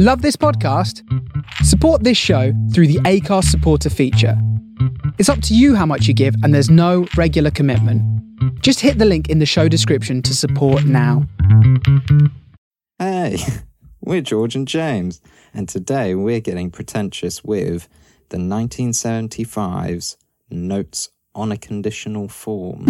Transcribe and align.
Love 0.00 0.22
this 0.22 0.36
podcast? 0.36 1.02
Support 1.64 2.04
this 2.04 2.16
show 2.16 2.52
through 2.72 2.86
the 2.86 3.00
Acast 3.00 3.46
supporter 3.46 3.90
feature. 3.90 4.40
It's 5.18 5.28
up 5.28 5.42
to 5.42 5.56
you 5.56 5.74
how 5.74 5.86
much 5.86 6.06
you 6.06 6.14
give, 6.14 6.36
and 6.44 6.54
there's 6.54 6.70
no 6.70 7.08
regular 7.16 7.50
commitment. 7.50 8.00
Just 8.62 8.78
hit 8.78 8.98
the 8.98 9.04
link 9.04 9.28
in 9.28 9.40
the 9.40 9.44
show 9.44 9.66
description 9.66 10.22
to 10.22 10.36
support 10.36 10.84
now. 10.84 11.26
Hey, 13.00 13.38
we're 14.00 14.20
George 14.20 14.54
and 14.54 14.68
James, 14.68 15.20
and 15.52 15.68
today 15.68 16.14
we're 16.14 16.38
getting 16.38 16.70
pretentious 16.70 17.42
with 17.42 17.88
the 18.28 18.36
1975's 18.36 20.16
Notes 20.48 21.08
on 21.34 21.50
a 21.50 21.56
Conditional 21.56 22.28
Form. 22.28 22.84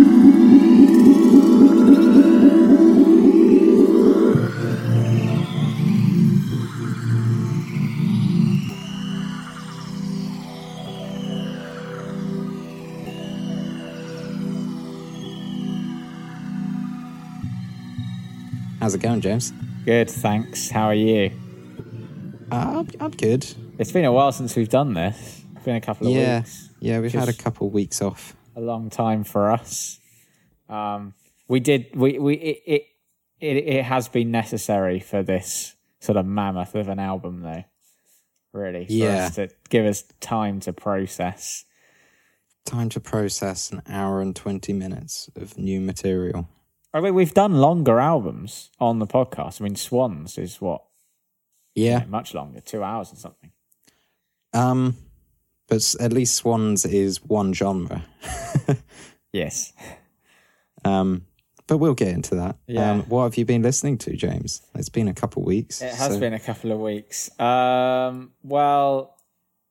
How's 18.81 18.95
it 18.95 19.03
going, 19.03 19.21
James? 19.21 19.53
Good, 19.85 20.09
thanks. 20.11 20.71
How 20.71 20.85
are 20.87 20.95
you? 20.95 21.31
Uh, 22.51 22.81
I'm, 22.81 22.89
I'm 23.01 23.11
good. 23.11 23.47
It's 23.79 23.93
been 23.93 24.05
a 24.05 24.13
while 24.13 24.33
since 24.33 24.55
we've 24.57 24.69
done 24.69 24.95
this. 24.95 25.43
It's 25.57 25.65
been 25.65 25.77
a 25.77 25.81
couple 25.81 26.07
of 26.09 26.15
Yeah, 26.15 26.39
weeks. 26.41 26.71
yeah, 26.81 27.01
we've 27.01 27.13
had 27.13 27.29
a 27.29 27.33
couple 27.33 27.67
of 27.67 27.73
weeks 27.73 28.01
off. 28.01 28.37
A 28.57 28.61
long 28.61 28.91
time 28.91 29.25
for 29.25 29.51
us. 29.51 29.99
Um, 30.69 31.15
we 31.49 31.61
did. 31.61 31.95
We 31.95 32.19
we 32.19 32.35
it, 32.35 32.63
it 32.67 32.83
it 33.41 33.57
it 33.57 33.85
has 33.85 34.09
been 34.09 34.31
necessary 34.31 35.01
for 35.01 35.23
this 35.23 35.75
sort 36.01 36.17
of 36.17 36.27
mammoth 36.27 36.75
of 36.75 36.89
an 36.89 36.99
album, 36.99 37.41
though. 37.43 37.65
Really, 38.53 38.87
for 38.87 38.93
Yeah. 38.93 39.27
us 39.27 39.35
to 39.37 39.49
give 39.69 39.87
us 39.87 40.03
time 40.21 40.61
to 40.61 40.73
process. 40.73 41.65
Time 42.65 42.89
to 42.91 43.01
process 43.01 43.71
an 43.71 43.83
hour 43.89 44.21
and 44.21 44.37
20 44.37 44.73
minutes 44.75 45.31
of 45.37 45.57
new 45.57 45.81
material. 45.81 46.49
I 46.95 47.01
mean, 47.01 47.15
we've 47.15 47.35
done 47.35 47.55
longer 47.57 47.99
albums 48.01 48.71
on 48.81 48.99
the 48.99 49.07
podcast. 49.07 49.61
I 49.61 49.65
mean, 49.65 49.77
Swans 49.77 50.39
is 50.39 50.61
what 50.61 50.83
Yeah. 51.75 52.05
much 52.09 52.35
longer, 52.35 52.61
two 52.61 52.83
hours 52.83 53.13
or 53.13 53.17
something. 53.17 53.53
Um, 54.55 54.97
but 55.69 55.95
at 56.01 56.13
least 56.13 56.35
Swans 56.37 56.85
is 56.87 57.23
one 57.25 57.53
genre. 57.53 58.05
Yes. 59.33 59.75
Um, 60.87 61.27
but 61.67 61.77
we'll 61.77 61.95
get 61.95 62.09
into 62.09 62.35
that. 62.37 62.57
Yeah. 62.67 62.93
Um, 62.93 63.03
what 63.03 63.25
have 63.25 63.37
you 63.37 63.45
been 63.45 63.61
listening 63.63 63.99
to, 63.99 64.17
James? 64.17 64.63
It's 64.75 64.89
been 64.89 65.07
a 65.07 65.13
couple 65.13 65.43
of 65.43 65.47
weeks. 65.47 65.83
It 65.83 65.93
has 65.95 66.15
so- 66.15 66.19
been 66.21 66.33
a 66.33 66.41
couple 66.41 66.73
of 66.73 66.81
weeks. 66.81 67.29
Um, 67.39 68.33
well, 68.43 69.17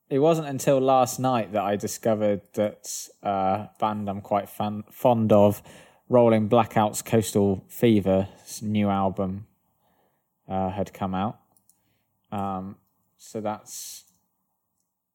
it 0.08 0.20
wasn't 0.20 0.46
until 0.46 0.78
last 0.80 1.18
night 1.18 1.52
that 1.54 1.62
I 1.64 1.74
discovered 1.74 2.42
that 2.54 3.08
uh, 3.20 3.66
band 3.80 4.08
I'm 4.08 4.20
quite 4.20 4.48
fan- 4.48 4.84
fond 4.92 5.32
of, 5.32 5.60
Rolling 6.08 6.48
Blackouts 6.48 7.04
Coastal 7.04 7.64
Fever's 7.68 8.62
new 8.62 8.88
album 8.88 9.46
uh, 10.48 10.70
had 10.70 10.92
come 10.92 11.14
out. 11.14 11.38
Um, 12.32 12.76
so 13.16 13.40
that's 13.40 14.04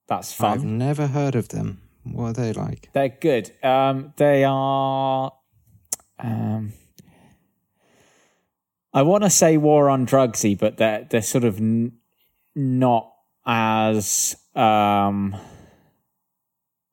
that's 0.07 0.33
fun. 0.33 0.51
I've 0.51 0.65
never 0.65 1.07
heard 1.07 1.35
of 1.35 1.49
them. 1.49 1.81
What 2.03 2.25
are 2.25 2.33
they 2.33 2.53
like? 2.53 2.89
They're 2.93 3.09
good. 3.09 3.51
Um, 3.63 4.13
they 4.17 4.43
are. 4.43 5.31
Um, 6.19 6.73
I 8.93 9.01
want 9.01 9.23
to 9.23 9.29
say 9.29 9.57
war 9.57 9.89
on 9.89 10.05
drugsy, 10.05 10.57
but 10.57 10.77
they're 10.77 11.07
they're 11.09 11.21
sort 11.21 11.43
of 11.43 11.57
n- 11.57 11.93
not 12.55 13.11
as. 13.45 14.35
Um, 14.55 15.35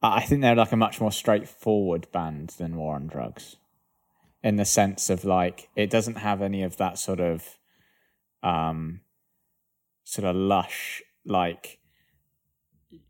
I 0.03 0.23
think 0.23 0.41
they're 0.41 0.55
like 0.55 0.73
a 0.73 0.77
much 0.77 1.01
more 1.01 1.13
straightforward 1.13 2.11
band 2.11 2.55
than 2.59 2.77
War 2.77 2.95
on 2.95 3.07
Drugs, 3.07 3.57
in 4.43 4.57
the 4.57 4.65
sense 4.65 5.11
of 5.11 5.25
like 5.25 5.69
it 5.77 5.91
doesn't 5.91 6.17
have 6.17 6.41
any 6.43 6.63
of 6.63 6.77
that 6.79 6.99
sort 6.99 7.21
of, 7.21 7.59
um, 8.43 9.01
sort 10.05 10.27
of 10.29 10.35
lush 10.37 11.03
like 11.25 11.79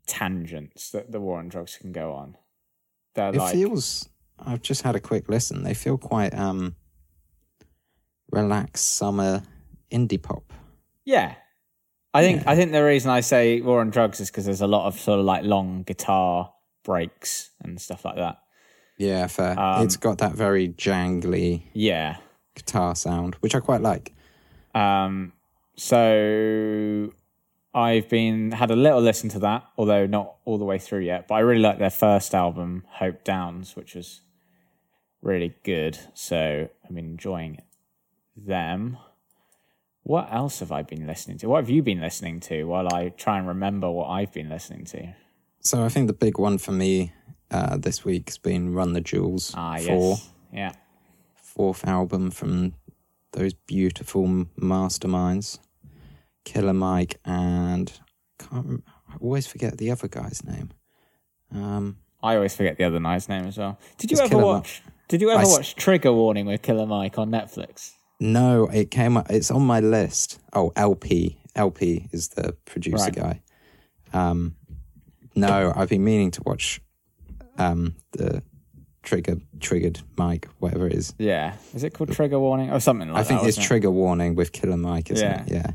tangents 0.07 0.91
that 0.91 1.11
the 1.11 1.19
war 1.19 1.39
on 1.39 1.47
drugs 1.49 1.77
can 1.77 1.91
go 1.91 2.13
on. 2.13 2.35
They're 3.15 3.29
It 3.29 3.35
like 3.35 3.53
feels. 3.53 4.09
I've 4.39 4.61
just 4.61 4.81
had 4.81 4.95
a 4.95 4.99
quick 4.99 5.29
listen. 5.29 5.63
They 5.63 5.73
feel 5.73 5.97
quite 5.97 6.33
um 6.33 6.75
relaxed 8.31 8.95
summer 8.95 9.43
indie 9.91 10.21
pop. 10.21 10.53
yeah. 11.05 11.35
I 12.13 12.23
think 12.23 12.43
Yeah. 12.43 12.51
I 12.51 12.55
think 12.57 12.73
the 12.73 12.83
reason 12.83 13.09
I 13.09 13.21
say 13.21 13.61
war 13.61 13.79
on 13.79 13.89
drugs 13.89 14.19
is 14.19 14.29
because 14.29 14.43
there's 14.43 14.59
a 14.61 14.67
lot 14.67 14.85
of 14.85 14.99
sort 14.99 15.19
of 15.19 15.25
like 15.25 15.45
long 15.45 15.83
guitar 15.83 16.51
breaks 16.83 17.51
and 17.61 17.79
stuff 17.79 18.03
like 18.03 18.15
that. 18.17 18.39
Yeah, 19.01 19.25
fair. 19.27 19.59
Um, 19.59 19.83
it's 19.83 19.97
got 19.97 20.19
that 20.19 20.33
very 20.33 20.69
jangly 20.69 21.63
Yeah. 21.73 22.17
guitar 22.55 22.95
sound, 22.95 23.35
which 23.35 23.55
I 23.55 23.59
quite 23.59 23.81
like. 23.81 24.13
Um. 24.75 25.33
So 25.75 27.11
I've 27.73 28.07
been 28.09 28.51
had 28.51 28.69
a 28.69 28.75
little 28.75 29.01
listen 29.01 29.29
to 29.29 29.39
that, 29.39 29.63
although 29.77 30.05
not 30.05 30.35
all 30.45 30.57
the 30.59 30.65
way 30.65 30.77
through 30.77 30.99
yet. 30.99 31.27
But 31.27 31.35
I 31.35 31.39
really 31.39 31.61
like 31.61 31.79
their 31.79 31.89
first 31.89 32.35
album, 32.35 32.83
Hope 32.89 33.23
Downs, 33.23 33.75
which 33.75 33.95
was 33.95 34.21
really 35.21 35.55
good. 35.63 35.97
So 36.13 36.69
I'm 36.87 36.97
enjoying 36.97 37.59
them. 38.35 38.97
What 40.03 40.27
else 40.31 40.59
have 40.59 40.71
I 40.71 40.83
been 40.83 41.07
listening 41.07 41.37
to? 41.39 41.47
What 41.47 41.57
have 41.63 41.69
you 41.69 41.81
been 41.81 42.01
listening 42.01 42.39
to 42.41 42.65
while 42.65 42.93
I 42.93 43.09
try 43.09 43.37
and 43.39 43.47
remember 43.47 43.89
what 43.89 44.07
I've 44.09 44.31
been 44.33 44.49
listening 44.49 44.85
to? 44.85 45.13
So 45.61 45.83
I 45.83 45.89
think 45.89 46.07
the 46.07 46.13
big 46.13 46.37
one 46.39 46.57
for 46.57 46.71
me 46.71 47.13
uh, 47.51 47.77
this 47.77 48.03
week 48.05 48.29
has 48.29 48.37
been 48.37 48.73
Run 48.73 48.93
the 48.93 49.01
Jewels 49.01 49.53
Ah, 49.55 49.77
for 49.77 49.81
yes. 50.11 50.29
Yeah. 50.53 50.71
fourth 51.35 51.85
album 51.87 52.31
from 52.31 52.73
those 53.33 53.53
beautiful 53.53 54.25
masterminds, 54.59 55.59
Killer 56.43 56.73
Mike 56.73 57.17
and 57.25 57.91
can't 58.39 58.83
I 59.09 59.15
always 59.21 59.45
forget 59.47 59.77
the 59.77 59.91
other 59.91 60.07
guy's 60.07 60.43
name. 60.43 60.71
Um, 61.53 61.97
I 62.23 62.35
always 62.35 62.55
forget 62.55 62.77
the 62.77 62.85
other 62.85 62.99
guy's 62.99 63.27
name 63.27 63.45
as 63.45 63.57
well. 63.57 63.77
Did 63.97 64.11
you 64.11 64.17
ever 64.19 64.29
Killer 64.29 64.45
watch? 64.45 64.81
Did 65.09 65.21
you 65.21 65.29
ever 65.31 65.41
I 65.41 65.45
watch 65.45 65.75
Trigger 65.75 66.13
Warning 66.13 66.45
with 66.45 66.61
Killer 66.61 66.85
Mike 66.85 67.17
on 67.17 67.29
Netflix? 67.29 67.91
no, 68.19 68.67
it 68.67 68.91
came. 68.91 69.17
up 69.17 69.29
It's 69.29 69.49
on 69.51 69.63
my 69.65 69.79
list. 69.79 70.39
Oh, 70.53 70.71
El-P. 70.75 71.37
El-P 71.55 72.07
is 72.11 72.29
the 72.29 72.53
producer 72.65 72.97
Right. 73.05 73.15
guy. 73.15 73.41
Um, 74.13 74.55
no, 75.35 75.73
I've 75.75 75.89
been 75.89 76.03
meaning 76.03 76.31
to 76.31 76.41
watch 76.45 76.81
um, 77.61 77.95
the 78.11 78.43
Trigger 79.03 79.37
Triggered 79.59 80.01
Mike, 80.17 80.47
whatever 80.59 80.87
it 80.87 80.93
is. 80.93 81.13
Yeah. 81.17 81.55
Is 81.73 81.83
it 81.83 81.93
called 81.93 82.11
Trigger 82.11 82.39
Warning 82.39 82.71
or 82.71 82.79
something 82.79 83.09
like 83.09 83.15
that. 83.15 83.19
I 83.19 83.23
that? 83.23 83.27
think 83.27 83.37
it's 83.39 83.57
wasn't 83.57 83.65
it? 83.65 83.67
Trigger 83.67 83.91
Warning 83.91 84.35
with 84.35 84.51
Killer 84.51 84.77
Mike, 84.77 85.11
isn't 85.11 85.27
it? 85.27 85.51
Yeah. 85.51 85.71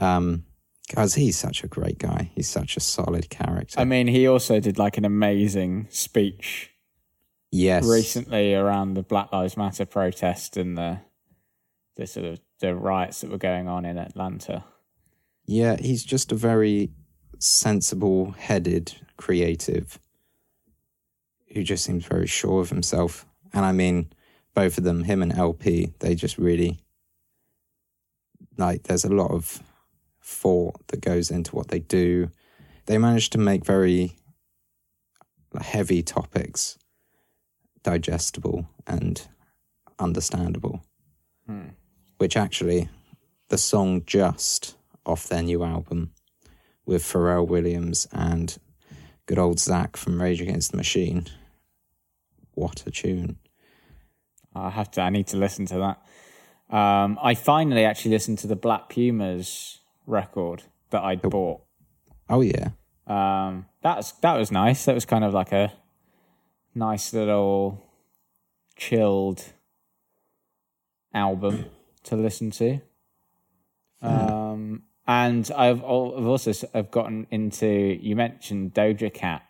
Um, 0.00 0.44
because 0.88 1.14
he's 1.14 1.36
such 1.38 1.62
a 1.64 1.68
great 1.68 1.98
guy. 1.98 2.30
He's 2.34 2.48
such 2.48 2.76
a 2.78 2.80
solid 2.80 3.28
character. 3.28 3.78
I 3.78 3.84
mean, 3.84 4.06
he 4.06 4.26
also 4.26 4.58
did 4.58 4.78
like 4.78 4.96
an 4.96 5.04
amazing 5.04 5.86
speech 5.90 6.70
yes. 7.52 7.84
recently 7.86 8.54
around 8.54 8.94
the 8.94 9.02
Black 9.02 9.30
Lives 9.30 9.56
Matter 9.56 9.84
protest 9.84 10.56
and 10.56 10.78
the 10.78 11.00
the 11.96 12.06
sort 12.06 12.24
of 12.24 12.40
the 12.60 12.74
riots 12.74 13.20
that 13.20 13.30
were 13.30 13.38
going 13.38 13.68
on 13.68 13.84
in 13.84 13.98
Atlanta. 13.98 14.64
Yeah, 15.44 15.76
he's 15.76 16.04
just 16.04 16.32
a 16.32 16.36
very 16.36 16.90
sensible 17.38 18.30
headed 18.32 18.94
creative 19.16 19.98
who 21.58 21.64
just 21.64 21.84
seems 21.84 22.06
very 22.06 22.28
sure 22.28 22.60
of 22.60 22.70
himself. 22.70 23.26
And 23.52 23.64
I 23.64 23.72
mean, 23.72 24.12
both 24.54 24.78
of 24.78 24.84
them, 24.84 25.02
him 25.02 25.22
and 25.22 25.32
El-P, 25.32 25.92
they 25.98 26.14
just 26.14 26.38
really 26.38 26.78
like 28.56 28.84
there's 28.84 29.04
a 29.04 29.12
lot 29.12 29.32
of 29.32 29.60
thought 30.22 30.86
that 30.88 31.00
goes 31.00 31.32
into 31.32 31.56
what 31.56 31.68
they 31.68 31.80
do. 31.80 32.30
They 32.86 32.96
manage 32.96 33.30
to 33.30 33.38
make 33.38 33.66
very 33.66 34.12
heavy 35.60 36.04
topics 36.04 36.78
digestible 37.82 38.68
and 38.86 39.26
understandable. 39.98 40.84
Hmm. 41.44 41.70
Which 42.18 42.36
actually, 42.36 42.88
the 43.48 43.58
song 43.58 44.02
Just 44.06 44.76
off 45.04 45.26
their 45.26 45.42
new 45.42 45.64
album 45.64 46.12
with 46.86 47.02
Pharrell 47.02 47.48
Williams 47.48 48.06
and 48.12 48.56
good 49.26 49.38
old 49.38 49.58
Zach 49.58 49.96
from 49.96 50.22
Rage 50.22 50.40
Against 50.40 50.70
the 50.70 50.76
Machine. 50.76 51.26
What 52.58 52.84
a 52.86 52.90
tune. 52.90 53.38
I 54.54 54.70
have 54.70 54.90
to. 54.92 55.00
I 55.00 55.10
need 55.10 55.28
to 55.28 55.36
listen 55.36 55.66
to 55.66 55.76
that. 55.78 56.76
Um, 56.76 57.18
I 57.22 57.34
finally 57.34 57.84
actually 57.84 58.10
listened 58.10 58.38
to 58.40 58.46
the 58.46 58.56
Black 58.56 58.88
Pumas 58.88 59.78
record 60.06 60.64
that 60.90 61.02
I'd 61.02 61.22
bought. 61.22 61.62
Oh, 62.28 62.40
yeah. 62.40 62.70
Um, 63.06 63.66
that's 63.82 64.12
that 64.12 64.36
was 64.36 64.50
nice. 64.50 64.84
That 64.84 64.94
was 64.94 65.04
kind 65.04 65.24
of 65.24 65.32
like 65.32 65.52
a 65.52 65.72
nice 66.74 67.14
little 67.14 67.82
chilled 68.76 69.44
album 71.14 71.66
to 72.04 72.16
listen 72.16 72.50
to. 72.50 72.80
Um, 74.02 74.82
and 75.06 75.50
I've, 75.56 75.78
I've 75.78 75.84
also 75.84 76.52
I've 76.74 76.90
gotten 76.90 77.26
into. 77.30 77.66
You 77.66 78.16
mentioned 78.16 78.74
Doja 78.74 79.14
Cat 79.14 79.42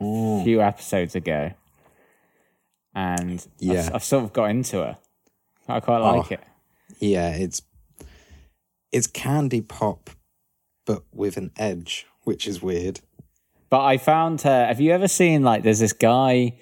a 0.00 0.44
few 0.44 0.60
episodes 0.60 1.16
ago, 1.16 1.52
and 2.94 3.46
Yeah. 3.58 3.86
I've, 3.88 3.94
I've 3.96 4.04
sort 4.04 4.24
of 4.24 4.32
got 4.32 4.50
into 4.50 4.78
her. 4.78 4.98
I 5.68 5.80
quite 5.80 6.00
oh, 6.00 6.16
like 6.16 6.32
Oh. 6.32 6.34
it. 6.34 6.40
Yeah, 6.98 7.30
it's 7.30 7.62
it's 8.90 9.06
candy 9.06 9.60
pop, 9.60 10.10
but 10.86 11.02
with 11.12 11.36
an 11.36 11.50
edge, 11.58 12.06
which 12.24 12.46
is 12.46 12.62
weird. 12.62 13.00
But 13.70 13.84
I 13.84 13.98
found 13.98 14.42
her. 14.42 14.66
Have 14.66 14.80
you 14.80 14.92
ever 14.92 15.08
seen 15.08 15.42
like? 15.42 15.62
There's 15.62 15.78
this 15.80 15.92
guy. 15.92 16.58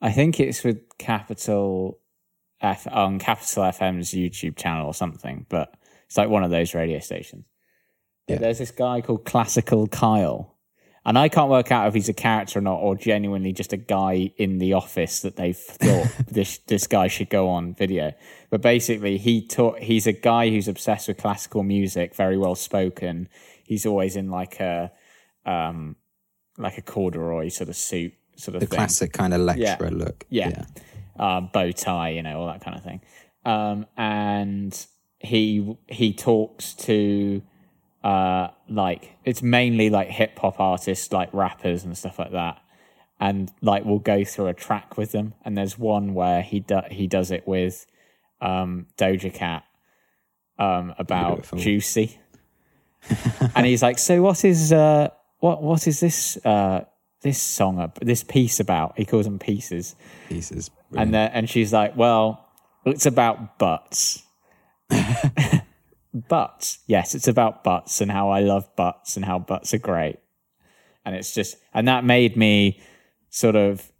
I 0.00 0.10
think 0.10 0.40
it's 0.40 0.64
with 0.64 0.78
Capital 0.98 1.98
F 2.60 2.86
on 2.90 3.18
Capital 3.18 3.64
FM's 3.64 4.12
YouTube 4.12 4.56
channel 4.56 4.86
or 4.86 4.94
something. 4.94 5.44
But 5.50 5.74
it's 6.06 6.16
like 6.16 6.30
one 6.30 6.42
of 6.42 6.50
those 6.50 6.74
radio 6.74 6.98
stations. 7.00 7.44
Yeah. 8.28 8.38
There's 8.38 8.58
this 8.58 8.70
guy 8.70 9.02
called 9.02 9.26
Classical 9.26 9.86
Kyle, 9.88 10.51
and 11.04 11.18
I 11.18 11.28
can't 11.28 11.50
work 11.50 11.72
out 11.72 11.88
if 11.88 11.94
he's 11.94 12.08
a 12.08 12.14
character 12.14 12.58
or 12.58 12.62
not, 12.62 12.76
or 12.76 12.94
genuinely 12.94 13.52
just 13.52 13.72
a 13.72 13.76
guy 13.76 14.32
in 14.36 14.58
the 14.58 14.74
office 14.74 15.20
that 15.20 15.36
they've 15.36 15.56
thought 15.56 16.08
this 16.30 16.58
this 16.58 16.86
guy 16.86 17.08
should 17.08 17.28
go 17.28 17.48
on 17.48 17.74
video. 17.74 18.12
But 18.50 18.62
basically, 18.62 19.18
he 19.18 19.46
taught. 19.46 19.80
He's 19.80 20.06
a 20.06 20.12
guy 20.12 20.50
who's 20.50 20.68
obsessed 20.68 21.08
with 21.08 21.18
classical 21.18 21.62
music, 21.62 22.14
very 22.14 22.38
well 22.38 22.54
spoken. 22.54 23.28
He's 23.64 23.84
always 23.86 24.16
in 24.16 24.30
like 24.30 24.60
a 24.60 24.92
um 25.44 25.96
like 26.58 26.78
a 26.78 26.82
corduroy 26.82 27.48
sort 27.48 27.68
of 27.68 27.76
suit, 27.76 28.12
sort 28.36 28.54
of 28.54 28.60
The 28.60 28.66
thing 28.66 28.76
classic 28.76 29.12
kind 29.12 29.34
of 29.34 29.40
lecturer 29.40 29.90
look. 29.90 30.24
Yeah. 30.28 30.64
uh, 31.18 31.40
bow 31.40 31.72
tie, 31.72 32.10
you 32.10 32.22
know, 32.22 32.40
all 32.40 32.46
that 32.46 32.62
kind 32.62 32.76
of 32.76 32.84
thing. 32.84 33.00
Um, 33.44 33.86
and 33.96 34.86
he 35.18 35.76
he 35.88 36.12
talks 36.12 36.74
to 36.74 37.42
uh, 38.04 38.48
like 38.68 39.16
it's 39.24 39.42
mainly 39.42 39.90
like 39.90 40.08
hip 40.08 40.38
hop 40.38 40.58
artists, 40.60 41.12
like 41.12 41.32
rappers 41.32 41.84
and 41.84 41.96
stuff 41.96 42.18
like 42.18 42.32
that. 42.32 42.58
And 43.20 43.52
like 43.60 43.84
we'll 43.84 44.00
go 44.00 44.24
through 44.24 44.48
a 44.48 44.54
track 44.54 44.96
with 44.96 45.12
them. 45.12 45.34
And 45.44 45.56
there's 45.56 45.78
one 45.78 46.14
where 46.14 46.42
he 46.42 46.60
do- 46.60 46.82
he 46.90 47.06
does 47.06 47.30
it 47.30 47.46
with 47.46 47.86
um, 48.40 48.86
Doja 48.98 49.32
Cat 49.32 49.64
um, 50.58 50.94
about 50.98 51.36
Beautiful. 51.36 51.58
Juicy. 51.58 52.18
and 53.54 53.66
he's 53.66 53.82
like, 53.82 53.98
"So 53.98 54.22
what 54.22 54.44
is 54.44 54.72
uh, 54.72 55.08
what 55.38 55.62
what 55.62 55.86
is 55.86 56.00
this 56.00 56.36
uh, 56.44 56.84
this 57.22 57.40
song 57.40 57.92
this 58.00 58.22
piece 58.22 58.60
about?" 58.60 58.94
He 58.96 59.04
calls 59.04 59.24
them 59.24 59.38
pieces. 59.38 59.96
Pieces. 60.28 60.70
And 60.96 61.14
then, 61.14 61.30
and 61.32 61.50
she's 61.50 61.72
like, 61.72 61.96
"Well, 61.96 62.48
it's 62.84 63.06
about 63.06 63.58
butts." 63.58 64.22
butts, 66.14 66.78
yes, 66.86 67.14
it's 67.14 67.28
about 67.28 67.64
butts 67.64 68.00
and 68.00 68.10
how 68.10 68.30
I 68.30 68.40
love 68.40 68.74
butts 68.76 69.16
and 69.16 69.24
how 69.24 69.38
butts 69.38 69.72
are 69.74 69.78
great. 69.78 70.18
And 71.04 71.16
it's 71.16 71.34
just, 71.34 71.56
and 71.74 71.88
that 71.88 72.04
made 72.04 72.36
me 72.36 72.80
sort 73.30 73.56
of 73.56 73.90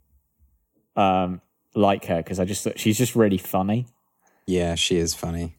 um, 0.95 1.41
like 1.75 2.05
her 2.05 2.17
because 2.17 2.39
I 2.39 2.45
just 2.45 2.63
thought 2.63 2.79
she's 2.79 2.97
just 2.97 3.15
really 3.15 3.37
funny. 3.37 3.87
Yeah, 4.45 4.75
she 4.75 4.97
is 4.97 5.13
funny. 5.13 5.55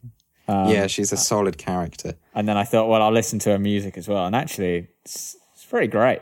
Um, 0.47 0.69
yeah, 0.69 0.87
she's 0.87 1.11
a 1.11 1.17
solid 1.17 1.57
character. 1.57 2.13
And 2.33 2.47
then 2.47 2.55
I 2.57 2.63
thought, 2.63 2.87
well, 2.87 3.01
I'll 3.01 3.11
listen 3.11 3.39
to 3.39 3.51
her 3.51 3.59
music 3.59 3.97
as 3.97 4.07
well. 4.07 4.25
And 4.25 4.35
actually, 4.35 4.89
it's, 5.03 5.35
it's 5.53 5.65
pretty 5.65 5.87
great. 5.87 6.21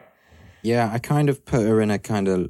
Yeah, 0.61 0.89
I 0.93 0.99
kind 0.99 1.29
of 1.29 1.45
put 1.45 1.61
her 1.67 1.81
in 1.81 1.91
a 1.91 1.99
kind 1.99 2.27
of 2.29 2.49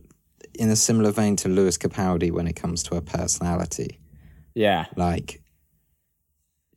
in 0.53 0.69
a 0.69 0.75
similar 0.75 1.11
vein 1.11 1.35
to 1.37 1.49
Lewis 1.49 1.77
Capaldi 1.79 2.31
when 2.31 2.45
it 2.47 2.53
comes 2.53 2.83
to 2.83 2.95
her 2.95 3.01
personality. 3.01 3.99
Yeah, 4.53 4.85
Like 4.95 5.41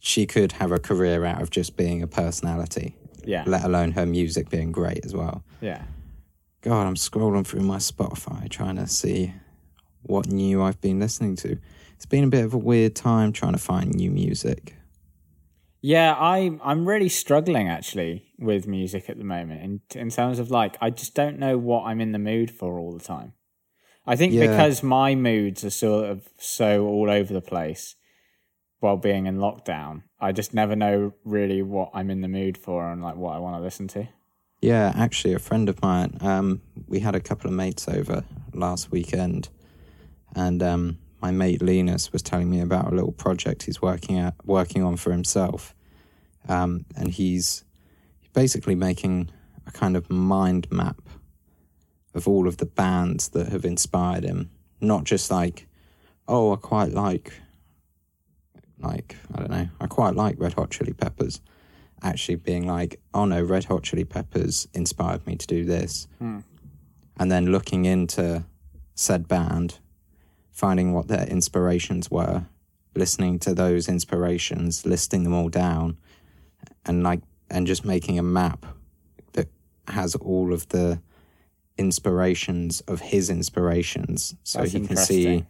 she 0.01 0.27
could 0.27 0.53
have 0.53 0.73
a 0.73 0.79
career 0.79 1.25
out 1.25 1.43
of 1.43 1.51
just 1.51 1.77
being 1.77 2.03
a 2.03 2.07
personality, 2.07 2.97
yeah, 3.25 3.45
let 3.47 3.65
alone 3.65 3.93
her 3.93 4.07
music 4.07 4.49
being 4.51 4.73
great 4.73 5.05
as 5.05 5.15
well. 5.15 5.45
yeah. 5.61 5.83
God, 6.63 6.87
I'm 6.87 6.97
scrolling 6.97 7.47
through 7.47 7.61
my 7.61 7.77
Spotify 7.77 8.49
trying 8.51 8.75
to 8.77 8.89
see 8.89 9.33
what 10.03 10.27
new 10.27 10.63
I've 10.63 10.81
been 10.81 10.99
listening 10.99 11.37
to. 11.37 11.59
It's 11.95 12.07
been 12.07 12.25
a 12.25 12.29
bit 12.29 12.45
of 12.45 12.55
a 12.55 12.59
weird 12.59 12.97
time 12.97 13.33
trying 13.33 13.53
to 13.53 13.59
find 13.59 13.95
new 13.95 14.11
music. 14.11 14.75
Yeah, 15.81 16.15
I 16.15 16.59
I'm 16.65 16.87
really 16.89 17.09
struggling 17.09 17.69
actually 17.69 18.33
with 18.39 18.67
music 18.67 19.09
at 19.09 19.19
the 19.19 19.25
moment 19.25 19.63
in 19.63 20.01
in 20.01 20.11
terms 20.11 20.39
of 20.39 20.51
like 20.51 20.77
I 20.81 20.91
just 20.91 21.15
don't 21.15 21.39
know 21.39 21.57
what 21.59 21.85
I'm 21.85 22.01
in 22.01 22.13
the 22.13 22.19
mood 22.19 22.51
for 22.51 22.79
all 22.79 22.93
the 22.93 23.05
time. 23.05 23.33
I 24.07 24.17
think 24.17 24.33
Yeah. 24.33 24.47
because 24.49 24.83
my 24.83 25.15
moods 25.15 25.65
are 25.65 25.71
sort 25.71 26.11
of 26.11 26.29
so 26.39 26.87
all 26.87 27.11
over 27.11 27.33
the 27.33 27.41
place 27.41 27.96
while 28.87 28.97
being 28.97 29.27
in 29.27 29.39
lockdown, 29.39 30.05
I 30.21 30.31
just 30.31 30.55
never 30.55 30.77
know 30.77 31.13
really 31.25 31.61
what 31.61 31.91
I'm 31.93 32.09
in 32.09 32.21
the 32.21 32.29
mood 32.29 32.57
for 32.57 32.89
and 32.89 33.03
like 33.03 33.17
what 33.17 33.35
I 33.35 33.41
want 33.41 33.57
to 33.57 33.61
listen 33.61 33.89
to. 33.89 34.07
Yeah, 34.63 34.93
actually, 34.95 35.35
a 35.35 35.41
friend 35.41 35.69
of 35.69 35.83
mine, 35.83 36.17
um, 36.21 36.63
we 36.87 37.01
had 37.01 37.17
a 37.17 37.21
couple 37.21 37.51
of 37.51 37.57
mates 37.57 37.89
over 37.89 38.23
last 38.55 38.93
weekend, 38.93 39.49
and 40.37 40.63
um, 40.63 40.99
my 41.21 41.33
mate 41.33 41.63
Linus 41.63 42.13
was 42.13 42.23
telling 42.23 42.49
me 42.49 42.61
about 42.61 42.93
a 42.93 42.95
little 42.95 43.11
project 43.11 43.65
he's 43.65 43.83
working 43.83 44.21
at, 44.21 44.35
working 44.45 44.85
on 44.85 44.97
for 44.97 45.11
himself, 45.11 45.75
um, 46.49 46.87
and 46.97 47.11
he's 47.11 47.65
basically 48.35 48.77
making 48.77 49.31
a 49.67 49.73
kind 49.73 49.97
of 49.97 50.09
mind 50.09 50.71
map 50.71 51.01
of 52.15 52.29
all 52.29 52.47
of 52.47 52.59
the 52.59 52.67
bands 52.67 53.31
that 53.31 53.49
have 53.49 53.65
inspired 53.65 54.23
him. 54.23 54.53
Not 54.81 55.03
just 55.03 55.29
like, 55.29 55.67
oh, 56.29 56.53
I 56.53 56.57
quite 56.57 56.93
like, 56.93 57.41
like 58.79 59.17
I 59.35 59.39
don't 59.39 59.51
know, 59.51 59.69
I 59.81 59.87
quite 59.87 60.15
like 60.15 60.37
Red 60.39 60.55
Hot 60.55 60.71
Chili 60.71 60.93
Peppers 60.93 61.41
actually 62.03 62.37
being 62.37 62.67
like, 62.67 63.01
oh 63.15 63.25
no, 63.25 63.43
Red 63.43 63.65
Hot 63.65 63.83
Chili 63.83 64.05
Peppers 64.05 64.69
inspired 64.75 65.27
me 65.27 65.37
to 65.37 65.47
do 65.47 65.65
this. 65.65 66.09
Hmm. 66.19 66.41
And 67.19 67.33
then 67.33 67.47
looking 67.47 67.85
into 67.87 68.45
said 68.95 69.29
band, 69.29 69.79
finding 70.51 70.93
what 70.93 71.09
their 71.09 71.27
inspirations 71.27 72.11
were, 72.11 72.47
listening 72.95 73.39
to 73.41 73.55
those 73.55 73.89
inspirations, 73.89 74.85
listing 74.85 75.23
them 75.23 75.35
all 75.35 75.49
down, 75.49 75.97
and 76.85 77.03
like, 77.03 77.21
and 77.51 77.67
just 77.67 77.85
making 77.85 78.19
a 78.19 78.23
map 78.23 78.67
that 79.33 79.49
has 79.89 80.15
all 80.17 80.53
of 80.53 80.69
the 80.69 81.01
inspirations 81.79 82.81
of 82.83 83.01
his 83.01 83.29
inspirations 83.29 84.35
so 84.43 84.61
That's 84.61 84.73
he 84.73 84.87
can 84.87 84.97
see 84.97 85.45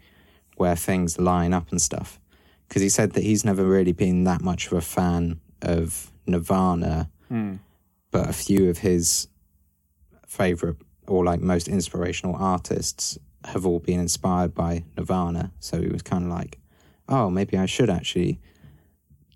where 0.57 0.77
things 0.77 1.19
line 1.19 1.53
up 1.53 1.71
and 1.71 1.81
stuff. 1.81 2.21
Because 2.69 2.83
he 2.83 2.89
said 2.89 3.13
that 3.13 3.23
he's 3.23 3.45
never 3.45 3.65
really 3.65 3.93
been 3.93 4.25
that 4.25 4.41
much 4.43 4.67
of 4.67 4.73
a 4.73 4.81
fan 4.81 5.41
of 5.63 6.11
Nirvana, 6.27 7.11
but 8.11 8.29
a 8.29 8.33
few 8.33 8.69
of 8.69 8.79
his 8.79 9.29
favorite 10.27 10.77
or 11.07 11.25
like 11.25 11.41
most 11.41 11.69
inspirational 11.69 12.35
artists 12.37 13.19
have 13.45 13.65
all 13.65 13.79
been 13.79 14.01
inspired 14.01 14.55
by 14.55 14.85
Nirvana. 14.97 15.53
So 15.61 15.81
he 15.81 15.89
was 15.89 16.03
kind 16.03 16.25
of 16.25 16.31
like, 16.31 16.59
oh, 17.09 17.31
maybe 17.31 17.57
I 17.57 17.67
should 17.67 17.89
actually 17.89 18.41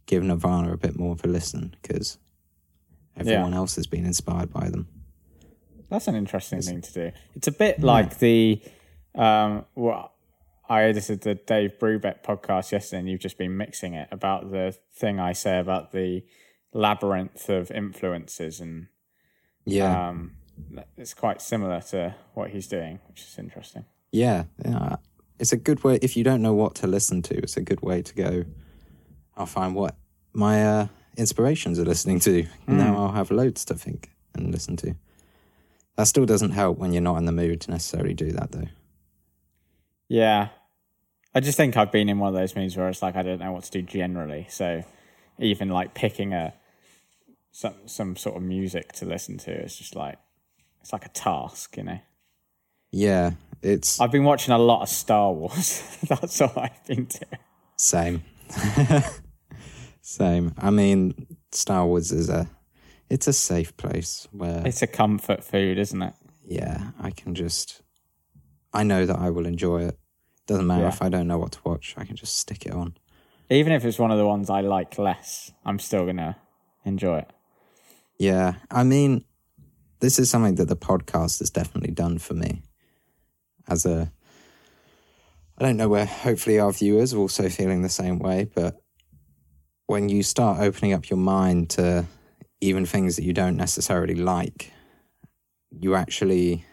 give 0.06 0.24
Nirvana 0.24 0.72
a 0.72 0.76
bit 0.76 0.98
more 0.98 1.12
of 1.12 1.24
a 1.24 1.28
listen 1.28 1.76
because 1.80 2.18
everyone 3.16 3.54
else 3.54 3.76
has 3.76 3.86
been 3.86 4.04
inspired 4.04 4.52
by 4.52 4.68
them. 4.68 4.88
That's 5.88 6.08
an 6.08 6.16
interesting 6.16 6.60
thing 6.62 6.80
to 6.80 6.92
do. 6.92 7.12
It's 7.34 7.48
a 7.48 7.52
bit 7.52 7.80
like 7.80 8.18
the 8.18 8.60
um 9.14 9.64
what 9.74 10.12
I 10.70 10.84
edited 10.84 11.22
the 11.22 11.34
Dave 11.34 11.78
Brubeck 11.80 12.22
podcast 12.22 12.70
yesterday, 12.70 13.00
and 13.00 13.08
you've 13.10 13.20
just 13.20 13.36
been 13.36 13.56
mixing 13.56 13.94
it 13.94 14.06
about 14.12 14.52
the 14.52 14.76
thing 14.94 15.18
I 15.18 15.32
say 15.32 15.58
about 15.58 15.90
the 15.90 16.22
labyrinth 16.72 17.48
of 17.48 17.72
influences, 17.72 18.60
and 18.60 18.86
Yeah. 19.66 20.08
um, 20.10 20.36
it's 20.96 21.12
quite 21.12 21.42
similar 21.42 21.80
to 21.90 22.14
what 22.34 22.50
he's 22.50 22.68
doing, 22.68 23.00
which 23.08 23.22
is 23.22 23.36
interesting. 23.36 23.84
Yeah, 24.12 24.44
yeah. 24.64 24.96
It's 25.40 25.52
a 25.52 25.56
good 25.56 25.82
way 25.82 25.98
if 26.02 26.16
you 26.16 26.22
don't 26.22 26.40
know 26.40 26.54
what 26.54 26.76
to 26.76 26.86
listen 26.86 27.20
to. 27.22 27.36
It's 27.38 27.56
a 27.56 27.62
good 27.62 27.80
way 27.82 28.00
to 28.02 28.14
go. 28.14 28.44
I'll 29.36 29.46
find 29.46 29.74
what 29.74 29.96
my 30.32 30.64
uh, 30.64 30.86
inspirations 31.16 31.80
are 31.80 31.84
listening 31.84 32.20
to. 32.20 32.46
Now 32.68 32.96
I'll 32.96 33.12
have 33.12 33.32
loads 33.32 33.64
to 33.64 33.74
think 33.74 34.10
and 34.34 34.52
listen 34.52 34.76
to. 34.76 34.94
That 35.96 36.04
still 36.06 36.26
doesn't 36.26 36.52
help 36.52 36.78
when 36.78 36.92
you're 36.92 37.02
not 37.02 37.16
in 37.16 37.24
the 37.24 37.32
mood 37.32 37.60
to 37.62 37.72
necessarily 37.72 38.14
do 38.14 38.30
that, 38.32 38.52
though. 38.52 38.68
Yeah, 40.08 40.48
I 41.34 41.40
just 41.40 41.56
think 41.56 41.76
I've 41.76 41.92
been 41.92 42.08
in 42.08 42.18
one 42.18 42.34
of 42.34 42.34
those 42.40 42.56
moods 42.56 42.76
where 42.76 42.88
it's 42.88 43.02
like 43.02 43.16
I 43.16 43.22
don't 43.22 43.38
know 43.38 43.52
what 43.52 43.64
to 43.64 43.70
do 43.70 43.82
generally. 43.82 44.46
So 44.50 44.82
even 45.38 45.68
like 45.68 45.94
picking 45.94 46.32
a 46.32 46.54
some 47.52 47.74
some 47.86 48.16
sort 48.16 48.36
of 48.36 48.42
music 48.42 48.92
to 48.94 49.04
listen 49.06 49.38
to, 49.38 49.50
it's 49.52 49.76
just 49.76 49.94
like 49.94 50.18
it's 50.80 50.92
like 50.92 51.06
a 51.06 51.10
task, 51.10 51.76
you 51.76 51.84
know. 51.84 51.98
Yeah, 52.92 53.32
it's 53.62 54.00
I've 54.00 54.10
been 54.10 54.24
watching 54.24 54.52
a 54.52 54.58
lot 54.58 54.82
of 54.82 54.88
Star 54.88 55.32
Wars. 55.32 55.98
That's 56.08 56.40
all 56.40 56.52
I've 56.56 56.84
been 56.86 57.04
doing. 57.04 57.40
same. 57.76 58.24
same. 60.02 60.52
I 60.58 60.70
mean, 60.70 61.26
Star 61.52 61.86
Wars 61.86 62.10
is 62.12 62.28
a 62.28 62.48
it's 63.08 63.28
a 63.28 63.32
safe 63.32 63.76
place 63.76 64.26
where 64.32 64.62
It's 64.66 64.82
a 64.82 64.86
comfort 64.86 65.44
food, 65.44 65.78
isn't 65.78 66.02
it? 66.02 66.14
yeah, 66.44 66.90
I 67.00 67.10
can 67.12 67.34
just 67.36 67.82
I 68.72 68.82
know 68.82 69.06
that 69.06 69.18
I 69.18 69.30
will 69.30 69.46
enjoy 69.46 69.82
it. 69.84 69.98
Doesn't 70.50 70.66
matter 70.66 70.82
Yeah. 70.82 70.88
if 70.88 71.00
I 71.00 71.08
don't 71.08 71.28
know 71.28 71.38
what 71.38 71.52
to 71.52 71.60
watch. 71.64 71.94
I 71.96 72.04
can 72.04 72.16
just 72.16 72.36
stick 72.36 72.66
it 72.66 72.72
on. 72.72 72.96
Even 73.50 73.72
if 73.72 73.84
it's 73.84 74.00
one 74.00 74.10
of 74.10 74.18
the 74.18 74.26
ones 74.26 74.50
I 74.50 74.62
like 74.62 74.98
less, 74.98 75.52
I'm 75.64 75.78
still 75.78 76.04
gonna 76.04 76.38
enjoy 76.84 77.18
it. 77.18 77.30
Yeah, 78.18 78.54
I 78.68 78.82
mean, 78.82 79.24
this 80.00 80.18
is 80.18 80.28
something 80.28 80.56
that 80.56 80.66
the 80.66 80.74
podcast 80.76 81.38
has 81.38 81.50
definitely 81.50 81.92
done 81.92 82.18
for 82.18 82.34
me. 82.34 82.62
As 83.68 83.86
a, 83.86 84.10
I 85.56 85.62
don't 85.62 85.76
know 85.76 85.88
where. 85.88 86.04
Hopefully, 86.04 86.58
our 86.58 86.72
viewers 86.72 87.14
are 87.14 87.18
also 87.18 87.48
feeling 87.48 87.82
the 87.82 87.88
same 87.88 88.18
way. 88.18 88.50
But 88.52 88.82
when 89.86 90.08
you 90.08 90.24
start 90.24 90.58
opening 90.58 90.92
up 90.94 91.08
your 91.10 91.18
mind 91.18 91.70
to 91.70 92.06
even 92.60 92.86
things 92.86 93.14
that 93.14 93.22
you 93.24 93.32
don't 93.32 93.56
necessarily 93.56 94.16
like, 94.16 94.72
you 95.70 95.94
actually 95.94 96.64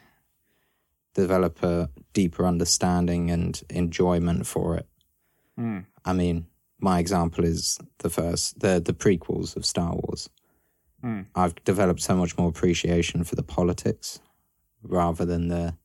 develop 1.22 1.64
a 1.64 1.90
deeper 2.14 2.46
understanding 2.46 3.32
and 3.32 3.62
enjoyment 3.70 4.46
for 4.46 4.78
it. 4.78 4.88
Mm. 5.60 5.86
I 6.06 6.14
mean, 6.14 6.46
my 6.80 7.00
example 7.00 7.44
is 7.44 7.80
the 8.00 8.10
first, 8.10 8.60
the 8.60 8.80
the 8.80 8.94
prequels 8.94 9.56
of 9.56 9.66
Star 9.66 9.94
Wars. 9.94 10.30
Mm. 11.04 11.26
I've 11.36 11.56
developed 11.64 12.02
so 12.02 12.16
much 12.16 12.38
more 12.38 12.50
appreciation 12.50 13.24
for 13.24 13.36
the 13.36 13.44
politics 13.44 14.20
rather 14.84 15.26
than 15.26 15.48
the 15.48 15.76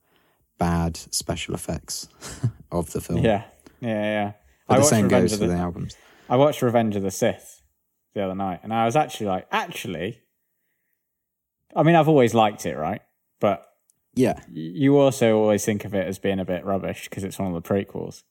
bad 0.58 0.96
special 0.96 1.54
effects 1.54 2.08
of 2.70 2.92
the 2.92 3.00
film. 3.00 3.24
Yeah, 3.24 3.44
yeah, 3.80 4.02
yeah. 4.02 4.32
But 4.68 4.74
I 4.74 4.78
the 4.78 4.84
same 4.84 5.04
Revenge 5.04 5.30
goes 5.30 5.38
for 5.38 5.46
the, 5.46 5.54
the 5.54 5.58
albums. 5.58 5.96
I 6.28 6.36
watched 6.36 6.62
Revenge 6.62 6.94
of 6.96 7.02
the 7.02 7.10
Sith 7.10 7.62
the 8.14 8.22
other 8.22 8.34
night, 8.34 8.60
and 8.62 8.72
I 8.72 8.84
was 8.84 8.96
actually 8.96 9.26
like, 9.26 9.46
actually, 9.50 10.20
I 11.74 11.82
mean, 11.82 11.96
I've 11.96 12.08
always 12.08 12.34
liked 12.34 12.66
it, 12.66 12.76
right? 12.76 13.00
But 13.40 13.66
Yeah, 14.14 14.40
you 14.52 14.98
also 14.98 15.38
always 15.38 15.64
think 15.64 15.84
of 15.84 15.94
it 15.94 16.06
as 16.06 16.18
being 16.18 16.38
a 16.40 16.44
bit 16.44 16.64
rubbish 16.64 17.08
because 17.08 17.24
it's 17.24 17.38
one 17.38 17.54
of 17.54 17.62
the 17.62 17.66
prequels. 17.68 18.22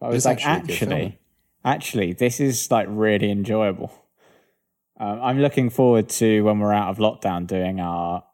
But 0.00 0.06
I 0.06 0.08
was 0.10 0.16
It's 0.18 0.26
like, 0.26 0.46
actually 0.46 0.74
a 0.74 0.78
good 0.78 0.88
film. 0.88 0.92
actually, 0.92 1.18
actually, 1.64 2.12
this 2.12 2.40
is 2.40 2.70
like 2.70 2.86
really 2.90 3.30
enjoyable. 3.30 3.92
Um, 5.00 5.18
I'm 5.22 5.38
looking 5.40 5.70
forward 5.70 6.08
to 6.10 6.42
when 6.42 6.58
we're 6.58 6.72
out 6.74 6.90
of 6.90 6.98
lockdown 6.98 7.46
doing 7.46 7.80
our 7.80 8.24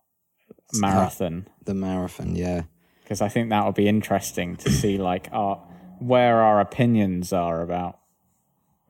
marathon 0.75 1.47
the 1.65 1.75
marathon. 1.75 2.35
Yeah, 2.37 2.63
because 3.03 3.21
I 3.23 3.29
think 3.29 3.51
that 3.51 3.65
will 3.65 3.73
be 3.73 3.89
interesting 3.89 4.57
to 4.57 4.71
see 4.71 4.99
like 4.99 5.29
our 5.33 5.57
where 6.01 6.43
our 6.43 6.61
opinions 6.61 7.33
are 7.33 7.63
about 7.63 7.99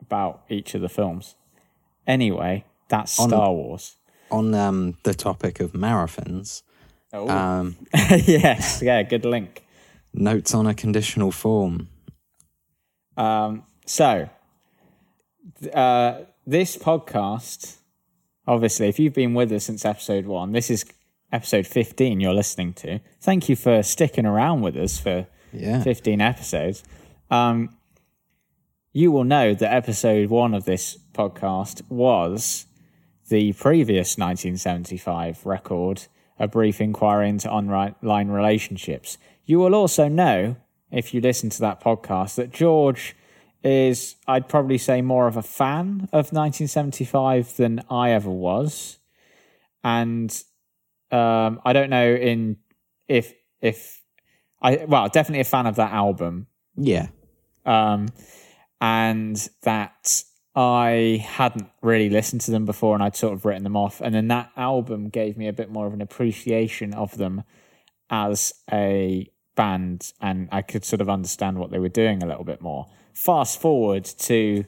about 0.01 0.41
each 0.49 0.73
of 0.73 0.81
the 0.81 0.89
films. 0.89 1.35
Anyway, 2.07 2.65
that's 2.89 3.19
On- 3.19 3.29
Star 3.29 3.51
Wars. 3.53 3.97
on 4.31 4.53
um, 4.55 4.97
the 5.03 5.13
topic 5.13 5.59
of 5.59 5.73
marathons, 5.73 6.63
Oh, 7.11 7.27
um, 7.29 7.75
yes, 7.93 8.81
yeah, 8.81 9.01
good 9.03 9.25
link. 9.25 9.65
notes 10.13 10.53
on 10.53 10.67
a 10.67 10.73
conditional 10.73 11.31
form. 11.31 11.87
Um, 13.17 13.63
so, 13.85 14.29
uh, 15.73 16.19
this 16.45 16.77
podcast, 16.77 17.77
obviously, 18.47 18.87
if 18.89 18.99
you've 18.99 19.13
been 19.13 19.33
with 19.33 19.51
us 19.51 19.65
since 19.65 19.85
episode 19.85 20.25
one, 20.25 20.51
this 20.51 20.69
is 20.69 20.85
episode 21.31 21.67
15 21.67 22.19
you're 22.19 22.33
listening 22.33 22.73
to. 22.73 22.99
Thank 23.21 23.49
you 23.49 23.55
for 23.55 23.83
sticking 23.83 24.25
around 24.25 24.61
with 24.61 24.75
us 24.75 24.99
for 24.99 25.27
Yeah, 25.51 25.81
15 25.81 26.21
episodes. 26.21 26.83
Um, 27.31 27.75
you 28.93 29.11
will 29.11 29.23
know 29.23 29.53
that 29.53 29.73
episode 29.73 30.29
one 30.29 30.53
of 30.53 30.65
this 30.65 30.97
podcast 31.13 31.81
was 31.89 32.65
the 33.29 33.53
previous 33.53 34.17
1975 34.17 35.45
record, 35.45 36.07
A 36.39 36.47
Brief 36.47 36.81
Inquiry 36.81 37.29
into 37.29 37.49
Online 37.49 38.27
Relationships. 38.29 39.17
You 39.45 39.59
will 39.59 39.75
also 39.75 40.07
know, 40.07 40.55
if 40.91 41.13
you 41.13 41.21
listen 41.21 41.49
to 41.51 41.61
that 41.61 41.81
podcast, 41.81 42.35
that 42.35 42.51
George 42.51 43.15
is, 43.63 44.15
I'd 44.27 44.47
probably 44.47 44.77
say, 44.77 45.01
more 45.01 45.27
of 45.27 45.37
a 45.37 45.43
fan 45.43 46.09
of 46.13 46.31
1975 46.31 47.57
than 47.57 47.83
I 47.89 48.11
ever 48.11 48.29
was. 48.29 48.99
And 49.83 50.31
um, 51.11 51.61
I 51.65 51.73
don't 51.73 51.89
know 51.89 52.13
in 52.13 52.57
if 53.07 53.33
if 53.61 54.01
I 54.61 54.85
well 54.87 55.07
definitely 55.07 55.41
a 55.41 55.45
fan 55.45 55.65
of 55.65 55.75
that 55.77 55.91
album 55.91 56.47
yeah, 56.75 57.07
um, 57.65 58.07
and 58.79 59.49
that 59.63 60.23
I 60.55 61.23
hadn't 61.25 61.69
really 61.81 62.09
listened 62.09 62.41
to 62.41 62.51
them 62.51 62.65
before 62.65 62.93
and 62.93 63.03
I'd 63.03 63.15
sort 63.15 63.33
of 63.33 63.45
written 63.45 63.63
them 63.63 63.77
off. 63.77 64.01
And 64.01 64.13
then 64.13 64.27
that 64.29 64.51
album 64.57 65.09
gave 65.09 65.37
me 65.37 65.47
a 65.47 65.53
bit 65.53 65.69
more 65.69 65.87
of 65.87 65.93
an 65.93 66.01
appreciation 66.01 66.93
of 66.93 67.17
them 67.17 67.43
as 68.09 68.53
a 68.71 69.29
band 69.55 70.13
and 70.21 70.49
I 70.51 70.61
could 70.61 70.83
sort 70.83 71.01
of 71.01 71.09
understand 71.09 71.59
what 71.59 71.71
they 71.71 71.79
were 71.79 71.89
doing 71.89 72.23
a 72.23 72.25
little 72.25 72.43
bit 72.43 72.61
more. 72.61 72.87
Fast 73.13 73.61
forward 73.61 74.05
to 74.05 74.63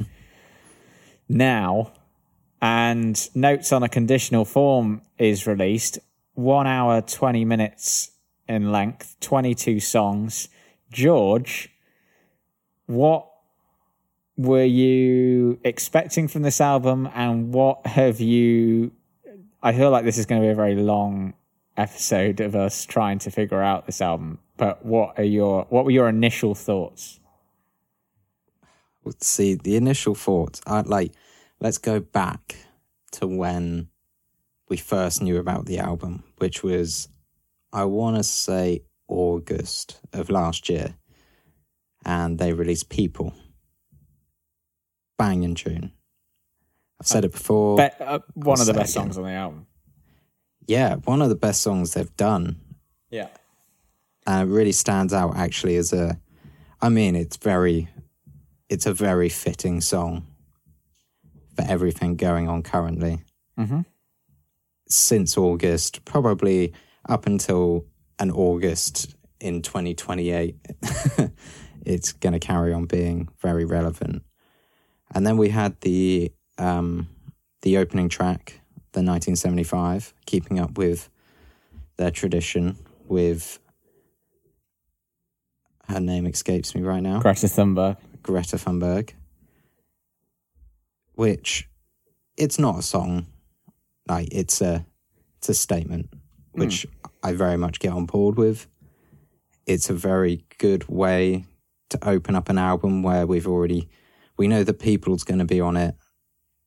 now, 1.30 1.94
and 2.62 3.30
Notes 3.34 3.72
on 3.72 3.84
a 3.84 3.90
Conditional 3.90 4.46
Form 4.46 5.02
is 5.18 5.48
released. 5.48 5.98
One 6.34 6.68
hour, 6.68 7.02
20 7.02 7.46
minutes 7.46 8.12
in 8.48 8.72
length, 8.72 9.16
22 9.22 9.80
songs. 9.80 10.50
George, 10.92 11.70
what 12.86 13.31
were 14.46 14.64
you 14.64 15.60
expecting 15.64 16.28
from 16.28 16.42
this 16.42 16.62
album 16.62 17.10
and 17.14 17.54
what 17.54 17.86
have 17.86 18.20
you 18.20 18.92
I 19.64 19.74
feel 19.74 19.92
like 19.92 20.06
this 20.06 20.18
is 20.18 20.26
going 20.26 20.42
to 20.42 20.48
be 20.48 20.52
a 20.52 20.56
very 20.56 20.76
long 20.76 21.34
episode 21.78 22.40
of 22.40 22.56
us 22.56 22.86
trying 22.86 23.20
to 23.20 23.32
figure 23.32 23.62
out 23.62 23.86
this 23.86 24.02
album 24.02 24.40
but 24.58 24.86
what 24.86 25.18
are 25.18 25.24
your 25.24 25.66
what 25.70 25.86
were 25.86 25.92
your 25.92 26.10
initial 26.10 26.56
thoughts 26.56 27.20
Let's 29.04 29.26
see 29.26 29.56
the 29.56 29.76
initial 29.76 30.14
thoughts. 30.14 30.62
I'd 30.68 30.88
like. 30.88 31.14
Let's 31.60 31.80
go 31.80 32.00
back 32.00 32.56
to 33.14 33.28
when 33.28 33.90
we 34.70 34.78
first 34.78 35.22
knew 35.22 35.38
about 35.38 35.66
the 35.66 35.80
album, 35.80 36.24
which 36.38 36.64
was, 36.64 37.08
I 37.74 37.86
want 37.86 38.18
to 38.18 38.24
say 38.24 38.84
August 39.08 40.00
of 40.14 40.30
last 40.30 40.70
year, 40.70 40.96
and 42.06 42.38
they 42.38 42.54
released 42.54 42.90
"People." 42.90 43.34
Banging 45.22 45.56
tune. 45.56 45.92
I've 47.00 47.08
said 47.08 47.25
it 47.25 47.32
before. 47.32 47.78
Be- 47.78 47.90
uh, 48.04 48.20
one 48.34 48.60
of 48.60 48.66
the 48.68 48.74
best 48.74 48.94
songs 48.94 49.18
on 49.18 49.24
the 49.24 49.32
album 49.32 49.68
yeah, 50.68 50.96
one 51.04 51.22
of 51.22 51.30
the 51.30 51.36
best 51.36 51.62
songs 51.62 51.94
they've 51.94 52.16
done. 52.16 52.56
yeah 53.10 53.28
and 54.28 54.48
it 54.50 54.54
really 54.54 54.72
stands 54.72 55.13
out 55.13 55.36
actually 55.36 55.75
as 55.75 55.92
a 55.94 56.20
i 56.80 56.88
mean 56.90 57.16
it's 57.16 57.38
very 57.38 57.90
it's 58.70 58.86
a 58.86 58.94
very 58.94 59.28
fitting 59.30 59.82
song 59.82 60.25
for 61.56 61.63
everything 61.68 62.16
going 62.16 62.48
on 62.48 62.62
currently 62.62 63.24
Mhm. 63.58 63.86
since 64.88 65.38
august 65.38 66.06
probably 66.06 66.72
up 67.10 67.25
until 67.25 67.86
an 68.20 68.30
august 68.32 69.16
in 69.40 69.62
2028 69.63 70.56
it's 71.86 72.13
going 72.13 72.34
to 72.34 72.40
carry 72.40 72.72
on 72.74 72.86
being 72.86 73.28
very 73.42 73.66
relevant 73.66 74.22
and 75.13 75.25
then 75.25 75.38
we 75.38 75.50
had 75.50 75.80
the 75.82 76.32
um 76.58 77.08
the 77.62 77.77
opening 77.77 78.10
track 78.10 78.60
the 78.94 79.00
1975 79.00 80.13
keeping 80.25 80.60
up 80.60 80.77
with 80.77 81.10
their 81.98 82.12
tradition 82.12 82.77
with 83.08 83.60
her 85.88 86.00
name 86.00 86.25
escapes 86.25 86.74
me 86.74 86.82
right 86.82 87.03
now. 87.03 87.20
Greta 87.20 87.48
Thunberg 87.48 87.98
Greta 88.24 88.58
Thunberg. 88.58 89.12
Which 91.13 91.68
it's 92.38 92.58
not 92.58 92.80
a 92.80 92.82
song. 92.82 93.27
Like 94.08 94.30
it's 94.32 94.62
a 94.62 94.86
it's 95.38 95.50
a 95.50 95.53
statement, 95.53 96.10
which 96.51 96.86
I 97.24 97.34
very 97.34 97.58
much 97.58 97.80
get 97.80 97.91
on 97.91 98.06
board 98.06 98.38
with. 98.38 98.68
It's 99.65 99.89
a 99.89 99.94
very 99.94 100.44
good 100.58 100.88
way 100.88 101.46
to 101.89 102.08
open 102.08 102.36
up 102.36 102.50
an 102.50 102.58
album 102.58 103.03
where 103.03 103.25
we've 103.25 103.48
already 103.48 103.89
we 104.38 104.48
know 104.48 104.64
that 104.64 104.80
people's 104.80 105.24
gonna 105.24 105.46
be 105.46 105.62
on 105.62 105.78
it. 105.78 105.96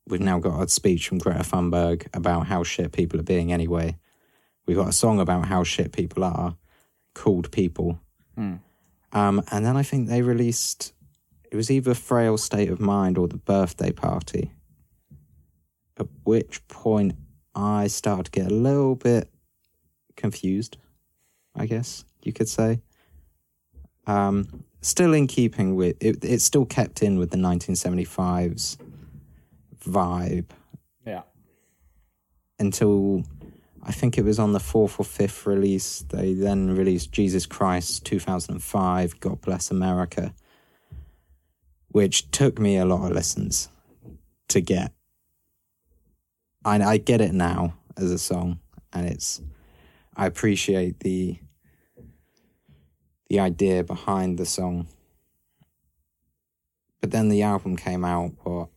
We've 0.07 0.21
now 0.21 0.39
got 0.39 0.63
a 0.63 0.69
speech 0.69 1.09
from 1.09 1.19
Greta 1.19 1.41
Thunberg 1.41 2.07
about 2.13 2.47
how 2.47 2.63
shit 2.63 2.93
people 2.93 3.19
are 3.21 3.25
being 3.25 3.53
anyway. 3.53 3.97
We've 4.67 4.77
got 4.77 4.89
a 4.89 4.93
song 4.93 5.21
about 5.21 5.47
how 5.47 5.65
shit 5.65 5.93
people 5.93 6.25
are, 6.25 6.57
called 7.15 7.51
People. 7.51 8.01
Hmm. 8.35 8.57
Um, 9.13 9.43
and 9.51 9.65
then 9.65 9.77
I 9.77 9.83
think 9.83 10.09
they 10.09 10.23
released 10.23 10.93
it 11.55 11.57
was 11.57 11.71
either 11.71 11.95
Frail 11.95 12.37
State 12.37 12.69
of 12.69 12.81
Mind 12.81 13.17
or 13.17 13.29
the 13.29 13.37
birthday 13.37 13.93
party. 13.93 14.51
At 15.97 16.09
which 16.25 16.67
point 16.67 17.13
I 17.55 17.87
started 17.87 18.25
to 18.25 18.31
get 18.33 18.51
a 18.51 18.55
little 18.55 18.97
bit 18.97 19.31
confused, 20.17 20.79
I 21.55 21.67
guess 21.67 22.05
you 22.25 22.33
could 22.33 22.49
say. 22.49 22.81
Um, 24.05 24.65
still 24.85 25.15
in 25.15 25.27
keeping 25.27 25.75
with 25.77 25.97
it, 26.01 26.25
it's 26.25 26.45
still 26.45 26.65
kept 26.65 27.03
in 27.03 27.19
with 27.19 27.31
the 27.31 27.37
1975's 27.37 28.79
vibe 29.85 30.47
yeah 31.07 31.23
until 32.59 33.25
I 33.83 33.93
think 33.93 34.17
it 34.17 34.25
was 34.25 34.39
on 34.39 34.53
the 34.53 34.61
fourth 34.61 34.99
or 34.99 35.05
fifth 35.05 35.45
release. 35.45 36.07
They 36.09 36.33
then 36.33 36.75
released 36.75 37.13
Jesus 37.13 37.45
Christ 37.45 38.07
2005, 38.07 39.21
God 39.21 39.43
Bless 39.43 39.71
America, 39.71 40.33
which 41.89 42.31
took 42.31 42.59
me 42.59 42.79
a 42.79 42.87
lot 42.87 43.05
of 43.05 43.13
listens 43.13 43.69
to 44.49 44.63
get 44.63 44.93
I 46.65 46.83
I 46.83 46.97
get 46.97 47.21
it 47.21 47.33
now 47.33 47.75
as 47.97 48.11
a 48.11 48.19
song, 48.19 48.59
and 48.93 49.07
it's 49.07 49.41
I 50.17 50.27
appreciate 50.27 51.01
the 51.01 51.39
the 53.35 53.41
idea 53.41 53.83
behind 53.83 54.39
the 54.39 54.47
song. 54.47 54.87
But 57.01 57.11
then 57.11 57.31
the 57.31 57.43
album 57.43 57.77
came 57.77 58.05
out. 58.05 58.31
What? 58.45 58.69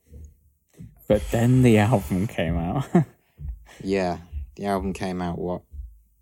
But 1.08 1.22
then 1.30 1.62
the 1.62 1.78
album 1.78 2.26
came 2.28 2.58
out. 2.58 2.86
Yeah, 3.84 4.18
the 4.56 4.66
album 4.66 4.94
came 4.94 5.22
out. 5.22 5.38
What? 5.38 5.62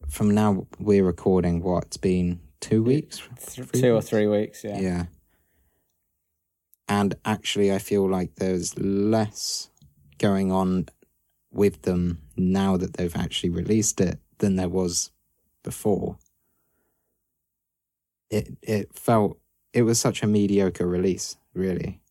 From 0.09 0.31
now 0.31 0.67
we're 0.77 1.05
recording. 1.05 1.63
What? 1.63 1.85
It's 1.85 1.95
been 1.95 2.41
two 2.59 2.83
weeks. 2.83 3.21
Two 3.71 3.95
or 3.95 4.01
three 4.01 4.27
weeks, 4.27 4.61
yeah. 4.65 4.77
Yeah. 4.77 5.05
And 6.89 7.15
actually, 7.23 7.71
I 7.73 7.77
feel 7.77 8.09
like 8.09 8.35
there's 8.35 8.77
less 8.77 9.69
going 10.17 10.51
on 10.51 10.89
with 11.49 11.83
them 11.83 12.19
now 12.35 12.75
that 12.75 12.95
they've 12.95 13.15
actually 13.15 13.51
released 13.51 14.01
it 14.01 14.19
than 14.39 14.57
there 14.57 14.67
was 14.67 15.11
before. 15.63 16.17
It 18.29 18.57
it 18.61 18.97
felt 18.97 19.39
it 19.73 19.83
was 19.83 19.99
such 19.99 20.23
a 20.23 20.27
mediocre 20.27 20.87
release, 20.87 21.37
really. 21.53 22.01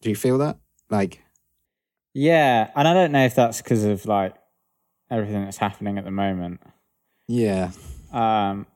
Do 0.00 0.10
you 0.10 0.16
feel 0.16 0.38
that? 0.38 0.58
Like, 0.90 1.22
Yeah, 2.14 2.70
and 2.76 2.86
I 2.86 2.94
don't 2.94 3.12
know 3.12 3.24
if 3.24 3.34
that's 3.34 3.60
because 3.62 3.84
of 3.84 4.06
like 4.06 4.34
everything 5.10 5.44
that's 5.44 5.56
happening 5.58 5.98
at 5.98 6.04
the 6.04 6.10
moment. 6.10 6.60
yeah, 7.26 7.70
Um, 8.12 8.66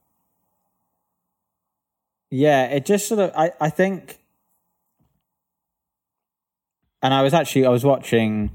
yeah, 2.31 2.67
it 2.67 2.87
just 2.87 3.09
sort 3.09 3.21
of. 3.21 3.33
I 3.37 3.53
I 3.61 3.71
think, 3.71 4.19
and 7.03 7.13
I 7.13 7.23
was 7.23 7.35
actually 7.35 7.67
I 7.67 7.71
was 7.71 7.85
watching, 7.85 8.51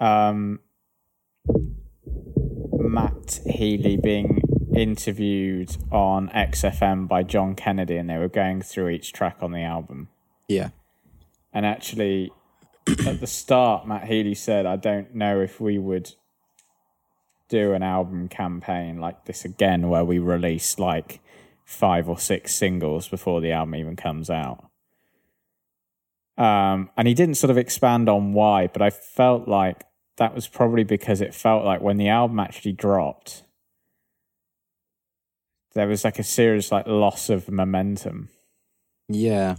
um, 0.00 0.60
Matt 2.72 3.40
Healy 3.46 3.96
being 3.96 4.39
interviewed 4.80 5.76
on 5.92 6.30
XFM 6.30 7.06
by 7.06 7.22
John 7.22 7.54
Kennedy, 7.54 7.96
and 7.96 8.08
they 8.08 8.16
were 8.16 8.28
going 8.28 8.62
through 8.62 8.88
each 8.88 9.12
track 9.12 9.36
on 9.42 9.52
the 9.52 9.60
album. 9.60 10.08
yeah, 10.48 10.70
And 11.52 11.66
actually, 11.66 12.32
at 13.06 13.20
the 13.20 13.26
start, 13.26 13.86
Matt 13.86 14.04
Healy 14.04 14.34
said, 14.34 14.64
I 14.64 14.76
don't 14.76 15.14
know 15.14 15.40
if 15.40 15.60
we 15.60 15.78
would 15.78 16.14
do 17.48 17.74
an 17.74 17.82
album 17.82 18.28
campaign 18.28 18.98
like 18.98 19.26
this 19.26 19.44
again, 19.44 19.88
where 19.88 20.04
we 20.04 20.18
release 20.18 20.78
like 20.78 21.20
five 21.64 22.08
or 22.08 22.18
six 22.18 22.54
singles 22.54 23.06
before 23.06 23.40
the 23.40 23.52
album 23.52 23.74
even 23.74 23.96
comes 23.96 24.30
out. 24.30 24.66
Um, 26.38 26.88
and 26.96 27.06
he 27.06 27.12
didn't 27.12 27.34
sort 27.34 27.50
of 27.50 27.58
expand 27.58 28.08
on 28.08 28.32
why, 28.32 28.66
but 28.66 28.80
I 28.80 28.88
felt 28.88 29.46
like 29.46 29.84
that 30.16 30.34
was 30.34 30.48
probably 30.48 30.84
because 30.84 31.20
it 31.20 31.34
felt 31.34 31.66
like 31.66 31.82
when 31.82 31.98
the 31.98 32.08
album 32.08 32.40
actually 32.40 32.72
dropped, 32.72 33.42
there 35.74 35.86
was 35.86 36.04
like 36.04 36.18
a 36.18 36.24
serious 36.24 36.72
like 36.72 36.86
loss 36.86 37.30
of 37.30 37.50
momentum 37.50 38.28
yeah, 39.12 39.56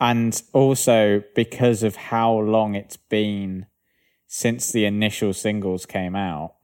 and 0.00 0.42
also 0.52 1.22
because 1.36 1.84
of 1.84 1.94
how 1.94 2.32
long 2.32 2.74
it's 2.74 2.96
been 2.96 3.66
since 4.26 4.72
the 4.72 4.84
initial 4.84 5.32
singles 5.32 5.86
came 5.86 6.16
out 6.16 6.54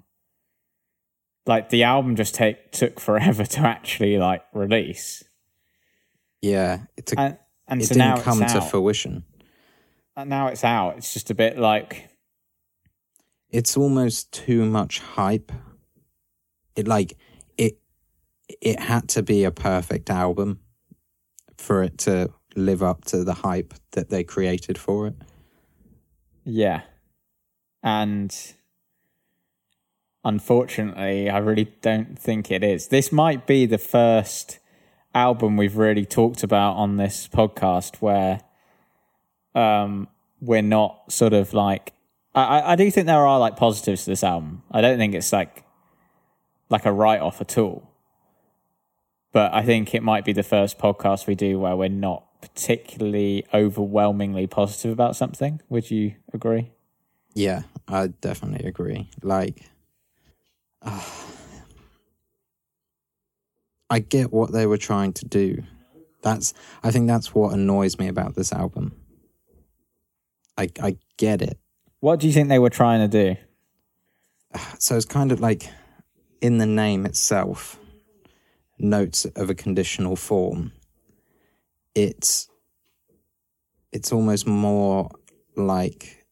like 1.47 1.71
the 1.71 1.85
album 1.85 2.17
just 2.17 2.35
take 2.35 2.73
took 2.73 2.99
forever 2.99 3.45
to 3.57 3.61
actually 3.61 4.19
like 4.19 4.43
release 4.53 5.23
yeah. 6.45 6.81
It, 6.99 7.07
took, 7.07 7.19
and 7.19 7.39
and 7.67 7.81
it 7.81 7.87
so 7.87 7.95
didn't 7.95 8.21
come 8.21 8.43
it's 8.43 8.53
to 8.53 8.59
out. 8.61 8.71
fruition. 8.71 9.25
and 10.15 10.29
now 10.29 10.49
it's 10.49 10.63
out 10.63 10.99
it's 10.99 11.15
just 11.15 11.31
a 11.31 11.35
bit 11.35 11.59
like 11.59 12.11
it's 13.51 13.77
almost 13.77 14.33
too 14.33 14.65
much 14.67 14.99
hype. 14.99 15.53
It 16.77 16.89
like 16.89 17.17
it 18.49 18.79
had 18.81 19.09
to 19.11 19.23
be 19.23 19.45
a 19.45 19.51
perfect 19.51 20.11
album 20.11 20.61
for 21.57 21.83
it 21.83 21.99
to 21.99 22.31
live 22.57 22.83
up 22.83 23.05
to 23.07 23.25
the 23.25 23.35
hype 23.35 23.75
that 23.93 24.11
they 24.11 24.23
created 24.25 24.79
for 24.79 25.07
it. 25.09 25.15
yeah 26.45 26.83
and 27.83 28.55
unfortunately 30.25 31.29
i 31.29 31.39
really 31.39 31.65
don't 31.83 32.19
think 32.19 32.51
it 32.51 32.63
is 32.65 32.89
this 32.89 33.13
might 33.13 33.47
be 33.47 33.67
the 33.67 33.79
first 33.79 34.59
album 35.15 35.57
we've 35.57 35.77
really 35.77 36.05
talked 36.07 36.43
about 36.43 36.73
on 36.77 36.97
this 36.97 37.29
podcast 37.29 37.97
where 38.01 38.41
um 39.55 40.09
we're 40.41 40.63
not 40.63 41.11
sort 41.13 41.33
of 41.33 41.53
like 41.55 41.93
I- 42.37 42.73
I 42.73 42.77
do 42.77 42.91
think 42.91 43.07
there 43.07 43.25
are 43.27 43.39
like 43.39 43.55
positives 43.57 44.05
to 44.05 44.11
this 44.11 44.25
album. 44.25 44.65
I 44.69 44.81
don't 44.81 44.99
think 44.99 45.15
it's 45.15 45.33
like 45.33 45.63
like 46.69 46.85
a 46.85 46.91
write 46.93 47.21
off 47.21 47.41
at 47.41 47.57
all. 47.57 47.89
But 49.35 49.53
I 49.53 49.65
think 49.65 49.97
it 49.97 50.03
might 50.05 50.25
be 50.25 50.33
the 50.33 50.45
first 50.45 50.79
podcast 50.79 51.27
we 51.27 51.35
do 51.35 51.59
where 51.59 51.75
we're 51.75 51.89
not 51.89 52.25
particularly 52.41 53.45
overwhelmingly 53.53 54.47
positive 54.47 54.93
about 54.93 55.17
something. 55.17 55.61
Would 55.69 55.91
you 55.91 56.15
agree? 56.33 56.71
Yeah, 57.35 57.63
I 57.89 58.07
definitely 58.07 58.69
agree. 58.69 59.11
Like 59.23 59.63
ah, 60.83 61.27
I 63.91 63.99
get 63.99 64.33
what 64.33 64.53
they 64.53 64.67
were 64.67 64.79
trying 64.79 65.13
to 65.15 65.25
do. 65.25 65.65
That's 66.23 66.55
I 66.85 66.93
think 66.93 67.09
that's 67.09 67.35
what 67.35 67.55
annoys 67.55 67.99
me 67.99 68.07
about 68.07 68.37
this 68.37 68.53
album. 68.53 68.95
I 70.57 70.69
I 70.81 70.97
get 71.17 71.43
it. 71.43 71.59
What 71.99 72.21
do 72.21 72.29
you 72.29 72.33
think 72.33 72.49
they 72.49 72.61
were 72.61 72.71
trying 72.71 73.01
to 73.01 73.09
do? 73.09 73.41
so 74.79 74.95
it's 74.95 75.05
kind 75.05 75.33
of 75.33 75.41
like 75.41 75.69
in 76.41 76.59
the 76.59 76.67
name 76.67 77.05
itself 77.05 77.81
notes 78.85 79.25
of 79.37 79.51
a 79.51 79.55
conditional 79.55 80.15
form 80.17 80.73
it's 81.95 82.49
it's 83.93 84.13
almost 84.13 84.47
more 84.47 85.11
like 85.57 86.25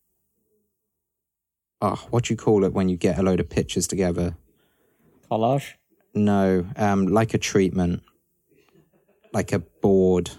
oh 1.81 2.07
what 2.11 2.25
do 2.25 2.33
you 2.33 2.37
call 2.37 2.65
it 2.65 2.73
when 2.73 2.89
you 2.89 2.97
get 2.97 3.19
a 3.19 3.23
load 3.23 3.41
of 3.41 3.49
pictures 3.49 3.87
together 3.87 4.37
Collage? 5.31 5.75
no 6.15 6.67
um 6.77 7.07
like 7.07 7.35
a 7.35 7.39
treatment 7.39 8.03
like 9.33 9.53
a 9.53 9.59
board 9.59 10.31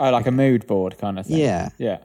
Oh, 0.00 0.10
like 0.10 0.26
a 0.28 0.30
mood 0.30 0.64
board 0.68 0.96
kind 0.96 1.18
of 1.18 1.26
thing. 1.26 1.38
yeah 1.38 1.70
Yeah. 1.78 1.98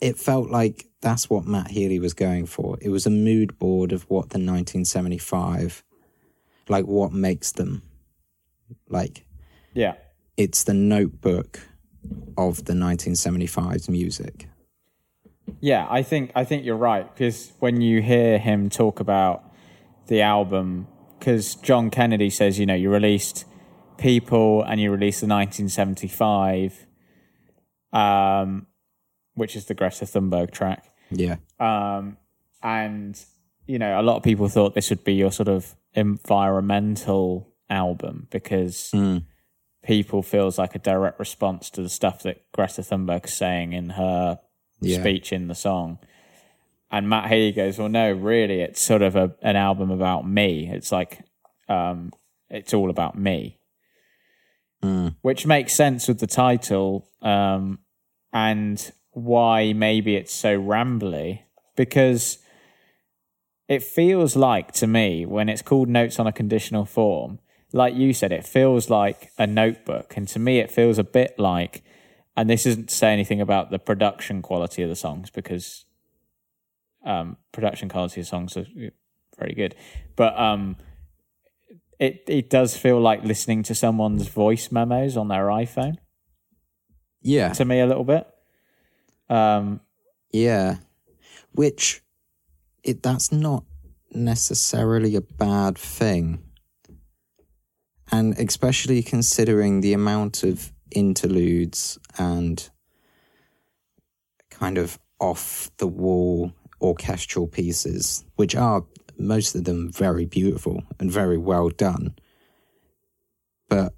it 0.00 0.16
felt 0.16 0.48
like 0.50 0.86
that's 1.00 1.28
what 1.30 1.44
Matt 1.46 1.70
Healy 1.70 1.98
was 1.98 2.12
going 2.14 2.44
for. 2.46 2.76
It 2.82 2.90
was 2.90 3.06
a 3.06 3.10
mood 3.10 3.58
board 3.58 3.90
of 3.90 4.02
what 4.10 4.28
the 4.28 4.38
1975, 4.38 5.82
like 6.68 6.84
what 6.84 7.10
makes 7.12 7.52
them. 7.52 7.80
Like 8.90 9.24
Yeah. 9.74 9.94
it's 10.36 10.64
the 10.64 10.74
notebook 10.74 11.60
of 12.36 12.64
the 12.66 12.72
1975's 12.74 13.88
music. 13.88 14.48
Yeah, 15.60 15.86
I 15.90 16.02
think 16.02 16.30
I 16.34 16.44
think 16.44 16.64
you're 16.64 16.76
right 16.76 17.12
because 17.14 17.52
when 17.58 17.80
you 17.80 18.02
hear 18.02 18.38
him 18.38 18.68
talk 18.68 19.00
about 19.00 19.44
the 20.06 20.22
album, 20.22 20.86
because 21.18 21.54
John 21.56 21.90
Kennedy 21.90 22.30
says, 22.30 22.58
you 22.58 22.66
know, 22.66 22.74
you 22.74 22.90
released 22.90 23.44
People 23.98 24.62
and 24.62 24.80
you 24.80 24.90
released 24.90 25.20
the 25.20 25.26
1975, 25.26 26.86
um, 27.92 28.66
which 29.34 29.54
is 29.54 29.66
the 29.66 29.74
Greta 29.74 30.06
Thunberg 30.06 30.52
track, 30.52 30.86
Yeah. 31.10 31.36
um, 31.58 32.16
and 32.62 33.22
you 33.66 33.78
know, 33.78 34.00
a 34.00 34.02
lot 34.02 34.16
of 34.16 34.22
people 34.22 34.48
thought 34.48 34.74
this 34.74 34.88
would 34.90 35.04
be 35.04 35.12
your 35.14 35.30
sort 35.30 35.48
of 35.48 35.76
environmental 35.94 37.49
album 37.70 38.26
because 38.30 38.90
Mm. 38.94 39.24
People 39.82 40.22
feels 40.22 40.58
like 40.58 40.74
a 40.74 40.78
direct 40.78 41.18
response 41.18 41.70
to 41.70 41.82
the 41.82 41.88
stuff 41.88 42.22
that 42.24 42.42
Greta 42.52 42.82
Thunberg's 42.82 43.32
saying 43.32 43.72
in 43.72 43.88
her 43.90 44.38
Yeah. 44.82 45.00
speech 45.00 45.32
in 45.32 45.48
the 45.48 45.54
song. 45.54 45.98
And 46.90 47.08
Matt 47.08 47.30
Healy 47.30 47.52
goes, 47.52 47.78
"Well, 47.78 47.88
no, 47.88 48.12
really, 48.12 48.60
it's 48.60 48.82
sort 48.82 49.00
of 49.00 49.16
a, 49.16 49.34
an 49.40 49.56
album 49.56 49.90
about 49.90 50.28
me. 50.28 50.68
It's 50.70 50.92
like, 50.92 51.20
um, 51.66 52.12
it's 52.50 52.74
all 52.74 52.90
about 52.90 53.16
me." 53.18 53.56
Mm. 54.82 55.16
which 55.22 55.46
makes 55.46 55.74
sense 55.74 56.08
with 56.08 56.20
the 56.20 56.26
title 56.26 57.06
um, 57.22 57.78
and 58.32 58.92
why 59.12 59.72
maybe 59.74 60.16
it's 60.16 60.32
so 60.32 60.58
rambly 60.58 61.40
because 61.76 62.38
it 63.68 63.82
feels 63.82 64.36
like 64.36 64.72
to 64.72 64.86
me 64.86 65.26
when 65.26 65.48
it's 65.50 65.60
called 65.62 65.88
notes 65.90 66.18
on 66.18 66.26
a 66.26 66.32
conditional 66.32 66.86
form 66.86 67.38
like 67.72 67.94
you 67.94 68.12
said 68.12 68.32
it 68.32 68.44
feels 68.46 68.90
like 68.90 69.30
a 69.38 69.46
notebook 69.46 70.14
and 70.16 70.26
to 70.28 70.38
me 70.38 70.58
it 70.58 70.70
feels 70.70 70.98
a 70.98 71.04
bit 71.04 71.38
like 71.38 71.82
and 72.36 72.48
this 72.48 72.66
isn't 72.66 72.88
to 72.88 72.94
say 72.94 73.12
anything 73.12 73.40
about 73.40 73.70
the 73.70 73.78
production 73.78 74.42
quality 74.42 74.82
of 74.82 74.88
the 74.88 74.96
songs 74.96 75.30
because 75.30 75.84
um, 77.04 77.36
production 77.52 77.88
quality 77.88 78.20
of 78.20 78.26
songs 78.26 78.56
are 78.56 78.66
very 79.38 79.54
good 79.54 79.74
but 80.16 80.38
um, 80.38 80.76
it 81.98 82.24
it 82.26 82.50
does 82.50 82.76
feel 82.76 83.00
like 83.00 83.22
listening 83.24 83.62
to 83.62 83.74
someone's 83.74 84.28
voice 84.28 84.70
memos 84.72 85.16
on 85.16 85.28
their 85.28 85.46
iPhone 85.46 85.96
Yeah. 87.22 87.52
to 87.52 87.64
me 87.64 87.80
a 87.80 87.86
little 87.86 88.04
bit. 88.04 88.26
Um, 89.28 89.80
Yeah. 90.32 90.76
Which 91.52 92.02
it 92.82 93.02
that's 93.02 93.30
not 93.32 93.64
necessarily 94.12 95.14
a 95.16 95.20
bad 95.20 95.76
thing. 95.78 96.42
And 98.12 98.36
especially 98.38 99.02
considering 99.02 99.80
the 99.80 99.92
amount 99.92 100.42
of 100.42 100.72
interludes 100.90 101.98
and 102.18 102.68
kind 104.50 104.78
of 104.78 104.98
off 105.20 105.70
the 105.78 105.86
wall 105.86 106.52
orchestral 106.80 107.46
pieces, 107.46 108.24
which 108.36 108.56
are 108.56 108.84
most 109.18 109.54
of 109.54 109.64
them 109.64 109.92
very 109.92 110.24
beautiful 110.24 110.82
and 110.98 111.10
very 111.10 111.38
well 111.38 111.68
done. 111.68 112.14
But 113.68 113.94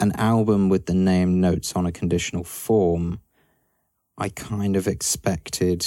an 0.00 0.12
album 0.16 0.68
with 0.68 0.86
the 0.86 0.94
name 0.94 1.40
Notes 1.40 1.74
on 1.74 1.86
a 1.86 1.92
Conditional 1.92 2.44
Form, 2.44 3.20
I 4.16 4.28
kind 4.28 4.76
of 4.76 4.86
expected. 4.86 5.86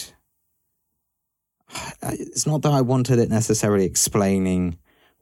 It's 2.04 2.48
not 2.48 2.64
that 2.64 2.72
I 2.74 2.82
wanted 2.82 3.20
it 3.20 3.30
necessarily 3.30 3.86
explaining 3.86 4.78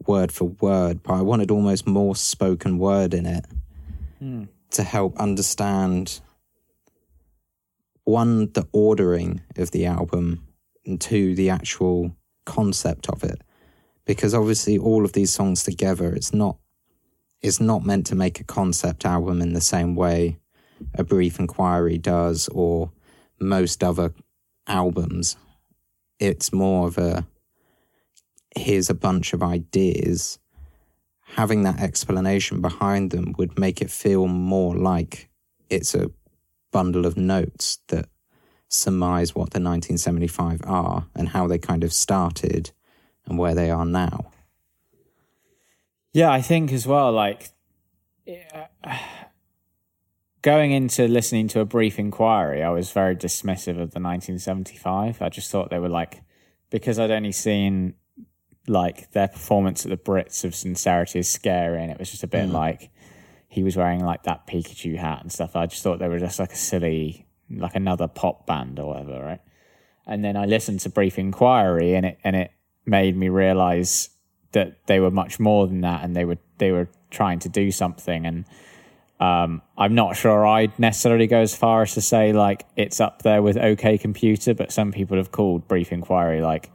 word 0.07 0.31
for 0.31 0.45
word, 0.45 1.03
but 1.03 1.13
I 1.13 1.21
wanted 1.21 1.51
almost 1.51 1.87
more 1.87 2.15
spoken 2.15 2.77
word 2.79 3.13
in 3.13 3.25
it 3.25 3.45
Hmm. 4.19 4.43
to 4.71 4.83
help 4.83 5.17
understand 5.17 6.19
one, 8.03 8.51
the 8.53 8.67
ordering 8.71 9.41
of 9.55 9.71
the 9.71 9.85
album, 9.85 10.47
and 10.85 10.99
two, 10.99 11.35
the 11.35 11.49
actual 11.49 12.15
concept 12.45 13.09
of 13.09 13.23
it. 13.23 13.41
Because 14.05 14.33
obviously, 14.33 14.77
all 14.77 15.05
of 15.05 15.13
these 15.13 15.31
songs 15.31 15.63
together, 15.63 16.13
it's 16.13 16.33
not 16.33 16.57
it's 17.41 17.61
not 17.61 17.85
meant 17.85 18.05
to 18.07 18.15
make 18.15 18.41
a 18.41 18.43
concept 18.43 19.05
album 19.05 19.41
in 19.41 19.53
the 19.53 19.61
same 19.61 19.95
way 19.95 20.39
a 20.93 21.05
brief 21.05 21.39
inquiry 21.39 21.97
does 21.97 22.49
or 22.49 22.91
most 23.39 23.81
other 23.81 24.13
albums. 24.67 25.37
It's 26.19 26.51
more 26.51 26.87
of 26.87 26.97
a 26.97 27.25
here's 28.55 28.89
a 28.89 28.95
bunch 28.95 29.33
of 29.33 29.43
ideas. 29.43 30.39
Having 31.35 31.63
that 31.63 31.79
explanation 31.79 32.61
behind 32.61 33.11
them 33.11 33.35
would 33.37 33.59
make 33.59 33.81
it 33.81 33.91
feel 33.91 34.27
more 34.27 34.75
like 34.75 35.29
it's 35.69 35.93
a 35.93 36.11
bundle 36.71 37.05
of 37.05 37.17
notes 37.17 37.79
that 37.87 38.07
surmise 38.67 39.33
what 39.33 39.51
the 39.51 39.59
1975 39.59 40.61
are 40.63 41.07
and 41.15 41.29
how 41.29 41.47
they 41.47 41.57
kind 41.57 41.83
of 41.83 41.91
started 41.91 42.71
and 43.25 43.37
where 43.37 43.55
they 43.55 43.69
are 43.69 43.85
now. 43.85 44.31
Yeah, 46.13 46.31
I 46.31 46.41
think 46.41 46.71
as 46.71 46.87
well, 46.87 47.11
like 47.11 47.49
going 50.41 50.71
into 50.71 51.07
listening 51.07 51.47
to 51.49 51.59
a 51.59 51.65
brief 51.65 51.99
inquiry, 51.99 52.63
I 52.63 52.69
was 52.69 52.91
very 52.91 53.15
dismissive 53.15 53.71
of 53.71 53.91
the 53.91 54.01
1975. 54.01 55.21
I 55.21 55.29
just 55.29 55.51
thought 55.51 55.69
they 55.69 55.79
were 55.79 55.89
like, 55.89 56.21
because 56.69 56.99
I'd 56.99 57.11
only 57.11 57.31
seen 57.31 57.95
like 58.67 59.11
their 59.11 59.27
performance 59.27 59.85
at 59.85 59.89
the 59.89 59.97
Brits 59.97 60.43
of 60.43 60.55
Sincerity 60.55 61.19
is 61.19 61.29
scary, 61.29 61.81
and 61.81 61.91
it 61.91 61.99
was 61.99 62.11
just 62.11 62.23
a 62.23 62.27
bit 62.27 62.49
like 62.49 62.91
he 63.47 63.63
was 63.63 63.75
wearing 63.75 64.03
like 64.03 64.23
that 64.23 64.47
Pikachu 64.47 64.95
hat 64.97 65.21
and 65.21 65.31
stuff. 65.31 65.55
I 65.55 65.65
just 65.65 65.83
thought 65.83 65.99
they 65.99 66.07
were 66.07 66.19
just 66.19 66.39
like 66.39 66.51
a 66.51 66.55
silly, 66.55 67.25
like 67.49 67.75
another 67.75 68.07
pop 68.07 68.45
band 68.45 68.79
or 68.79 68.93
whatever, 68.93 69.23
right? 69.23 69.41
And 70.05 70.23
then 70.23 70.37
I 70.37 70.45
listened 70.45 70.81
to 70.81 70.89
Brief 70.89 71.17
Inquiry, 71.17 71.95
and 71.95 72.05
it 72.05 72.19
and 72.23 72.35
it 72.35 72.51
made 72.85 73.17
me 73.17 73.29
realize 73.29 74.09
that 74.51 74.85
they 74.87 74.99
were 74.99 75.11
much 75.11 75.39
more 75.39 75.67
than 75.67 75.81
that, 75.81 76.03
and 76.03 76.15
they 76.15 76.25
were 76.25 76.37
they 76.59 76.71
were 76.71 76.89
trying 77.09 77.39
to 77.39 77.49
do 77.49 77.71
something. 77.71 78.25
And 78.25 78.45
um, 79.19 79.61
I'm 79.77 79.95
not 79.95 80.15
sure 80.15 80.45
I'd 80.45 80.77
necessarily 80.79 81.27
go 81.27 81.41
as 81.41 81.55
far 81.55 81.81
as 81.81 81.93
to 81.95 82.01
say 82.01 82.33
like 82.33 82.65
it's 82.75 82.99
up 82.99 83.23
there 83.23 83.41
with 83.41 83.57
OK 83.57 83.97
Computer, 83.97 84.53
but 84.53 84.71
some 84.71 84.91
people 84.91 85.17
have 85.17 85.31
called 85.31 85.67
Brief 85.67 85.91
Inquiry 85.91 86.41
like 86.41 86.71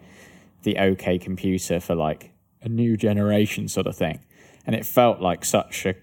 the 0.64 0.78
OK 0.78 1.18
Computer 1.18 1.80
for 1.80 1.94
like 1.94 2.32
a 2.62 2.68
new 2.68 2.96
generation 2.96 3.68
sort 3.68 3.86
of 3.86 3.96
thing. 3.96 4.20
And 4.66 4.74
it 4.74 4.84
felt 4.86 5.20
like 5.20 5.44
such 5.44 5.86
a, 5.86 5.94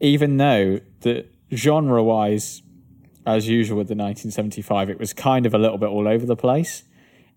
even 0.00 0.36
though 0.36 0.80
the 1.00 1.26
genre 1.54 2.02
wise, 2.02 2.62
as 3.26 3.48
usual 3.48 3.78
with 3.78 3.88
the 3.88 3.94
1975, 3.94 4.90
it 4.90 4.98
was 4.98 5.12
kind 5.12 5.46
of 5.46 5.54
a 5.54 5.58
little 5.58 5.78
bit 5.78 5.88
all 5.88 6.06
over 6.06 6.26
the 6.26 6.36
place. 6.36 6.84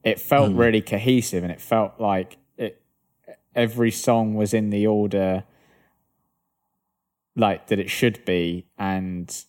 It 0.04 0.20
felt 0.20 0.52
hmm. 0.52 0.58
really 0.58 0.82
cohesive, 0.82 1.44
and 1.44 1.52
it 1.52 1.60
felt 1.60 2.00
like 2.00 2.38
it. 2.58 2.82
Every 3.56 3.92
song 3.92 4.36
was 4.36 4.54
in 4.54 4.70
the 4.70 4.88
order 4.88 5.44
like 7.36 7.68
that 7.68 7.80
it 7.80 7.90
should 7.90 8.24
be, 8.26 8.68
and 8.78 9.46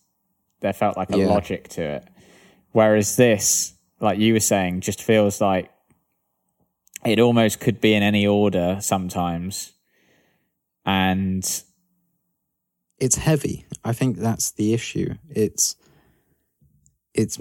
there 0.61 0.73
felt 0.73 0.97
like 0.97 1.11
a 1.13 1.19
Yeah. 1.19 1.27
logic 1.27 1.69
to 1.71 1.83
it. 1.83 2.05
Whereas 2.73 3.17
this, 3.17 3.75
like 4.01 4.19
you 4.19 4.33
were 4.33 4.41
saying, 4.41 4.81
just 4.81 5.03
feels 5.03 5.41
like 5.41 5.71
it 7.05 7.19
almost 7.21 7.61
could 7.61 7.81
be 7.81 7.95
in 7.95 8.03
any 8.03 8.27
order 8.27 8.79
sometimes. 8.81 9.73
And 10.85 11.45
It's 12.99 13.17
heavy. 13.17 13.67
I 13.85 13.93
think 13.93 14.19
that's 14.19 14.51
the 14.53 14.75
issue. 14.75 15.15
It's 15.31 15.77
it's 17.15 17.39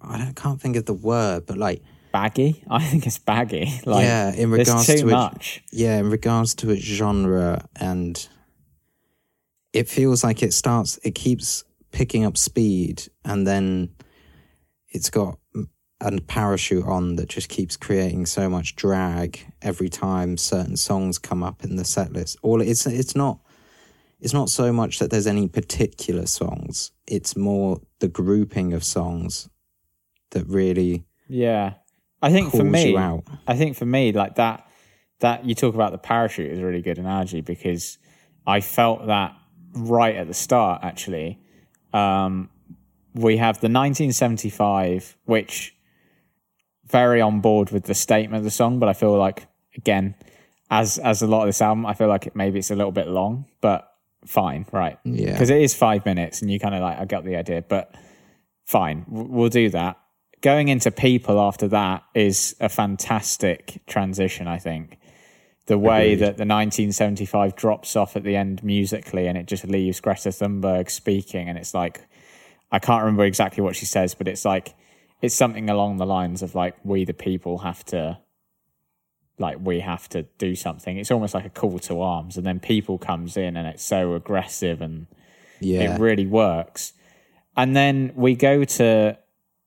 i 0.00 0.18
don't, 0.18 0.34
can't 0.36 0.60
think 0.60 0.76
of 0.76 0.86
the 0.86 0.94
word, 0.94 1.46
but 1.46 1.56
like 1.58 1.82
baggy. 2.12 2.64
I 2.70 2.82
think 2.82 3.06
it's 3.06 3.18
baggy. 3.18 3.70
Like 3.86 4.04
yeah, 4.04 4.32
in 4.32 4.50
regards 4.50 4.86
too 4.86 4.98
to 4.98 5.08
it, 5.08 5.12
much. 5.12 5.62
yeah, 5.72 5.98
in 5.98 6.10
regards 6.10 6.54
to 6.56 6.70
its 6.70 6.82
genre, 6.82 7.68
and 7.76 8.26
it 9.72 9.88
feels 9.88 10.24
like 10.24 10.42
it 10.42 10.52
starts, 10.54 10.98
it 11.04 11.14
keeps 11.14 11.64
picking 11.92 12.24
up 12.24 12.36
speed, 12.36 13.02
and 13.24 13.46
then 13.46 13.90
it's 14.88 15.10
got 15.10 15.38
a 16.00 16.20
parachute 16.20 16.84
on 16.84 17.16
that 17.16 17.28
just 17.28 17.48
keeps 17.48 17.76
creating 17.76 18.26
so 18.26 18.48
much 18.48 18.76
drag 18.76 19.40
every 19.62 19.88
time 19.88 20.36
certain 20.36 20.76
songs 20.76 21.18
come 21.18 21.42
up 21.42 21.64
in 21.64 21.76
the 21.76 21.84
set 21.84 22.12
list. 22.12 22.38
All 22.42 22.60
it's 22.60 22.86
it's 22.86 23.16
not 23.16 23.40
it's 24.20 24.32
not 24.32 24.48
so 24.48 24.72
much 24.72 24.98
that 24.98 25.10
there's 25.10 25.26
any 25.26 25.48
particular 25.48 26.26
songs; 26.26 26.92
it's 27.06 27.36
more 27.36 27.80
the 28.00 28.08
grouping 28.08 28.72
of 28.72 28.84
songs 28.84 29.48
that 30.30 30.46
really 30.46 31.06
Yeah. 31.28 31.74
I 32.22 32.32
think 32.32 32.50
for 32.50 32.64
me. 32.64 32.96
I 33.46 33.56
think 33.56 33.76
for 33.76 33.84
me, 33.84 34.12
like 34.12 34.36
that, 34.36 34.66
that 35.20 35.44
you 35.44 35.54
talk 35.54 35.74
about 35.74 35.92
the 35.92 35.98
parachute 35.98 36.50
is 36.50 36.58
a 36.58 36.64
really 36.64 36.80
good 36.80 36.98
analogy 36.98 37.42
because 37.42 37.98
I 38.46 38.60
felt 38.60 39.06
that 39.06 39.34
right 39.74 40.16
at 40.16 40.26
the 40.26 40.34
start, 40.34 40.82
actually. 40.82 41.38
Um, 41.92 42.48
we 43.14 43.36
have 43.36 43.56
the 43.56 43.68
1975, 43.68 45.16
which 45.24 45.75
very 46.86 47.20
on 47.20 47.40
board 47.40 47.70
with 47.70 47.84
the 47.84 47.94
statement 47.94 48.38
of 48.38 48.44
the 48.44 48.50
song, 48.50 48.78
but 48.78 48.88
I 48.88 48.92
feel 48.92 49.16
like, 49.16 49.46
again, 49.76 50.14
as 50.70 50.98
as 50.98 51.22
a 51.22 51.26
lot 51.26 51.42
of 51.42 51.48
this 51.48 51.62
album, 51.62 51.86
I 51.86 51.94
feel 51.94 52.08
like 52.08 52.26
it, 52.26 52.36
maybe 52.36 52.58
it's 52.58 52.70
a 52.70 52.76
little 52.76 52.92
bit 52.92 53.08
long, 53.08 53.46
but 53.60 53.92
fine, 54.24 54.66
right? 54.72 54.98
Yeah. 55.04 55.32
Because 55.32 55.50
it 55.50 55.60
is 55.60 55.74
five 55.74 56.04
minutes 56.04 56.42
and 56.42 56.50
you 56.50 56.58
kind 56.58 56.74
of 56.74 56.82
like, 56.82 56.98
I 56.98 57.04
got 57.04 57.24
the 57.24 57.36
idea, 57.36 57.62
but 57.62 57.94
fine, 58.64 59.04
we'll 59.08 59.48
do 59.48 59.70
that. 59.70 59.98
Going 60.42 60.68
into 60.68 60.90
people 60.90 61.40
after 61.40 61.68
that 61.68 62.04
is 62.14 62.54
a 62.60 62.68
fantastic 62.68 63.80
transition, 63.86 64.46
I 64.46 64.58
think. 64.58 64.98
The 65.66 65.78
way 65.78 66.12
Agreed. 66.12 66.20
that 66.20 66.36
the 66.36 66.46
1975 66.46 67.56
drops 67.56 67.96
off 67.96 68.14
at 68.14 68.22
the 68.22 68.36
end 68.36 68.62
musically 68.62 69.26
and 69.26 69.36
it 69.36 69.46
just 69.46 69.66
leaves 69.66 70.00
Greta 70.00 70.28
Thunberg 70.28 70.90
speaking, 70.90 71.48
and 71.48 71.58
it's 71.58 71.74
like, 71.74 72.06
I 72.70 72.78
can't 72.78 73.02
remember 73.02 73.24
exactly 73.24 73.62
what 73.62 73.74
she 73.74 73.86
says, 73.86 74.14
but 74.14 74.28
it's 74.28 74.44
like, 74.44 74.74
it's 75.22 75.34
something 75.34 75.70
along 75.70 75.96
the 75.96 76.06
lines 76.06 76.42
of 76.42 76.54
like, 76.54 76.76
we 76.84 77.04
the 77.04 77.14
people 77.14 77.58
have 77.58 77.84
to, 77.86 78.18
like, 79.38 79.58
we 79.60 79.80
have 79.80 80.08
to 80.10 80.22
do 80.38 80.54
something. 80.54 80.98
It's 80.98 81.10
almost 81.10 81.34
like 81.34 81.46
a 81.46 81.50
call 81.50 81.78
to 81.80 82.00
arms. 82.00 82.36
And 82.36 82.46
then 82.46 82.60
people 82.60 82.98
comes 82.98 83.36
in 83.36 83.56
and 83.56 83.66
it's 83.66 83.84
so 83.84 84.14
aggressive 84.14 84.80
and 84.80 85.06
Yeah, 85.60 85.94
it 85.94 86.00
really 86.00 86.26
works. 86.26 86.92
And 87.56 87.74
then 87.74 88.12
we 88.14 88.34
go 88.34 88.64
to 88.64 89.18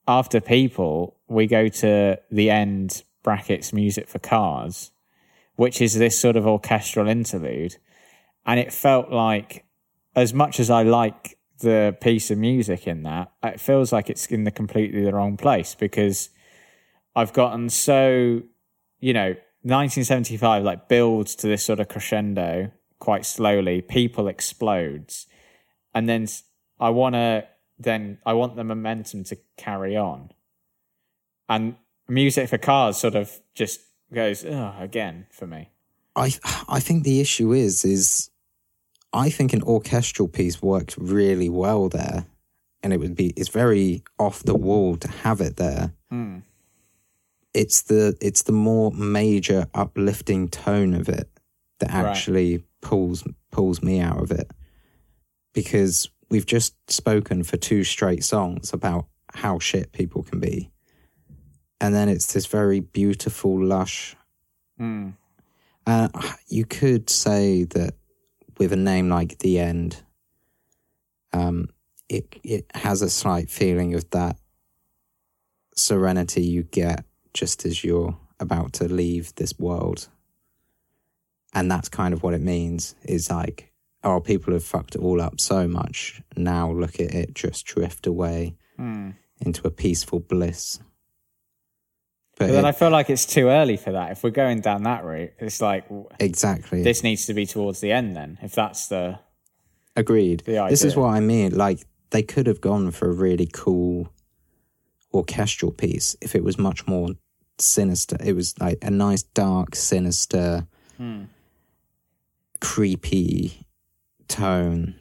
after 0.07 0.39
people, 0.39 1.15
we 1.27 1.47
go 1.47 1.67
to 1.67 2.19
the 2.31 2.49
end 2.51 3.03
brackets 3.23 3.73
music 3.73 4.07
for 4.07 4.19
cars, 4.19 4.91
which 5.55 5.81
is 5.81 5.97
this 5.97 6.19
sort 6.19 6.35
of 6.35 6.45
orchestral 6.45 7.07
interlude. 7.07 7.77
And 8.45 8.59
it 8.59 8.71
felt 8.71 9.12
like, 9.12 9.65
as 10.15 10.33
much 10.33 10.59
as 10.59 10.69
I 10.69 10.83
like 10.83 11.38
the 11.60 11.98
piece 12.02 12.32
of 12.32 12.38
music 12.38 12.88
in 12.88 13.04
that, 13.04 13.32
it 13.43 13.60
feels 13.60 13.91
like 13.91 14.10
it's 14.10 14.26
in 14.28 14.43
the 14.43 14.52
completely 14.52 15.04
the 15.04 15.13
wrong 15.13 15.38
place 15.38 15.76
because 15.76 16.30
I've 17.15 17.34
gotten 17.34 17.69
so, 17.69 18.41
you 19.00 19.13
know, 19.13 19.36
1975 19.63 20.63
like 20.63 20.88
builds 20.88 21.36
to 21.36 21.48
this 21.48 21.63
sort 21.65 21.80
of 21.80 21.88
crescendo 21.88 22.72
quite 23.00 23.26
slowly. 23.26 23.82
People 23.82 24.28
explodes, 24.28 25.28
and 25.93 26.08
then 26.08 26.28
I 26.80 26.89
want 26.89 27.15
to 27.15 27.45
then 27.78 28.19
I 28.26 28.34
want 28.34 28.56
the 28.56 28.63
momentum 28.63 29.24
to 29.26 29.38
carry 29.58 29.98
on, 29.98 30.32
and 31.48 31.76
music 32.08 32.50
for 32.50 32.58
cars 32.58 32.98
sort 32.98 33.15
of 33.15 33.39
just 33.54 33.82
goes 34.13 34.43
again 34.43 35.28
for 35.32 35.45
me. 35.48 35.69
I 36.15 36.34
I 36.67 36.80
think 36.80 37.04
the 37.04 37.19
issue 37.19 37.54
is 37.54 37.84
is 37.84 38.30
I 39.13 39.30
think 39.30 39.54
an 39.54 39.63
orchestral 39.63 40.28
piece 40.28 40.62
works 40.62 40.98
really 40.98 41.50
well 41.50 41.89
there, 41.89 42.26
and 42.84 42.93
it 42.93 43.00
would 43.00 43.15
be 43.15 43.34
it's 43.36 43.50
very 43.50 44.04
off 44.19 44.43
the 44.43 44.56
wall 44.56 44.95
to 44.98 45.08
have 45.10 45.41
it 45.41 45.58
there. 45.58 45.93
Hmm. 46.10 46.39
it's 47.54 47.82
the 47.84 48.15
it's 48.22 48.43
the 48.43 48.52
more 48.52 48.91
major 48.91 49.65
uplifting 49.74 50.48
tone 50.48 50.93
of 50.93 51.10
it 51.10 51.28
that 51.80 51.89
Right. 51.91 52.06
actually 52.06 52.63
pulls 52.82 53.24
pulls 53.52 53.82
me 53.82 54.00
out 54.00 54.22
of 54.22 54.32
it 54.32 54.50
because 55.54 56.10
we've 56.30 56.45
just 56.45 56.76
spoken 56.91 57.43
for 57.43 57.58
two 57.58 57.84
straight 57.84 58.24
songs 58.24 58.72
about 58.74 59.06
how 59.34 59.58
shit 59.60 59.91
people 59.91 60.22
can 60.24 60.39
be 60.39 60.69
and 61.82 61.93
then 61.95 62.08
it's 62.10 62.34
this 62.34 62.45
very 62.45 62.80
beautiful 62.80 63.60
lush 63.63 64.15
Mm. 64.80 65.13
uh, 65.88 66.10
you 66.48 66.65
could 66.65 67.10
say 67.10 67.63
that 67.65 67.95
with 68.60 68.72
a 68.72 68.76
name 68.76 69.10
like 69.10 69.39
the 69.39 69.58
end 69.58 70.04
um 71.34 71.69
it 72.08 72.36
it 72.43 72.65
has 72.76 73.02
a 73.02 73.10
slight 73.10 73.50
feeling 73.50 73.93
of 73.95 74.08
that 74.12 74.36
serenity 75.76 76.41
you 76.43 76.63
get 76.63 77.06
just 77.34 77.65
as 77.65 77.84
you're 77.84 78.17
about 78.39 78.74
to 78.74 78.86
leave 78.88 79.34
this 79.36 79.58
world. 79.60 80.08
And 81.54 81.69
that's 81.72 81.89
kind 81.89 82.13
of 82.13 82.24
what 82.24 82.34
it 82.34 82.41
means 82.41 82.95
is 83.04 83.30
like 83.30 83.72
oh 84.04 84.19
people 84.19 84.54
have 84.54 84.63
fucked 84.63 84.95
it 84.95 85.02
all 85.02 85.22
up 85.22 85.39
so 85.39 85.67
much. 85.67 86.22
Now 86.36 86.72
look 86.72 86.95
at 87.00 87.13
it 87.13 87.34
just 87.34 87.65
drift 87.65 88.08
away 88.08 88.56
Mm. 88.80 89.15
into 89.41 89.67
a 89.67 89.72
peaceful 89.72 90.22
bliss 90.22 90.80
But 92.39 92.47
but 92.47 92.54
then 92.54 92.65
I 92.65 92.71
feel 92.71 92.89
like 92.89 93.10
it's 93.10 93.25
too 93.25 93.49
early 93.49 93.75
for 93.75 93.91
that. 93.91 94.12
If 94.13 94.23
we're 94.23 94.30
going 94.30 94.62
down 94.62 94.84
that 94.84 95.04
route, 95.04 95.34
it's 95.39 95.62
like 95.62 95.84
exactly 96.21 96.82
this 96.84 97.04
needs 97.04 97.25
to 97.25 97.34
be 97.34 97.45
towards 97.45 97.82
the 97.82 97.91
end. 97.91 98.15
Then, 98.15 98.39
if 98.41 98.54
that's 98.54 98.88
the 98.88 99.19
Agreed. 99.97 100.43
the 100.45 100.65
This 100.69 100.86
is 100.86 100.95
what 100.95 101.10
I 101.10 101.19
mean. 101.19 101.58
Like 101.58 101.82
they 102.12 102.23
could 102.23 102.47
have 102.47 102.62
gone 102.62 102.91
for 102.91 103.10
a 103.10 103.13
really 103.13 103.49
cool 103.52 104.08
orchestral 105.13 105.73
piece 105.73 106.15
if 106.21 106.34
it 106.34 106.43
was 106.43 106.58
much 106.58 106.88
more 106.88 107.10
sinister. 107.58 108.15
It 108.23 108.34
was 108.38 108.58
like 108.58 108.78
a 108.82 108.89
nice, 108.89 109.23
dark, 109.23 109.75
sinister, 109.75 110.65
Hmm. 110.95 111.23
creepy 112.62 113.65
tone. 114.30 114.95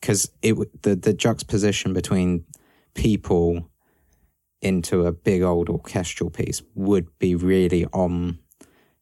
Because 0.00 0.30
it 0.42 0.54
the 0.82 0.96
the 0.96 1.12
juxtaposition 1.12 1.92
between 1.92 2.44
people 2.94 3.69
into 4.62 5.06
a 5.06 5.12
big 5.12 5.42
old 5.42 5.68
orchestral 5.68 6.30
piece 6.30 6.62
would 6.74 7.18
be 7.18 7.34
really 7.34 7.86
on 7.86 8.38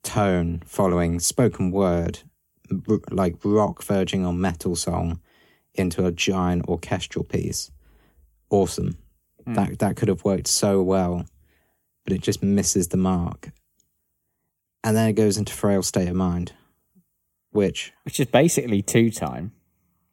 tone, 0.03 0.63
following 0.65 1.21
spoken 1.21 1.71
word, 1.71 2.21
like 3.11 3.37
rock 3.45 3.83
verging 3.83 4.25
on 4.25 4.41
metal 4.41 4.77
song 4.77 5.21
into 5.75 6.07
a 6.07 6.13
giant 6.13 6.67
orchestral 6.69 7.25
piece. 7.25 7.71
Awesome. 8.51 8.97
Hmm. 9.45 9.55
That 9.55 9.79
that 9.79 9.97
could 9.97 10.09
have 10.09 10.25
worked 10.25 10.47
so 10.47 10.83
well, 10.83 11.27
but 12.05 12.13
it 12.13 12.23
just 12.23 12.43
misses 12.43 12.89
the 12.89 12.97
mark. 12.97 13.51
And 14.85 14.97
then 14.97 15.09
it 15.09 15.15
goes 15.15 15.37
into 15.37 15.53
frail 15.53 15.83
state 15.83 16.09
of 16.09 16.15
mind, 16.15 16.53
which 17.51 17.93
which 18.05 18.21
is 18.21 18.27
basically 18.27 18.83
two 18.83 19.11
time. 19.11 19.53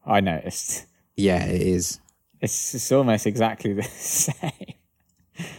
I 0.06 0.20
noticed 0.20 0.86
yeah, 1.16 1.46
it 1.46 1.62
is. 1.62 2.00
it's, 2.42 2.76
it's 2.76 2.92
almost 2.92 3.26
exactly 3.26 3.74
the 3.82 3.84
same. 3.84 4.76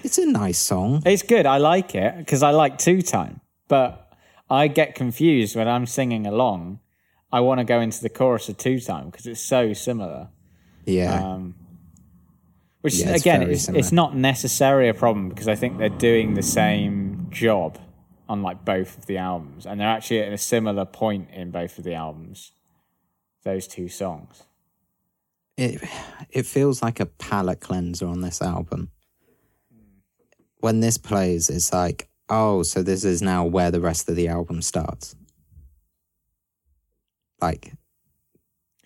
It's 0.02 0.18
a 0.18 0.26
nice 0.26 0.58
song. 0.58 1.02
It's 1.04 1.22
good. 1.22 1.46
I 1.46 1.58
like 1.58 1.94
it 1.94 2.16
because 2.18 2.42
I 2.42 2.50
like 2.50 2.78
two 2.78 3.02
time, 3.02 3.40
but 3.68 4.12
I 4.48 4.68
get 4.68 4.94
confused 4.94 5.56
when 5.56 5.68
I'm 5.68 5.86
singing 5.86 6.26
along. 6.26 6.80
I 7.32 7.40
want 7.40 7.58
to 7.58 7.64
go 7.64 7.80
into 7.80 8.00
the 8.00 8.08
chorus 8.08 8.48
of 8.48 8.56
two 8.56 8.80
time 8.80 9.10
because 9.10 9.26
it's 9.26 9.40
so 9.40 9.72
similar. 9.72 10.28
Yeah. 10.84 11.22
Um, 11.22 11.54
which 12.80 12.94
Yeah, 12.94 13.10
it's 13.10 13.22
again, 13.22 13.42
it's, 13.42 13.68
it's 13.68 13.92
not 13.92 14.16
necessarily 14.16 14.88
a 14.88 14.94
problem 14.94 15.28
because 15.28 15.48
I 15.48 15.56
think 15.56 15.78
they're 15.78 15.88
doing 15.88 16.34
the 16.34 16.42
same 16.42 17.26
job 17.30 17.78
on 18.28 18.42
like 18.42 18.64
both 18.64 18.96
of 18.96 19.06
the 19.06 19.18
albums, 19.18 19.66
and 19.66 19.80
they're 19.80 19.88
actually 19.88 20.20
at 20.20 20.32
a 20.32 20.38
similar 20.38 20.84
point 20.84 21.30
in 21.32 21.50
both 21.50 21.78
of 21.78 21.84
the 21.84 21.94
albums. 21.94 22.52
Those 23.42 23.66
two 23.66 23.88
songs. 23.88 24.44
it 25.56 25.80
it 26.30 26.46
feels 26.46 26.82
like 26.82 27.00
a 27.00 27.06
palate 27.06 27.60
cleanser 27.60 28.06
on 28.06 28.20
this 28.20 28.40
album. 28.40 28.90
When 30.58 30.80
this 30.80 30.98
plays, 30.98 31.48
it's 31.50 31.72
like, 31.72 32.08
oh, 32.28 32.62
so 32.62 32.82
this 32.82 33.04
is 33.04 33.22
now 33.22 33.44
where 33.44 33.70
the 33.70 33.80
rest 33.80 34.08
of 34.08 34.16
the 34.16 34.28
album 34.28 34.62
starts. 34.62 35.14
Like 37.40 37.72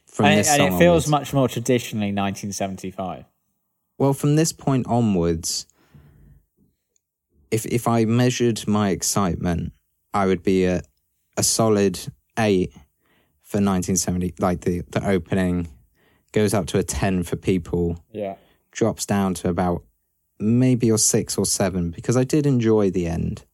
from 0.06 0.26
and, 0.26 0.40
this 0.40 0.48
and 0.50 0.58
song 0.58 0.66
it 0.66 0.78
feels 0.78 1.04
onwards. 1.04 1.08
much 1.08 1.32
more 1.32 1.48
traditionally 1.48 2.08
1975. 2.12 3.24
well 3.98 4.12
from 4.12 4.36
this 4.36 4.52
point 4.52 4.86
onwards. 4.88 5.66
If 7.50 7.64
if 7.66 7.86
I 7.88 8.04
measured 8.04 8.66
my 8.68 8.90
excitement, 8.90 9.72
I 10.12 10.26
would 10.26 10.42
be 10.42 10.64
a 10.64 10.82
a 11.36 11.42
solid 11.42 11.98
eight 12.38 12.72
for 13.42 13.58
1970. 13.58 14.34
Like 14.38 14.60
the 14.62 14.82
the 14.90 15.06
opening 15.08 15.68
goes 16.32 16.54
up 16.54 16.66
to 16.66 16.78
a 16.78 16.82
ten 16.82 17.22
for 17.22 17.36
people. 17.36 18.04
Yeah. 18.12 18.34
drops 18.72 19.04
down 19.06 19.34
to 19.34 19.48
about 19.48 19.82
maybe 20.40 20.90
or 20.90 20.98
six 20.98 21.36
or 21.36 21.46
seven 21.46 21.90
because 21.90 22.16
I 22.16 22.24
did 22.24 22.46
enjoy 22.46 22.90
the 22.90 23.06
end. 23.06 23.44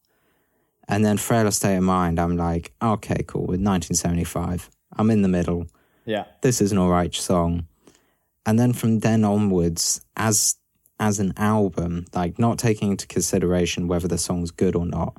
And 0.88 1.04
then 1.04 1.16
Frailer 1.16 1.50
State 1.50 1.76
of 1.76 1.82
Mind, 1.82 2.20
I'm 2.20 2.36
like, 2.36 2.72
okay, 2.80 3.24
cool, 3.26 3.42
with 3.42 3.60
1975. 3.60 4.70
I'm 4.96 5.10
in 5.10 5.22
the 5.22 5.28
middle. 5.28 5.66
Yeah. 6.04 6.24
This 6.42 6.60
is 6.60 6.72
an 6.72 6.78
alright 6.78 7.14
song. 7.14 7.66
And 8.44 8.58
then 8.58 8.72
from 8.72 9.00
then 9.00 9.24
onwards, 9.24 10.00
as 10.16 10.56
as 10.98 11.18
an 11.18 11.34
album, 11.36 12.06
like 12.14 12.38
not 12.38 12.58
taking 12.58 12.92
into 12.92 13.06
consideration 13.06 13.88
whether 13.88 14.08
the 14.08 14.16
song's 14.16 14.50
good 14.50 14.74
or 14.74 14.86
not, 14.86 15.16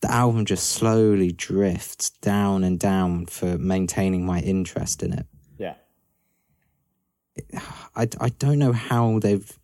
the 0.00 0.10
album 0.10 0.44
just 0.44 0.68
slowly 0.68 1.32
drifts 1.32 2.10
down 2.10 2.62
and 2.62 2.78
down 2.78 3.26
for 3.26 3.58
maintaining 3.58 4.24
my 4.24 4.40
interest 4.40 5.02
in 5.02 5.12
it. 5.14 5.26
Yeah. 5.56 5.74
I, 7.96 8.08
I 8.20 8.28
don't 8.28 8.58
know 8.58 8.72
how 8.72 9.18
they've 9.18 9.57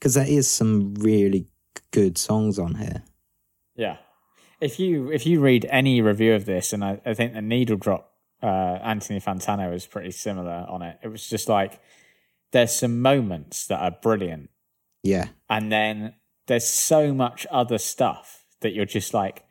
because 0.00 0.14
there 0.14 0.26
is 0.26 0.50
some 0.50 0.94
really 0.94 1.46
good 1.90 2.16
songs 2.16 2.58
on 2.58 2.76
here. 2.76 3.02
Yeah. 3.76 3.98
If 4.60 4.80
you 4.80 5.10
if 5.10 5.26
you 5.26 5.40
read 5.40 5.66
any 5.70 6.00
review 6.00 6.34
of 6.34 6.46
this, 6.46 6.72
and 6.72 6.84
I, 6.84 7.00
I 7.04 7.14
think 7.14 7.34
the 7.34 7.42
Needle 7.42 7.76
Drop, 7.76 8.12
uh, 8.42 8.46
Anthony 8.82 9.20
Fantano 9.20 9.70
was 9.70 9.86
pretty 9.86 10.10
similar 10.10 10.66
on 10.68 10.82
it. 10.82 10.98
It 11.02 11.08
was 11.08 11.26
just 11.26 11.48
like 11.48 11.80
there's 12.52 12.74
some 12.74 13.00
moments 13.00 13.66
that 13.68 13.80
are 13.80 13.96
brilliant, 14.02 14.50
Yeah, 15.02 15.28
and 15.48 15.70
then 15.70 16.14
there's 16.46 16.66
so 16.66 17.14
much 17.14 17.46
other 17.50 17.78
stuff 17.78 18.44
that 18.60 18.72
you're 18.72 18.84
just 18.86 19.14
like. 19.14 19.44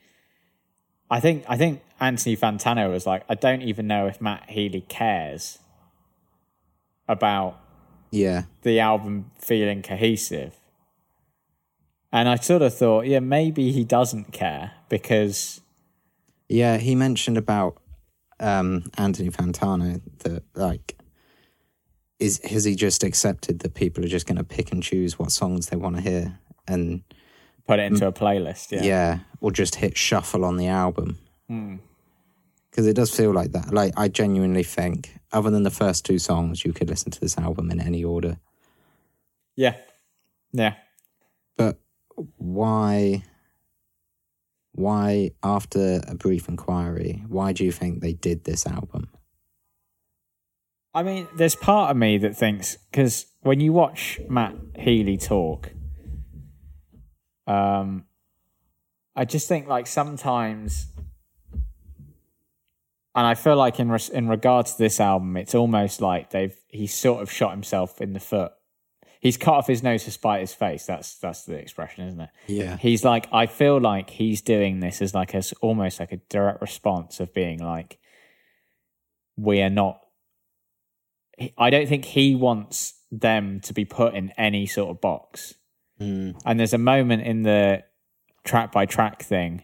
I 1.10 1.20
think 1.20 1.44
I 1.48 1.58
think 1.58 1.82
Anthony 2.00 2.38
Fantano 2.38 2.92
was 2.92 3.08
like, 3.08 3.24
I 3.28 3.34
don't 3.34 3.64
even 3.64 3.88
know 3.88 4.06
if 4.06 4.22
Matt 4.22 4.48
Healy 4.50 4.82
cares 4.82 5.58
about 7.08 7.60
yeah, 8.12 8.44
the 8.64 8.80
album 8.80 9.32
feeling 9.40 9.82
cohesive. 9.82 10.56
And 12.12 12.28
I 12.28 12.36
sort 12.38 12.64
of 12.64 12.74
thought, 12.74 13.06
yeah, 13.06 13.20
maybe 13.20 13.72
he 13.72 13.84
doesn't 13.84 14.34
care 14.34 14.72
because 14.90 15.62
yeah. 16.48 16.78
He 16.78 16.96
mentioned 16.96 17.38
about 17.38 17.78
um, 18.40 18.86
Anthony 18.98 19.30
Fantano 19.30 20.02
that 20.20 20.44
like 20.56 20.98
is 22.20 22.42
has 22.50 22.64
he 22.64 22.76
just 22.76 23.04
accepted 23.04 23.60
that 23.60 23.76
people 23.76 24.04
are 24.04 24.08
just 24.08 24.26
going 24.26 24.38
to 24.38 24.44
pick 24.44 24.72
and 24.72 24.82
choose 24.82 25.20
what 25.20 25.32
songs 25.32 25.68
they 25.68 25.78
want 25.78 25.96
to 25.98 26.02
hear 26.02 26.40
and 26.68 27.04
put 27.68 27.80
it 27.80 27.84
into 27.84 28.08
a 28.08 28.12
playlist. 28.12 28.72
yeah. 28.72 28.84
Yeah. 28.84 29.20
or 29.40 29.52
just 29.52 29.76
hit 29.76 29.96
shuffle 29.98 30.44
on 30.46 30.58
the 30.58 30.68
album 30.68 31.18
Hmm. 31.48 31.76
Because 32.70 32.88
it 32.88 32.96
does 32.96 33.16
feel 33.16 33.32
like 33.32 33.52
that. 33.52 33.74
Like 33.74 33.94
I 33.98 34.08
genuinely 34.08 34.64
think, 34.64 35.20
other 35.32 35.50
than 35.50 35.64
the 35.64 35.72
first 35.72 36.06
two 36.06 36.20
songs, 36.20 36.66
you 36.66 36.74
could 36.74 36.90
listen 36.90 37.12
to 37.12 37.20
this 37.20 37.38
album 37.38 37.72
in 37.72 37.80
any 37.80 38.04
order. 38.04 38.38
Yeah. 39.56 39.76
Yeah. 40.52 40.76
But 41.58 41.80
why 42.38 43.24
why 44.74 45.32
after 45.44 46.02
a 46.08 46.16
brief 46.16 46.48
inquiry, 46.48 47.24
why 47.28 47.52
do 47.54 47.66
you 47.66 47.72
think 47.72 48.02
they 48.02 48.14
did 48.14 48.46
this 48.46 48.66
album? 48.66 49.10
I 50.94 51.04
mean, 51.04 51.28
there's 51.36 51.56
part 51.56 51.92
of 51.92 51.98
me 51.98 52.18
that 52.20 52.36
thinks 52.36 52.78
because 52.92 53.28
when 53.42 53.60
you 53.60 53.74
watch 53.74 54.20
Matt 54.30 54.56
Healy 54.78 55.18
talk, 55.18 55.72
um, 57.46 58.06
I 59.16 59.26
just 59.26 59.48
think 59.48 59.68
like 59.68 59.86
sometimes, 59.86 60.88
and 63.16 63.26
I 63.28 63.34
feel 63.36 63.56
like 63.56 63.80
in 63.80 63.90
res- 63.92 64.10
in 64.10 64.28
regards 64.28 64.74
to 64.74 64.78
this 64.78 65.00
album, 65.00 65.36
it's 65.38 65.56
almost 65.56 66.02
like 66.02 66.30
they've 66.32 66.56
he's 66.68 66.94
sort 66.94 67.22
of 67.22 67.32
shot 67.32 67.52
himself 67.52 68.02
in 68.02 68.14
the 68.14 68.20
foot. 68.20 68.52
He's 69.22 69.36
cut 69.36 69.56
off 69.56 69.68
his 69.68 69.84
nose 69.84 70.06
to 70.06 70.12
spite 70.12 70.40
his 70.42 70.54
face. 70.54 70.86
That's 70.86 71.18
that's 71.18 71.44
the 71.44 71.56
expression, 71.56 72.08
isn't 72.08 72.22
it? 72.22 72.30
Yeah. 72.48 72.78
He's 72.78 73.04
like, 73.04 73.28
I 73.34 73.48
feel 73.48 73.80
like 73.82 74.10
he's 74.12 74.42
doing 74.42 74.80
this 74.80 75.02
as 75.02 75.14
like 75.14 75.34
a 75.34 75.38
s- 75.40 75.54
almost 75.62 76.00
like 76.00 76.12
a 76.14 76.18
direct 76.30 76.62
response 76.62 77.20
of 77.20 77.34
being 77.34 77.60
like, 77.60 78.00
we 79.36 79.62
are 79.62 79.70
not. 79.70 80.02
I 81.58 81.70
don't 81.70 81.88
think 81.88 82.06
he 82.06 82.36
wants 82.36 82.96
them 83.12 83.62
to 83.62 83.74
be 83.74 83.86
put 83.86 84.14
in 84.14 84.32
any 84.38 84.66
sort 84.66 84.90
of 84.90 85.02
box. 85.02 85.54
Mm, 86.00 86.40
And 86.46 86.60
there's 86.60 86.74
a 86.74 86.78
moment 86.78 87.24
in 87.24 87.44
the 87.44 87.84
track 88.44 88.72
by 88.72 88.86
track 88.86 89.22
thing 89.24 89.64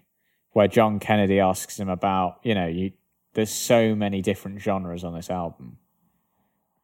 where 0.51 0.67
John 0.67 0.99
Kennedy 0.99 1.39
asks 1.39 1.79
him 1.79 1.89
about, 1.89 2.39
you 2.43 2.55
know, 2.55 2.67
you 2.67 2.91
there's 3.35 3.51
so 3.51 3.93
many 3.93 4.21
different 4.21 4.61
genres 4.61 5.03
on 5.03 5.13
this 5.13 5.29
album. 5.29 5.77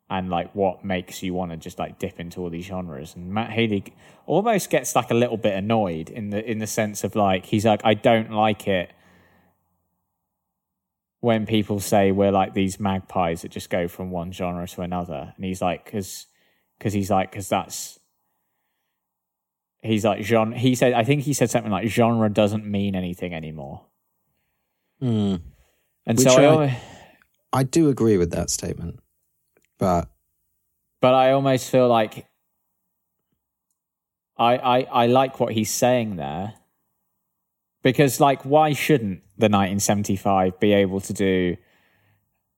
And 0.09 0.29
like 0.29 0.53
what 0.53 0.83
makes 0.83 1.23
you 1.23 1.33
want 1.33 1.51
to 1.51 1.57
just 1.57 1.79
like 1.79 1.97
dip 1.97 2.19
into 2.19 2.41
all 2.41 2.49
these 2.49 2.65
genres. 2.65 3.15
And 3.15 3.33
Matt 3.33 3.51
Healy 3.53 3.93
almost 4.25 4.69
gets 4.69 4.93
like 4.93 5.09
a 5.09 5.13
little 5.13 5.37
bit 5.37 5.53
annoyed 5.53 6.09
in 6.09 6.29
the 6.29 6.43
in 6.43 6.59
the 6.59 6.67
sense 6.67 7.05
of 7.05 7.15
like 7.15 7.45
he's 7.45 7.65
like, 7.65 7.79
I 7.85 7.93
don't 7.93 8.31
like 8.31 8.67
it 8.67 8.91
when 11.21 11.45
people 11.45 11.79
say 11.79 12.11
we're 12.11 12.31
like 12.31 12.53
these 12.53 12.77
magpies 12.77 13.43
that 13.43 13.51
just 13.51 13.69
go 13.69 13.87
from 13.87 14.11
one 14.11 14.33
genre 14.33 14.67
to 14.67 14.81
another. 14.81 15.33
And 15.37 15.45
he's 15.45 15.61
like, 15.61 15.85
because 15.85 16.27
because 16.77 16.91
he's 16.91 17.09
like, 17.09 17.31
because 17.31 17.47
that's 17.47 17.97
he's 19.81 20.03
like 20.03 20.23
genre. 20.23 20.57
He 20.57 20.75
said, 20.75 20.91
I 20.91 21.05
think 21.05 21.21
he 21.21 21.31
said 21.31 21.49
something 21.49 21.71
like 21.71 21.87
genre 21.87 22.29
doesn't 22.29 22.65
mean 22.65 22.95
anything 22.95 23.33
anymore. 23.33 23.85
Hmm. 24.99 25.35
And 26.05 26.17
Which 26.17 26.27
so 26.27 26.59
I, 26.59 26.63
I- 26.65 26.81
I 27.53 27.63
do 27.63 27.89
agree 27.89 28.17
with 28.17 28.31
that 28.31 28.49
statement, 28.49 28.99
but 29.77 30.07
but 31.01 31.13
I 31.13 31.31
almost 31.33 31.69
feel 31.69 31.87
like 31.89 32.25
I, 34.37 34.55
I 34.57 34.79
I 35.03 35.05
like 35.07 35.39
what 35.39 35.53
he's 35.53 35.69
saying 35.71 36.15
there. 36.15 36.53
Because 37.83 38.19
like 38.19 38.43
why 38.45 38.73
shouldn't 38.73 39.21
the 39.37 39.45
1975 39.49 40.59
be 40.59 40.71
able 40.73 41.01
to 41.01 41.13
do 41.13 41.57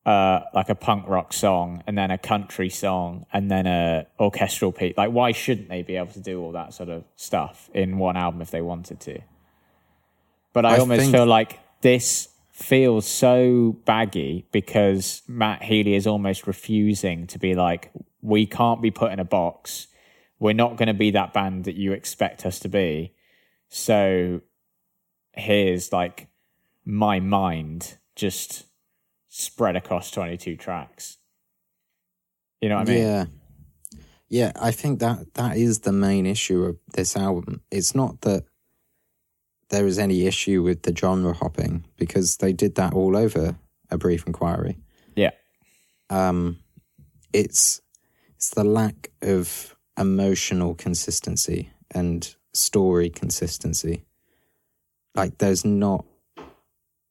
uh 0.05 0.41
like 0.53 0.67
a 0.69 0.75
punk 0.75 1.07
rock 1.07 1.31
song 1.31 1.81
and 1.87 1.97
then 1.97 2.11
a 2.11 2.17
country 2.17 2.69
song 2.69 3.25
and 3.31 3.49
then 3.49 3.65
a 3.65 4.05
orchestral 4.19 4.71
piece? 4.71 4.95
Like 4.97 5.11
why 5.11 5.31
shouldn't 5.31 5.69
they 5.69 5.81
be 5.81 5.95
able 5.95 6.11
to 6.13 6.19
do 6.21 6.41
all 6.41 6.51
that 6.51 6.73
sort 6.73 6.89
of 6.89 7.03
stuff 7.15 7.69
in 7.73 7.97
one 7.97 8.15
album 8.17 8.41
if 8.41 8.51
they 8.51 8.61
wanted 8.61 8.99
to? 9.01 9.19
But 10.53 10.65
I, 10.65 10.75
I 10.75 10.77
almost 10.79 11.01
think- 11.01 11.13
feel 11.13 11.25
like 11.25 11.59
this 11.81 12.27
feels 12.63 13.05
so 13.05 13.77
baggy 13.85 14.47
because 14.51 15.21
Matt 15.27 15.63
Healy 15.63 15.95
is 15.95 16.07
almost 16.07 16.47
refusing 16.47 17.27
to 17.27 17.37
be 17.37 17.55
like, 17.55 17.91
we 18.21 18.45
can't 18.45 18.81
be 18.81 18.89
put 18.89 19.11
in 19.11 19.19
a 19.19 19.25
box. 19.25 19.87
We're 20.39 20.53
not 20.53 20.77
going 20.77 20.87
to 20.87 20.93
be 20.93 21.11
that 21.11 21.33
band 21.33 21.65
that 21.65 21.75
you 21.75 21.91
expect 21.91 22.45
us 22.45 22.59
to 22.59 22.69
be. 22.69 23.13
So 23.67 24.41
here's 25.33 25.91
like 25.91 26.27
my 26.85 27.19
mind 27.19 27.97
just 28.15 28.65
spread 29.27 29.75
across 29.75 30.09
22 30.11 30.55
tracks. 30.55 31.17
You 32.61 32.69
know 32.69 32.77
what 32.77 32.89
I 32.89 32.93
mean? 32.93 33.03
yeah, 33.03 33.25
yeah. 34.29 34.51
I 34.55 34.71
think 34.71 34.99
that 34.99 35.33
that 35.33 35.57
is 35.57 35.79
the 35.79 35.91
main 35.91 36.25
issue 36.25 36.63
of 36.63 36.77
this 36.93 37.17
album. 37.17 37.61
It's 37.69 37.93
not 37.93 38.21
that 38.21 38.45
there 39.73 39.87
is 39.87 39.97
any 39.97 40.27
issue 40.27 40.61
with 40.61 40.83
the 40.83 40.95
genre 40.95 41.33
hopping 41.33 41.83
because 41.97 42.37
they 42.37 42.53
did 42.53 42.75
that 42.75 42.93
all 42.93 43.17
over 43.17 43.55
a 43.89 43.97
brief 43.97 44.27
inquiry. 44.27 44.77
Yeah. 45.15 45.31
um, 46.09 46.59
it's 47.33 47.81
it's 48.35 48.51
the 48.51 48.63
lack 48.63 49.09
of 49.21 49.75
emotional 49.97 50.75
consistency 50.75 51.71
and 51.91 52.35
story 52.53 53.09
consistency. 53.09 54.05
Like 55.15 55.39
there's 55.39 55.65
not 55.65 56.05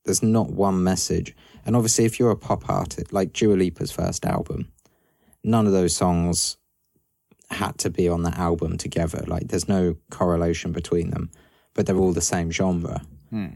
there's 0.05 0.22
not 0.22 0.51
one 0.51 0.85
message. 0.85 1.35
And 1.66 1.75
obviously 1.75 2.05
if 2.05 2.20
you're 2.20 2.31
a 2.31 2.37
pop 2.37 2.68
artist 2.68 3.12
like 3.12 3.33
Dua 3.33 3.57
Lipa's 3.57 3.90
first 3.90 4.25
album, 4.25 4.70
none 5.42 5.66
of 5.66 5.72
those 5.72 5.96
songs 5.96 6.59
had 7.51 7.77
to 7.79 7.90
be 7.90 8.09
on 8.09 8.22
that 8.22 8.38
album 8.38 8.79
together. 8.79 9.25
Like 9.27 9.48
there's 9.48 9.68
no 9.68 9.96
correlation 10.11 10.70
between 10.70 11.11
them, 11.11 11.31
but 11.75 11.87
they're 11.87 11.97
all 11.97 12.13
the 12.13 12.21
same 12.21 12.51
genre. 12.51 13.03
Hmm. 13.31 13.47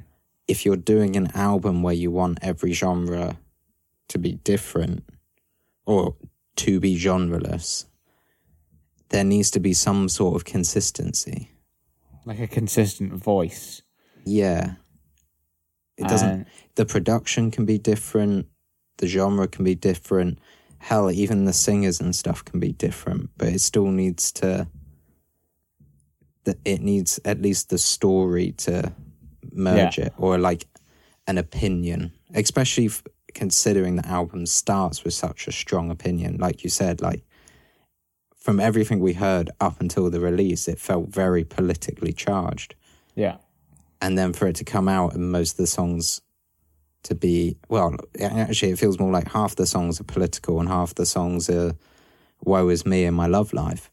If 0.48 0.64
you're 0.64 0.76
doing 0.76 1.16
an 1.16 1.28
album 1.34 1.82
where 1.82 1.94
you 1.94 2.10
want 2.10 2.38
every 2.42 2.72
genre 2.72 3.38
to 4.08 4.18
be 4.18 4.32
different 4.32 5.04
or 5.86 6.16
to 6.56 6.80
be 6.80 6.96
genreless, 6.98 7.86
there 9.10 9.24
needs 9.24 9.50
to 9.52 9.60
be 9.60 9.72
some 9.72 10.08
sort 10.08 10.36
of 10.36 10.44
consistency. 10.44 11.50
Like 12.24 12.38
a 12.40 12.46
consistent 12.46 13.12
voice. 13.12 13.82
Yeah. 14.24 14.74
It 15.96 16.08
doesn't, 16.08 16.28
And- 16.28 16.46
the 16.74 16.84
production 16.86 17.50
can 17.50 17.64
be 17.64 17.78
different, 17.78 18.46
the 18.98 19.06
genre 19.06 19.48
can 19.48 19.64
be 19.64 19.74
different. 19.74 20.38
Hell, 20.78 21.10
even 21.10 21.44
the 21.44 21.52
singers 21.52 22.00
and 22.00 22.14
stuff 22.14 22.44
can 22.44 22.60
be 22.60 22.72
different, 22.72 23.30
but 23.38 23.48
it 23.48 23.60
still 23.60 23.86
needs 23.86 24.30
to, 24.32 24.68
that 26.46 26.58
it 26.64 26.80
needs 26.80 27.20
at 27.24 27.40
least 27.42 27.68
the 27.68 27.78
story 27.78 28.52
to 28.52 28.92
merge 29.52 29.98
Yeah. 29.98 30.06
it 30.06 30.12
or 30.18 30.38
like 30.38 30.66
an 31.26 31.38
opinion, 31.38 32.12
especially 32.34 32.86
f- 32.86 33.02
considering 33.34 33.96
the 33.96 34.06
album 34.08 34.46
starts 34.46 35.04
with 35.04 35.12
such 35.14 35.46
a 35.48 35.52
strong 35.52 35.90
opinion. 35.90 36.38
Like 36.38 36.64
you 36.64 36.70
said, 36.70 37.00
like 37.02 37.22
from 38.36 38.60
everything 38.60 39.00
we 39.00 39.12
heard 39.14 39.50
up 39.60 39.80
until 39.80 40.08
the 40.10 40.20
release, 40.20 40.68
it 40.68 40.78
felt 40.80 41.08
very 41.08 41.44
politically 41.44 42.12
charged 42.12 42.74
Yeah. 43.14 43.36
and 44.00 44.16
then 44.16 44.32
for 44.32 44.46
it 44.48 44.56
to 44.56 44.64
come 44.64 44.88
out 44.88 45.14
and 45.14 45.30
most 45.32 45.52
of 45.52 45.56
the 45.58 45.66
songs 45.66 46.20
to 47.02 47.14
be 47.14 47.56
well 47.68 47.94
actually 48.20 48.72
it 48.72 48.78
feels 48.80 48.98
more 48.98 49.12
like 49.12 49.30
half 49.30 49.54
the 49.54 49.66
songs 49.66 50.00
are 50.00 50.04
political 50.04 50.58
and 50.60 50.68
half 50.68 50.94
the 50.96 51.06
songs 51.06 51.48
are 51.48 51.72
woe 52.44 52.68
is 52.68 52.84
me 52.84 53.04
and 53.04 53.16
my 53.16 53.26
love 53.28 53.52
life 53.52 53.90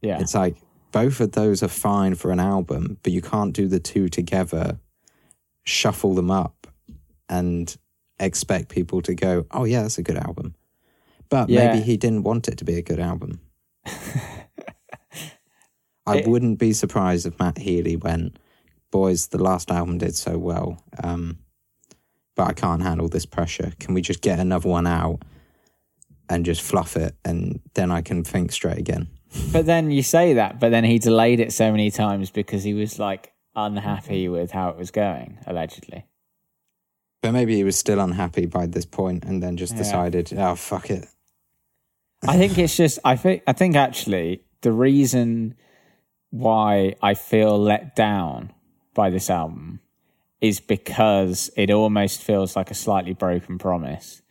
Yeah. 0.00 0.18
it's 0.20 0.34
like 0.34 0.56
both 0.92 1.20
of 1.20 1.32
those 1.32 1.62
are 1.62 1.68
fine 1.68 2.14
for 2.14 2.30
an 2.30 2.40
album 2.40 2.98
but 3.02 3.12
you 3.12 3.22
can't 3.22 3.52
do 3.54 3.66
the 3.68 3.80
two 3.80 4.08
together 4.08 4.78
shuffle 5.64 6.14
them 6.14 6.30
up 6.30 6.66
and 7.28 7.76
expect 8.18 8.68
people 8.68 9.00
to 9.02 9.14
go 9.14 9.46
oh 9.52 9.64
yeah 9.64 9.82
that's 9.82 9.98
a 9.98 10.02
good 10.02 10.16
album 10.18 10.54
but 11.28 11.48
Yeah. 11.48 11.72
maybe 11.72 11.82
he 11.84 11.96
didn't 11.96 12.24
want 12.24 12.48
it 12.48 12.58
to 12.58 12.64
be 12.64 12.74
a 12.76 12.82
good 12.82 13.00
album 13.00 13.40
I 16.06 16.16
It- 16.18 16.26
wouldn't 16.26 16.58
be 16.58 16.72
surprised 16.72 17.26
if 17.26 17.38
Matt 17.38 17.58
Healy 17.58 17.96
went, 17.96 18.36
boys, 18.90 19.28
the 19.28 19.38
last 19.42 19.70
album 19.70 19.98
did 19.98 20.16
so 20.16 20.38
well, 20.38 20.82
um, 21.04 21.38
but 22.34 22.48
I 22.48 22.52
can't 22.52 22.82
handle 22.82 23.08
this 23.08 23.26
pressure. 23.26 23.72
Can 23.78 23.94
we 23.94 24.00
just 24.00 24.20
get 24.22 24.40
another 24.40 24.68
one 24.68 24.86
out 24.86 25.20
and 26.28 26.44
just 26.44 26.62
fluff 26.62 26.96
it, 26.96 27.14
and 27.24 27.60
then 27.74 27.90
I 27.92 28.00
can 28.02 28.24
think 28.24 28.50
straight 28.50 28.78
again? 28.78 29.08
But 29.52 29.66
then 29.66 29.90
you 29.90 30.02
say 30.02 30.34
that, 30.34 30.58
but 30.58 30.70
then 30.70 30.84
he 30.84 30.98
delayed 30.98 31.40
it 31.40 31.52
so 31.52 31.70
many 31.70 31.90
times 31.90 32.30
because 32.30 32.64
he 32.64 32.74
was 32.74 32.98
like 32.98 33.32
unhappy 33.54 34.24
mm-hmm. 34.24 34.32
with 34.32 34.50
how 34.50 34.70
it 34.70 34.76
was 34.76 34.90
going, 34.90 35.38
allegedly. 35.46 36.06
But 37.22 37.32
maybe 37.32 37.54
he 37.54 37.64
was 37.64 37.78
still 37.78 38.00
unhappy 38.00 38.46
by 38.46 38.66
this 38.66 38.86
point, 38.86 39.24
and 39.24 39.42
then 39.42 39.56
just 39.56 39.72
Yeah. 39.72 39.78
decided, 39.78 40.32
oh 40.36 40.54
fuck 40.56 40.90
it. 40.90 41.06
I 42.26 42.36
think 42.36 42.58
it's 42.58 42.76
just 42.76 42.98
I 43.04 43.16
think 43.16 43.42
I 43.46 43.52
think 43.52 43.76
actually 43.76 44.42
the 44.62 44.72
reason 44.72 45.54
why 46.30 46.94
I 47.02 47.14
feel 47.14 47.58
let 47.58 47.96
down 47.96 48.52
by 48.94 49.10
this 49.10 49.30
album 49.30 49.80
is 50.40 50.60
because 50.60 51.50
it 51.56 51.70
almost 51.70 52.22
feels 52.22 52.56
like 52.56 52.70
a 52.70 52.74
slightly 52.74 53.14
broken 53.14 53.58
promise 53.58 54.22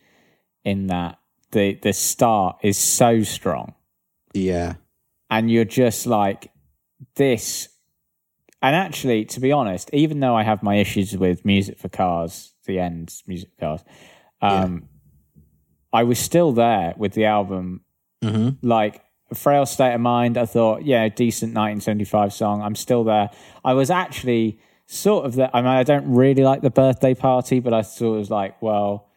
in 0.64 0.86
that 0.88 1.18
the 1.52 1.74
the 1.82 1.92
start 1.92 2.56
is 2.62 2.78
so 2.78 3.22
strong 3.22 3.74
Yeah, 4.34 4.74
and 5.30 5.50
you're 5.50 5.64
just 5.64 6.06
like 6.06 6.50
this 7.14 7.68
and 8.62 8.76
actually 8.76 9.24
to 9.24 9.40
be 9.40 9.52
honest 9.52 9.90
even 9.92 10.20
though 10.20 10.36
i 10.36 10.42
have 10.42 10.62
my 10.62 10.76
issues 10.76 11.16
with 11.16 11.44
music 11.44 11.78
for 11.78 11.88
cars 11.88 12.52
the 12.66 12.78
end 12.78 13.12
music 13.26 13.48
for 13.54 13.60
cars 13.60 13.84
um 14.42 14.88
i 15.92 16.02
was 16.02 16.18
still 16.18 16.52
there 16.52 16.94
with 16.96 17.12
the 17.12 17.24
album. 17.24 17.82
Hmm 18.22 18.50
like 18.62 19.02
frail 19.32 19.64
state 19.64 19.94
of 19.94 20.00
mind 20.00 20.36
i 20.36 20.44
thought 20.44 20.84
yeah 20.84 21.08
decent 21.08 21.50
1975 21.50 22.32
song 22.32 22.62
i'm 22.62 22.74
still 22.74 23.04
there. 23.04 23.30
I 23.64 23.74
was 23.74 23.90
actually 23.90 24.58
sort 24.86 25.24
of 25.24 25.36
there 25.36 25.50
i 25.54 25.60
mean 25.60 25.70
i 25.70 25.84
don't 25.84 26.12
really 26.12 26.42
like 26.42 26.62
the 26.62 26.70
birthday 26.70 27.14
party 27.14 27.60
but 27.60 27.72
i 27.72 27.80
sort 27.82 28.14
of 28.14 28.18
was 28.18 28.30
like 28.30 28.60
well 28.60 29.10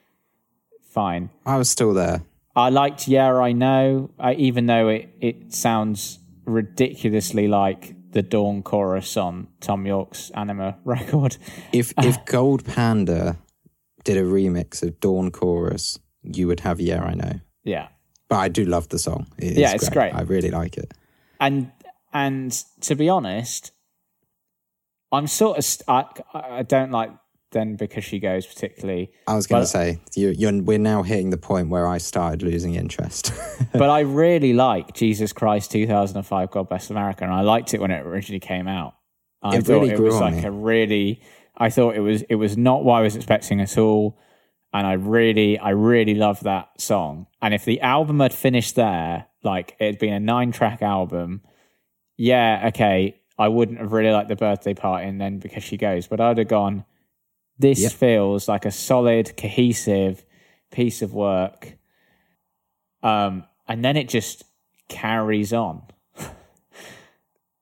fine. 0.94 1.30
I 1.46 1.58
was 1.58 1.70
still 1.70 1.94
there. 1.94 2.22
I 2.56 2.70
liked 2.70 3.08
Yeah, 3.08 3.34
I 3.34 3.52
Know, 3.52 4.12
I, 4.20 4.34
even 4.36 4.68
though 4.68 4.88
it, 4.90 5.10
it 5.20 5.54
sounds 5.54 6.20
ridiculously 6.46 7.48
like 7.48 7.96
the 8.12 8.22
Dawn 8.22 8.62
chorus 8.62 9.18
on 9.18 9.48
Thom 9.60 9.86
Yorke's 9.86 10.30
Anima 10.32 10.78
record. 10.84 11.38
If 11.72 11.94
uh, 11.98 12.04
if 12.06 12.24
Gold 12.26 12.64
Panda 12.66 13.38
did 14.04 14.18
a 14.18 14.24
remix 14.24 14.84
of 14.84 15.00
Dawn 15.00 15.32
Chorus, 15.32 16.00
you 16.22 16.48
would 16.48 16.62
have 16.62 16.80
Yeah, 16.80 17.04
I 17.04 17.14
Know. 17.16 17.40
Yeah. 17.64 17.88
But 18.30 18.38
I 18.38 18.48
do 18.50 18.66
love 18.66 18.90
the 18.90 19.00
song. 19.00 19.28
It 19.38 19.58
Yeah, 19.58 19.74
it's 19.74 19.90
great. 19.90 20.14
I 20.14 20.22
really 20.22 20.52
like 20.52 20.78
it. 20.78 20.94
And 21.40 21.72
and 22.14 22.52
to 22.82 22.96
be 22.96 23.10
honest, 23.10 23.72
I'm 25.12 25.28
sort 25.28 25.58
of 25.58 25.66
st- 25.66 25.88
I, 25.90 26.06
I 26.34 26.64
don't 26.64 26.92
like 26.92 27.12
then 27.54 27.76
because 27.76 28.04
she 28.04 28.20
goes 28.20 28.46
particularly, 28.46 29.12
I 29.28 29.36
was 29.36 29.48
going 29.48 29.64
to 29.64 29.68
say 29.68 30.00
you, 30.16 30.30
you're, 30.30 30.62
we're 30.62 30.78
now 30.78 31.04
hitting 31.04 31.30
the 31.30 31.38
point 31.38 31.70
where 31.70 31.88
I 31.88 31.98
started 31.98 32.44
losing 32.44 32.76
interest. 32.76 33.32
but 33.72 33.90
I 33.90 34.02
really 34.02 34.54
like 34.54 34.94
Jesus 34.94 35.32
Christ 35.32 35.72
2005 35.72 36.52
God 36.52 36.68
Bless 36.70 36.90
America 36.90 37.24
and 37.24 37.34
I 37.34 37.42
liked 37.42 37.74
it 37.74 37.80
when 37.80 37.92
it 37.92 38.06
originally 38.06 38.40
came 38.42 38.68
out. 38.68 38.96
I 39.42 39.58
It 39.58 39.68
really 39.68 39.90
it 39.92 39.96
grew 39.98 40.08
was 40.08 40.20
like 40.20 40.36
me. 40.36 40.44
a 40.44 40.52
really. 40.52 41.22
I 41.58 41.70
thought 41.70 41.96
it 41.96 42.00
was 42.02 42.24
it 42.24 42.36
was 42.36 42.58
not 42.58 42.84
what 42.84 42.96
I 42.96 43.02
was 43.02 43.16
expecting 43.16 43.62
at 43.62 43.78
all, 43.78 44.18
and 44.74 44.88
I 44.88 44.94
really 44.94 45.60
I 45.60 45.70
really 45.70 46.16
loved 46.16 46.44
that 46.44 46.82
song. 46.82 47.28
And 47.42 47.54
if 47.54 47.64
the 47.64 47.80
album 47.82 48.20
had 48.22 48.34
finished 48.34 48.76
there, 48.76 49.28
like 49.44 49.76
it 49.80 49.86
had 49.86 50.00
been 50.00 50.14
a 50.14 50.20
nine 50.20 50.52
track 50.52 50.82
album, 50.82 51.42
yeah, 52.18 52.70
okay, 52.70 53.22
I 53.38 53.48
wouldn't 53.50 53.80
have 53.80 53.92
really 53.92 54.12
liked 54.12 54.30
the 54.30 54.36
birthday 54.36 54.74
party 54.74 55.08
and 55.08 55.20
then 55.20 55.40
because 55.40 55.64
she 55.64 55.78
goes, 55.78 56.08
but 56.08 56.20
I'd 56.20 56.38
have 56.38 56.48
gone. 56.48 56.86
This 57.58 57.82
Yep. 57.82 57.92
feels 57.92 58.48
like 58.48 58.66
a 58.66 58.72
solid, 58.72 59.38
cohesive 59.38 60.24
piece 60.72 61.02
of 61.02 61.14
work, 61.14 61.78
um, 63.04 63.44
and 63.68 63.84
then 63.86 63.96
it 63.98 64.10
just 64.10 64.44
carries 64.90 65.54
on 65.54 65.82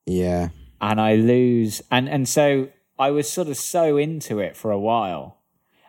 Yeah. 0.05 0.49
and 0.81 0.99
I 0.99 1.15
lose 1.15 1.81
and 1.91 2.09
and 2.09 2.27
so 2.27 2.69
I 2.97 3.11
was 3.11 3.31
sort 3.31 3.47
of 3.47 3.57
so 3.57 3.97
into 3.97 4.39
it 4.39 4.55
for 4.57 4.71
a 4.71 4.79
while. 4.79 5.37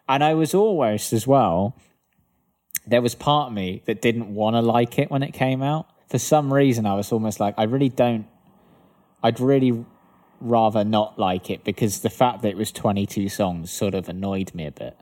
And 0.09 0.23
I 0.23 0.35
was 0.35 0.55
almost 0.55 1.13
as 1.13 1.27
well 1.27 1.77
there 2.87 3.01
was 3.01 3.15
part 3.15 3.49
of 3.49 3.53
me 3.55 3.83
that 3.87 4.03
didn't 4.03 4.35
want 4.35 4.55
to 4.57 4.61
like 4.61 4.99
it 4.99 5.09
when 5.11 5.23
it 5.23 5.33
came 5.33 5.63
out. 5.63 5.87
For 6.09 6.19
some 6.19 6.53
reason 6.53 6.85
I 6.87 6.95
was 6.95 7.13
almost 7.13 7.41
like 7.41 7.55
I 7.57 7.65
really 7.65 7.89
don't 7.89 8.27
I'd 9.23 9.41
really 9.41 9.85
rather 10.43 10.85
not 10.85 11.19
like 11.19 11.51
it 11.51 11.65
because 11.65 12.01
the 12.01 12.11
fact 12.11 12.43
that 12.43 12.49
it 12.49 12.57
was 12.57 12.73
22 12.73 13.29
songs 13.29 13.71
sort 13.71 13.95
of 13.95 14.09
annoyed 14.09 14.55
me 14.55 14.67
a 14.67 14.73
bit. 14.73 14.97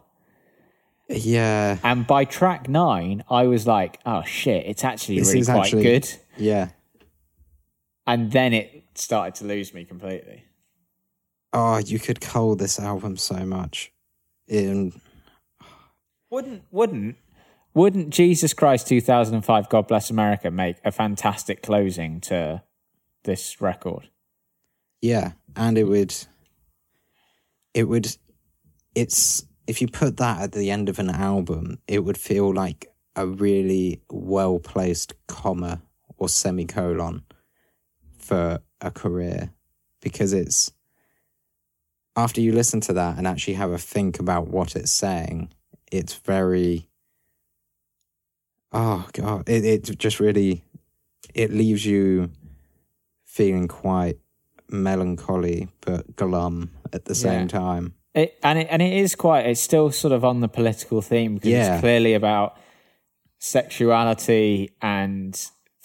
Yeah. 1.08 1.78
And 1.82 2.06
by 2.06 2.24
track 2.24 2.68
9 2.68 3.24
I 3.28 3.44
was 3.44 3.66
like, 3.66 3.98
oh 4.06 4.22
shit, 4.22 4.66
it's 4.66 4.84
actually 4.84 5.18
This 5.18 5.32
really 5.34 5.44
quite 5.44 5.58
actually- 5.66 5.82
good. 5.82 6.08
Yeah. 6.36 6.70
And 8.06 8.32
then 8.32 8.52
it 8.52 8.84
started 8.94 9.34
to 9.36 9.44
lose 9.44 9.72
me 9.74 9.84
completely. 9.84 10.44
Oh, 11.52 11.78
you 11.78 11.98
could 11.98 12.20
cull 12.20 12.54
this 12.54 12.78
album 12.78 13.16
so 13.16 13.44
much. 13.44 13.92
In 14.46 14.92
Wouldn't 16.30 16.62
wouldn't 16.70 17.16
wouldn't 17.74 18.10
Jesus 18.10 18.52
Christ 18.52 18.88
2005 18.88 19.68
God 19.68 19.86
Bless 19.86 20.10
America 20.10 20.50
make 20.50 20.76
a 20.84 20.90
fantastic 20.90 21.62
closing 21.62 22.20
to 22.22 22.62
this 23.24 23.60
record? 23.60 24.08
Yeah, 25.00 25.32
and 25.56 25.78
it 25.78 25.84
would 25.84 26.14
it 27.74 27.84
would 27.84 28.16
it's 28.94 29.44
if 29.66 29.80
you 29.80 29.88
put 29.88 30.16
that 30.16 30.42
at 30.42 30.52
the 30.52 30.70
end 30.70 30.88
of 30.88 30.98
an 30.98 31.10
album, 31.10 31.78
it 31.86 32.00
would 32.00 32.18
feel 32.18 32.52
like 32.52 32.88
a 33.16 33.26
really 33.26 34.00
well 34.10 34.58
placed 34.58 35.14
comma 35.26 35.82
or 36.16 36.28
semicolon 36.28 37.22
for 38.18 38.60
a 38.80 38.90
career 38.90 39.50
because 40.00 40.32
it's 40.32 40.72
after 42.16 42.40
you 42.40 42.52
listen 42.52 42.80
to 42.80 42.92
that 42.92 43.16
and 43.16 43.26
actually 43.26 43.54
have 43.54 43.70
a 43.70 43.78
think 43.78 44.18
about 44.18 44.48
what 44.48 44.76
it's 44.76 44.92
saying, 44.92 45.52
it's 45.90 46.14
very 46.14 46.88
oh 48.72 49.08
god, 49.12 49.48
it 49.48 49.64
it 49.64 49.98
just 49.98 50.20
really 50.20 50.62
it 51.34 51.52
leaves 51.52 51.86
you 51.86 52.30
feeling 53.24 53.68
quite 53.68 54.18
melancholy 54.72 55.68
but 55.80 56.16
glum 56.16 56.70
at 56.92 57.04
the 57.06 57.14
same 57.14 57.42
Yeah. 57.42 57.46
time. 57.48 57.94
It, 58.14 58.38
and 58.42 58.58
it 58.58 58.66
and 58.70 58.82
it 58.82 58.92
is 58.92 59.14
quite. 59.14 59.46
It's 59.46 59.60
still 59.60 59.90
sort 59.92 60.12
of 60.12 60.24
on 60.24 60.40
the 60.40 60.48
political 60.48 61.00
theme 61.00 61.34
because 61.34 61.50
Yeah. 61.50 61.74
it's 61.74 61.80
clearly 61.80 62.14
about 62.14 62.56
sexuality 63.38 64.70
and 64.82 65.34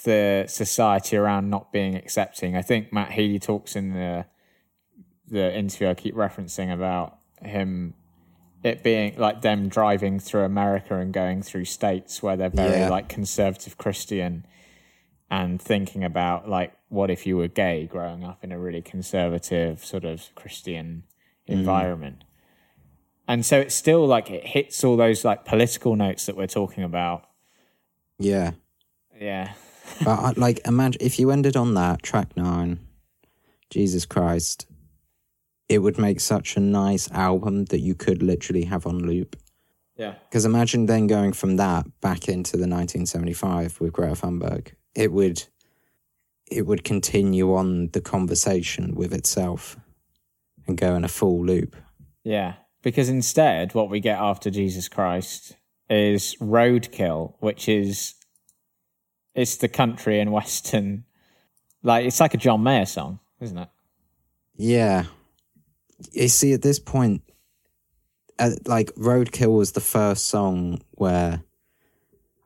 the 0.03 0.45
society 0.47 1.17
around 1.17 1.49
not 1.49 1.71
being 1.71 1.95
accepting. 1.95 2.55
I 2.55 2.61
think 2.61 2.93
Matt 2.93 3.11
Healy 3.11 3.39
talks 3.39 3.75
in 3.75 3.93
the 3.93 4.25
the 5.27 5.55
interview 5.57 5.87
I 5.89 5.95
keep 5.95 6.13
referencing 6.15 6.71
about 6.71 7.17
him 7.41 7.95
it 8.63 8.83
being 8.83 9.15
like 9.17 9.41
them 9.41 9.67
driving 9.69 10.19
through 10.19 10.43
America 10.43 10.95
and 10.99 11.11
going 11.13 11.41
through 11.41 11.65
states 11.65 12.21
where 12.21 12.35
they're 12.35 12.49
very 12.49 12.79
Yeah. 12.81 12.89
like 12.89 13.07
conservative 13.09 13.77
Christian 13.77 14.45
and 15.29 15.61
thinking 15.61 16.03
about 16.03 16.47
like 16.47 16.73
what 16.89 17.09
if 17.09 17.25
you 17.25 17.37
were 17.37 17.47
gay 17.47 17.87
growing 17.87 18.23
up 18.23 18.43
in 18.43 18.51
a 18.51 18.59
really 18.59 18.81
conservative 18.81 19.83
sort 19.83 20.05
of 20.05 20.29
Christian 20.35 21.03
mm. 21.47 21.53
environment. 21.53 22.23
And 23.27 23.45
so 23.45 23.59
it's 23.59 23.73
still 23.73 24.05
like 24.05 24.29
it 24.29 24.45
hits 24.45 24.83
all 24.83 24.97
those 24.97 25.25
like 25.25 25.45
political 25.45 25.95
notes 25.95 26.27
that 26.27 26.37
we're 26.37 26.47
talking 26.47 26.83
about. 26.83 27.25
Yeah. 28.19 28.51
Yeah. 29.19 29.53
but 30.03 30.19
I, 30.19 30.33
like 30.37 30.65
imagine 30.67 31.01
if 31.01 31.19
you 31.19 31.31
ended 31.31 31.55
on 31.55 31.73
that 31.75 32.03
track 32.03 32.35
9 32.35 32.79
Jesus 33.69 34.05
Christ 34.05 34.67
it 35.67 35.79
would 35.79 35.97
make 35.97 36.19
such 36.19 36.55
a 36.55 36.59
nice 36.59 37.09
album 37.11 37.65
that 37.65 37.79
you 37.79 37.95
could 37.95 38.21
literally 38.21 38.65
have 38.65 38.85
on 38.85 38.99
loop 38.99 39.35
Yeah. 39.95 40.15
because 40.29 40.45
imagine 40.45 40.85
then 40.85 41.07
going 41.07 41.33
from 41.33 41.55
that 41.57 41.85
back 42.01 42.27
into 42.27 42.53
the 42.53 42.67
1975 42.67 43.79
with 43.79 43.93
Greta 43.93 44.15
Thunberg 44.15 44.73
it 44.95 45.11
would 45.11 45.43
it 46.49 46.65
would 46.65 46.83
continue 46.83 47.55
on 47.55 47.89
the 47.93 48.01
conversation 48.01 48.93
with 48.95 49.13
itself 49.13 49.77
and 50.67 50.77
go 50.77 50.95
in 50.95 51.03
a 51.03 51.07
full 51.09 51.43
loop 51.43 51.75
Yeah. 52.23 52.55
Because 52.81 53.09
instead, 53.09 53.73
what 53.73 53.89
we 53.89 53.99
get 53.99 54.19
after 54.19 54.51
Jesus 54.51 54.87
Christ 54.87 55.55
is 55.89 56.35
Roadkill, 56.39 57.33
which 57.39 57.67
is 57.67 58.13
it's 59.33 59.57
the 59.57 59.67
country 59.67 60.19
and 60.19 60.31
western 60.39 61.05
like 61.81 62.05
it's 62.05 62.19
like 62.19 62.33
a 62.33 62.37
John 62.37 62.63
Mayer 62.63 62.85
song, 62.85 63.19
isn't 63.39 63.57
it? 63.57 63.69
Yeah. 64.55 65.05
You 66.11 66.27
see, 66.27 66.53
at 66.53 66.61
this 66.61 66.79
point, 66.79 67.21
uh, 68.37 68.51
like 68.65 68.93
Roadkill 68.95 69.55
was 69.55 69.71
the 69.71 69.81
first 69.81 70.27
song 70.27 70.81
where 70.91 71.43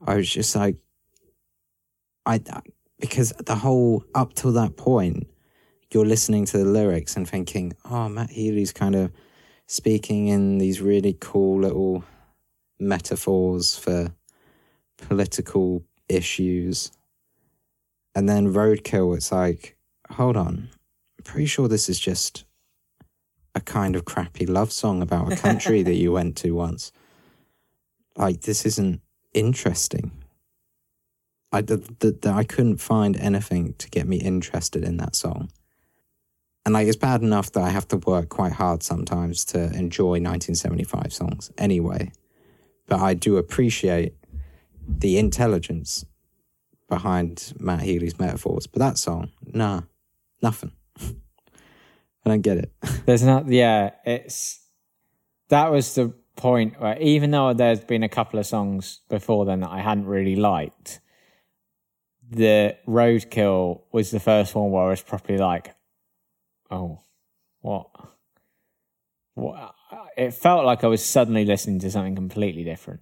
I 0.05 0.15
was 0.15 0.29
just 0.29 0.55
like, 0.55 0.77
I, 2.29 2.39
because 2.99 3.33
the 3.43 3.55
whole, 3.55 4.03
up 4.13 4.33
till 4.33 4.51
that 4.51 4.77
point, 4.77 5.27
you're 5.91 6.05
listening 6.05 6.45
to 6.45 6.59
the 6.59 6.65
lyrics 6.65 7.15
and 7.15 7.27
thinking, 7.27 7.73
oh, 7.89 8.07
Matt 8.07 8.29
Healy's 8.29 8.71
kind 8.71 8.95
of 8.95 9.11
speaking 9.65 10.27
in 10.27 10.59
these 10.59 10.79
really 10.79 11.17
cool 11.19 11.61
little 11.61 12.03
metaphors 12.79 13.75
for 13.75 14.13
political 14.97 15.83
issues. 16.07 16.91
And 18.13 18.29
then 18.29 18.53
Roadkill, 18.53 19.17
it's 19.17 19.31
like, 19.31 19.75
hold 20.11 20.37
on, 20.37 20.69
I'm 21.17 21.23
pretty 21.23 21.47
sure 21.47 21.67
this 21.67 21.89
is 21.89 21.99
just 21.99 22.45
a 23.55 23.61
kind 23.61 23.95
of 23.95 24.05
crappy 24.05 24.45
love 24.45 24.71
song 24.71 25.01
about 25.01 25.33
a 25.33 25.35
country 25.35 25.81
that 25.81 25.95
you 25.95 26.11
went 26.11 26.35
to 26.37 26.51
once. 26.51 26.91
Like, 28.15 28.41
this 28.41 28.65
isn't 28.67 29.01
interesting. 29.33 30.11
I, 31.51 31.61
the, 31.61 32.17
I 32.25 32.43
couldn't 32.43 32.77
find 32.77 33.17
anything 33.17 33.73
to 33.79 33.89
get 33.89 34.07
me 34.07 34.17
interested 34.17 34.83
in 34.83 34.97
that 34.97 35.15
song. 35.15 35.49
And 36.65 36.73
like, 36.73 36.87
it's 36.87 36.97
bad 36.97 37.21
enough 37.21 37.51
that 37.53 37.63
I 37.63 37.69
have 37.69 37.87
to 37.87 37.97
work 37.97 38.29
quite 38.29 38.51
hard 38.53 38.83
sometimes 38.83 39.45
to 39.45 39.59
enjoy 39.73 40.19
1975 40.19 41.11
songs 41.11 41.51
anyway. 41.57 42.11
But 42.87 42.99
I 42.99 43.13
do 43.13 43.37
appreciate 43.37 44.13
the 44.87 45.17
intelligence 45.17 46.05
behind 46.87 47.53
Matt 47.59 47.81
Healy's 47.81 48.19
metaphors. 48.19 48.67
But 48.67 48.79
that 48.79 48.97
song, 48.97 49.29
nah, 49.45 49.81
nothing. 50.41 50.71
I 50.99 52.29
don't 52.29 52.41
get 52.41 52.57
it. 52.57 52.71
There's 53.05 53.23
not 53.23 53.47
yeah, 53.47 53.91
it's 54.05 54.59
that 55.47 55.71
was 55.71 55.95
the 55.95 56.13
point 56.35 56.79
where 56.79 56.97
even 56.99 57.31
though 57.31 57.53
there's 57.53 57.81
been 57.81 58.03
a 58.03 58.09
couple 58.09 58.39
of 58.39 58.45
songs 58.45 59.01
before 59.09 59.45
then 59.45 59.59
that 59.59 59.71
I 59.71 59.81
hadn't 59.81 60.05
really 60.05 60.35
liked, 60.35 61.01
the 62.29 62.77
Roadkill 62.87 63.81
was 63.91 64.11
the 64.11 64.19
first 64.19 64.55
one 64.55 64.71
where 64.71 64.83
I 64.83 64.89
was 64.89 65.01
properly 65.01 65.39
like, 65.39 65.75
Oh, 66.71 67.01
what? 67.61 67.89
What 69.33 69.75
it 70.17 70.33
felt 70.33 70.65
like 70.65 70.83
I 70.83 70.87
was 70.87 71.03
suddenly 71.03 71.45
listening 71.45 71.79
to 71.79 71.91
something 71.91 72.15
completely 72.15 72.63
different. 72.63 73.01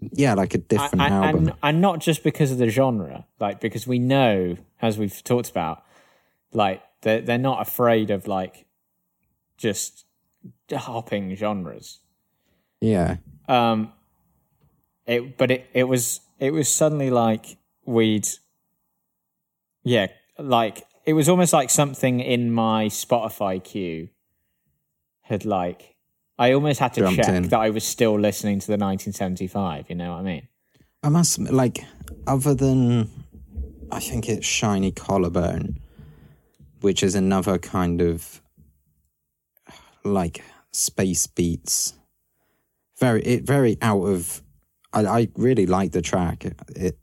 Yeah, 0.00 0.34
like 0.34 0.54
a 0.54 0.58
different 0.58 1.00
and, 1.00 1.14
album. 1.14 1.48
And, 1.48 1.56
and 1.62 1.80
not 1.80 2.00
just 2.00 2.22
because 2.22 2.50
of 2.50 2.58
the 2.58 2.68
genre, 2.68 3.26
like 3.40 3.60
because 3.60 3.86
we 3.86 3.98
know, 3.98 4.56
as 4.82 4.98
we've 4.98 5.22
talked 5.24 5.48
about, 5.48 5.84
like 6.52 6.82
they're 7.02 7.22
they're 7.22 7.38
not 7.38 7.66
afraid 7.66 8.10
of 8.10 8.26
like 8.26 8.66
just 9.56 10.04
hopping 10.70 11.34
genres. 11.34 12.00
yeah. 12.80 13.16
Um, 13.48 13.92
it 15.06 15.38
but 15.38 15.50
it 15.50 15.70
it 15.72 15.84
was 15.84 16.20
it 16.38 16.50
was 16.50 16.68
suddenly 16.68 17.10
like 17.10 17.56
we'd, 17.86 18.26
yeah, 19.84 20.08
like 20.38 20.84
it 21.06 21.12
was 21.12 21.28
almost 21.28 21.52
like 21.52 21.70
something 21.70 22.20
in 22.20 22.52
my 22.52 22.86
Spotify 22.86 23.62
queue 23.62 24.08
had 25.22 25.44
like. 25.44 25.94
I 26.38 26.52
almost 26.52 26.80
had 26.80 26.92
to 26.94 27.00
Jumped 27.00 27.16
check 27.16 27.28
in. 27.28 27.48
that 27.48 27.58
I 27.58 27.70
was 27.70 27.82
still 27.82 28.18
listening 28.20 28.60
to 28.60 28.66
the 28.66 28.72
1975. 28.72 29.88
You 29.88 29.94
know 29.94 30.12
what 30.12 30.18
I 30.18 30.22
mean? 30.22 30.48
I 31.02 31.08
must 31.08 31.38
like, 31.38 31.84
other 32.26 32.54
than 32.54 33.08
I 33.90 34.00
think 34.00 34.28
it's 34.28 34.46
Shiny 34.46 34.90
Collarbone, 34.90 35.78
which 36.80 37.02
is 37.02 37.14
another 37.14 37.58
kind 37.58 38.02
of 38.02 38.42
like 40.04 40.42
space 40.72 41.26
beats. 41.26 41.94
Very 42.98 43.22
it 43.22 43.46
very 43.46 43.78
out 43.80 44.02
of. 44.02 44.42
I, 44.92 45.06
I 45.06 45.28
really 45.36 45.66
like 45.66 45.92
the 45.92 46.02
track. 46.02 46.44
It, 46.44 46.60
it 46.74 46.98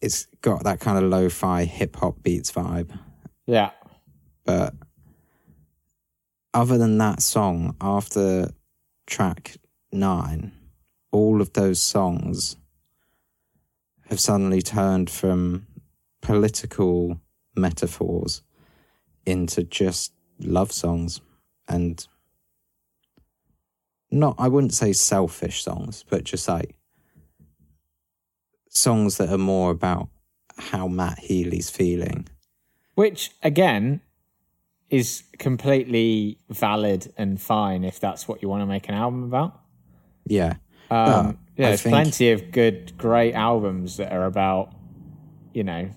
it's 0.00 0.26
got 0.42 0.64
that 0.64 0.80
kind 0.80 0.96
of 1.02 1.10
lo-fi 1.10 1.64
hip 1.64 1.96
hop 1.96 2.22
beats 2.22 2.52
vibe, 2.52 2.96
Yeah. 3.46 3.70
but 4.44 4.74
other 6.54 6.78
than 6.78 6.98
that 6.98 7.22
song, 7.22 7.76
after 7.80 8.50
track 9.06 9.56
nine, 9.92 10.52
all 11.10 11.40
of 11.40 11.52
those 11.52 11.80
songs 11.80 12.56
have 14.08 14.20
suddenly 14.20 14.62
turned 14.62 15.10
from 15.10 15.66
political 16.22 17.20
metaphors 17.54 18.42
into 19.26 19.62
just 19.62 20.12
love 20.40 20.72
songs 20.72 21.20
and 21.68 22.06
not 24.10 24.36
I 24.38 24.48
wouldn't 24.48 24.72
say 24.74 24.92
selfish 24.94 25.62
songs, 25.62 26.04
but 26.08 26.24
just 26.24 26.48
like 26.48 26.74
songs 28.70 29.16
that 29.18 29.30
are 29.30 29.38
more 29.38 29.70
about 29.70 30.08
how 30.56 30.88
Matt 30.88 31.18
Healy's 31.20 31.70
feeling. 31.70 32.28
Which 32.94 33.30
again 33.42 34.00
is 34.90 35.22
completely 35.38 36.38
valid 36.48 37.12
and 37.16 37.40
fine 37.40 37.84
if 37.84 38.00
that's 38.00 38.26
what 38.26 38.42
you 38.42 38.48
want 38.48 38.62
to 38.62 38.66
make 38.66 38.88
an 38.88 38.94
album 38.94 39.22
about. 39.24 39.60
Yeah. 40.26 40.54
Um, 40.90 41.38
yeah, 41.56 41.68
there's 41.68 41.82
think- 41.82 41.92
plenty 41.92 42.30
of 42.32 42.50
good, 42.50 42.96
great 42.96 43.34
albums 43.34 43.98
that 43.98 44.12
are 44.12 44.24
about, 44.24 44.72
you 45.52 45.62
know, 45.64 45.90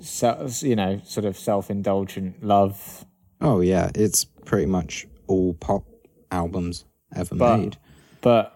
so, 0.00 0.48
you 0.60 0.76
know, 0.76 1.00
sort 1.04 1.26
of 1.26 1.36
self-indulgent 1.36 2.42
love. 2.44 3.04
Oh 3.40 3.60
yeah, 3.60 3.90
it's 3.94 4.24
pretty 4.24 4.66
much 4.66 5.06
all 5.26 5.54
pop 5.54 5.84
albums 6.30 6.84
ever 7.14 7.34
But- 7.34 7.56
made. 7.58 7.76
But 8.20 8.53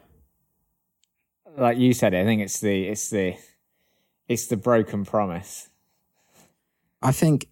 like 1.58 1.78
you 1.78 1.92
said, 1.92 2.14
I 2.14 2.24
think 2.24 2.42
it's 2.42 2.60
the 2.60 2.88
it's 2.88 3.10
the 3.10 3.36
it's 4.28 4.46
the 4.46 4.56
broken 4.56 5.04
promise. 5.04 5.68
I 7.02 7.12
think 7.12 7.48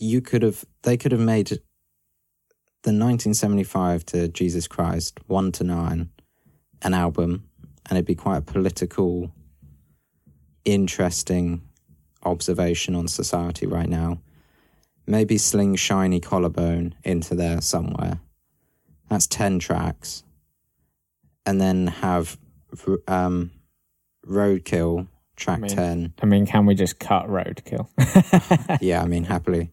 you 0.00 0.20
could 0.20 0.42
have 0.42 0.64
they 0.82 0.96
could 0.96 1.12
have 1.12 1.20
made 1.20 1.48
the 1.48 2.92
1975 2.92 4.04
to 4.06 4.28
Jesus 4.28 4.68
Christ 4.68 5.18
1 5.26 5.52
to 5.52 5.64
9 5.64 6.10
an 6.82 6.94
album 6.94 7.48
and 7.88 7.96
it'd 7.96 8.06
be 8.06 8.14
quite 8.14 8.36
a 8.36 8.42
political 8.42 9.32
interesting 10.64 11.62
observation 12.24 12.94
on 12.94 13.08
society 13.08 13.66
right 13.66 13.88
now. 13.88 14.20
Maybe 15.06 15.38
sling 15.38 15.76
shiny 15.76 16.20
collarbone 16.20 16.94
into 17.04 17.34
there 17.34 17.60
somewhere. 17.60 18.20
That's 19.08 19.26
10 19.28 19.60
tracks. 19.60 20.24
And 21.44 21.60
then 21.60 21.86
have 21.86 22.36
um, 23.08 23.50
Roadkill 24.26 25.06
track 25.36 25.60
mean- 25.60 25.70
10 25.70 26.14
I 26.22 26.26
mean, 26.26 26.46
can 26.46 26.66
we 26.66 26.74
just 26.74 26.98
cut 26.98 27.26
Roadkill? 27.28 27.88
yeah, 28.80 29.02
I 29.02 29.06
mean, 29.06 29.24
happily. 29.24 29.70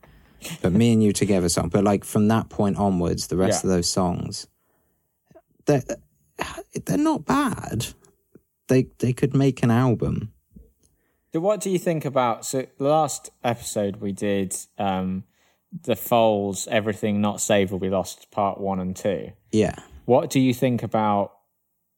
But 0.62 0.74
me 0.74 0.92
and 0.92 1.02
you 1.02 1.14
together 1.14 1.48
song. 1.48 1.70
But 1.70 1.84
like 1.86 2.04
from 2.04 2.28
that 2.28 2.50
point 2.50 2.78
onwards, 2.78 3.28
the 3.28 3.38
rest 3.38 3.64
Yeah. 3.64 3.70
of 3.70 3.76
those 3.76 3.90
songs, 3.90 4.48
they're 5.66 5.84
they're 6.86 6.98
not 6.98 7.26
bad. 7.26 7.88
They 8.68 8.88
they 9.00 9.14
could 9.14 9.34
make 9.34 9.64
an 9.64 9.72
album. 9.72 10.34
So 11.32 11.40
what 11.40 11.62
do 11.62 11.70
you 11.70 11.80
think 11.80 12.04
about 12.06 12.46
so 12.46 12.66
the 12.78 12.84
last 12.84 13.30
episode 13.44 13.98
we 13.98 14.12
did 14.12 14.54
um 14.78 15.24
the 15.82 15.96
Foals 15.96 16.68
Everything 16.68 17.22
Not 17.22 17.40
Saved 17.42 17.72
Will 17.72 17.80
Be 17.80 17.90
Lost 17.90 18.30
part 18.30 18.60
one 18.60 18.80
and 18.82 18.96
two. 18.96 19.32
Yeah. 19.52 19.76
What 20.06 20.30
do 20.30 20.40
you 20.42 20.54
think 20.54 20.84
about 20.84 21.33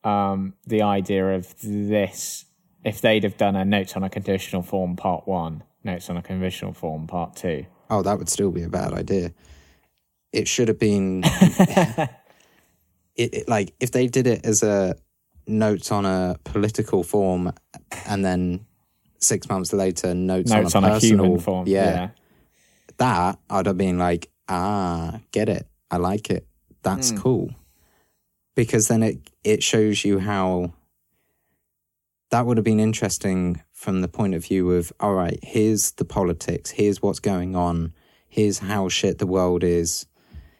um 0.06 0.54
the 0.68 0.82
idea 0.84 1.36
of 1.36 1.54
this 1.62 2.46
if 2.84 3.02
they'd 3.02 3.24
have 3.24 3.36
done 3.38 3.56
a 3.56 3.66
notes 3.66 3.96
on 3.96 4.04
a 4.04 4.10
conditional 4.10 4.62
form 4.62 4.96
part 4.96 5.28
one, 5.28 5.64
notes 5.84 6.10
on 6.10 6.18
a 6.18 6.22
conditional 6.22 6.72
form 6.74 7.08
part 7.08 7.36
two? 7.36 7.66
Oh, 7.90 8.02
that 8.04 8.18
would 8.20 8.30
still 8.30 8.52
be 8.52 8.62
a 8.64 8.70
bad 8.70 8.94
idea. 8.94 9.32
It 10.32 10.48
should 10.48 10.68
have 10.68 10.80
been 10.80 11.24
it, 11.26 12.10
it 13.16 13.48
like 13.50 13.74
if 13.80 13.92
they 13.92 14.08
did 14.08 14.28
it 14.28 14.46
as 14.46 14.64
a 14.64 14.96
notes 15.48 15.92
on 15.92 16.06
a 16.06 16.36
political 16.44 17.04
form 17.04 17.52
and 18.08 18.24
then 18.26 18.66
six 19.20 19.48
months 19.50 19.74
later 19.74 20.14
notes, 20.14 20.52
Notes 20.52 20.76
on 20.76 20.84
on 20.84 20.92
a 20.92 20.96
a 20.96 21.00
human 21.00 21.40
form. 21.40 21.68
yeah, 21.68 21.94
Yeah. 21.94 22.10
that 22.98 23.40
I'd 23.50 23.66
have 23.66 23.78
been 23.78 23.98
like, 23.98 24.30
ah, 24.50 25.20
get 25.32 25.50
it. 25.50 25.68
I 25.90 25.98
like 25.98 26.30
it. 26.30 26.46
That's 26.84 27.12
Hmm. 27.12 27.18
cool. 27.18 27.50
Because 28.56 28.88
then 28.88 29.04
it 29.04 29.30
it 29.44 29.64
shows 29.64 30.04
you 30.06 30.20
how 30.20 30.74
that 32.32 32.46
would 32.46 32.58
have 32.58 32.64
been 32.64 32.80
interesting 32.80 33.62
from 33.72 34.02
the 34.02 34.08
point 34.08 34.34
of 34.34 34.46
view 34.46 34.72
of 34.72 34.92
all 35.00 35.14
right, 35.14 35.40
here's 35.44 35.92
the 35.92 36.06
politics, 36.06 36.72
here's 36.72 37.02
what's 37.02 37.20
going 37.20 37.56
on, 37.56 37.94
here's 38.28 38.60
how 38.60 38.90
shit 38.90 39.20
the 39.20 39.28
world 39.28 39.64
is, 39.64 40.06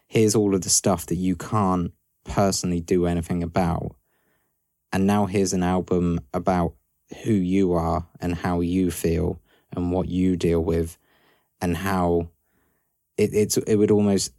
here's 0.06 0.34
all 0.34 0.54
of 0.54 0.62
the 0.62 0.68
stuff 0.68 1.06
that 1.06 1.16
you 1.16 1.34
can't 1.34 1.92
personally 2.24 2.80
do 2.80 3.06
anything 3.06 3.42
about. 3.42 3.94
And 4.92 5.06
now 5.06 5.26
here's 5.26 5.52
an 5.52 5.62
album 5.62 6.20
about 6.32 6.74
who 7.24 7.32
you 7.32 7.72
are 7.72 8.06
and 8.20 8.34
how 8.34 8.60
you 8.60 8.90
feel 8.90 9.40
and 9.74 9.92
what 9.92 10.08
you 10.08 10.36
deal 10.36 10.60
with 10.60 10.98
and 11.60 11.76
how 11.76 12.30
it, 13.16 13.30
it's 13.32 13.56
it 13.56 13.76
would 13.76 13.90
almost 13.90 14.32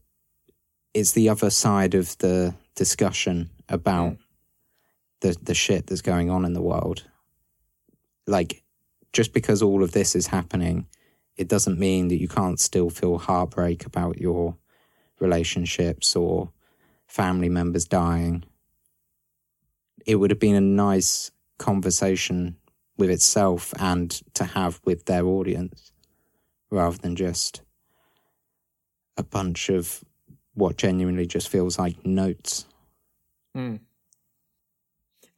it's 0.93 1.12
the 1.12 1.30
other 1.30 1.49
side 1.49 1.93
of 1.93 2.18
the 2.18 2.55
discussion 2.78 3.49
about 3.67 4.13
mm. 4.13 4.17
the 5.19 5.36
the 5.41 5.53
shit 5.53 5.88
that's 5.88 6.01
going 6.01 6.30
on 6.30 6.45
in 6.45 6.53
the 6.53 6.61
world. 6.61 7.03
Like 8.25 8.63
just 9.11 9.34
because 9.34 9.61
all 9.61 9.84
of 9.84 9.91
this 9.91 10.15
is 10.15 10.28
happening, 10.28 10.88
it 11.36 11.49
doesn't 11.49 11.80
mean 11.80 12.07
that 12.07 12.21
you 12.21 12.30
can't 12.30 12.59
still 12.59 12.89
feel 12.89 13.17
heartbreak 13.17 13.86
about 13.86 14.21
your 14.21 14.55
relationships 15.19 16.15
or 16.15 16.51
family 17.07 17.49
members 17.49 17.86
dying. 17.86 18.43
It 20.05 20.15
would 20.15 20.32
have 20.32 20.39
been 20.39 20.55
a 20.55 20.61
nice 20.61 21.32
conversation 21.57 22.57
with 22.97 23.09
itself 23.09 23.73
and 23.80 24.11
to 24.36 24.43
have 24.43 24.80
with 24.86 25.05
their 25.05 25.25
audience 25.25 25.91
rather 26.69 26.97
than 26.97 27.15
just 27.15 27.61
a 29.17 29.23
bunch 29.23 29.69
of 29.69 30.03
what 30.58 30.76
genuinely 30.76 31.28
just 31.28 31.49
feels 31.49 31.78
like 31.78 32.05
notes. 32.05 32.66
Hmm. 33.53 33.78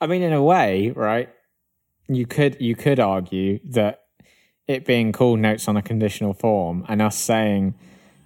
I 0.02 0.08
mean, 0.08 0.22
in 0.22 0.34
a 0.34 0.42
way, 0.42 0.92
right? 0.92 1.30
You 2.08 2.26
could 2.26 2.58
you 2.60 2.76
could 2.76 3.00
argue 3.00 3.60
that 3.66 4.04
it 4.68 4.86
being 4.86 5.12
called 5.12 5.40
notes 5.40 5.68
on 5.68 5.78
a 5.78 5.82
conditional 5.82 6.34
form 6.34 6.86
and 6.88 7.02
us 7.02 7.18
saying 7.18 7.76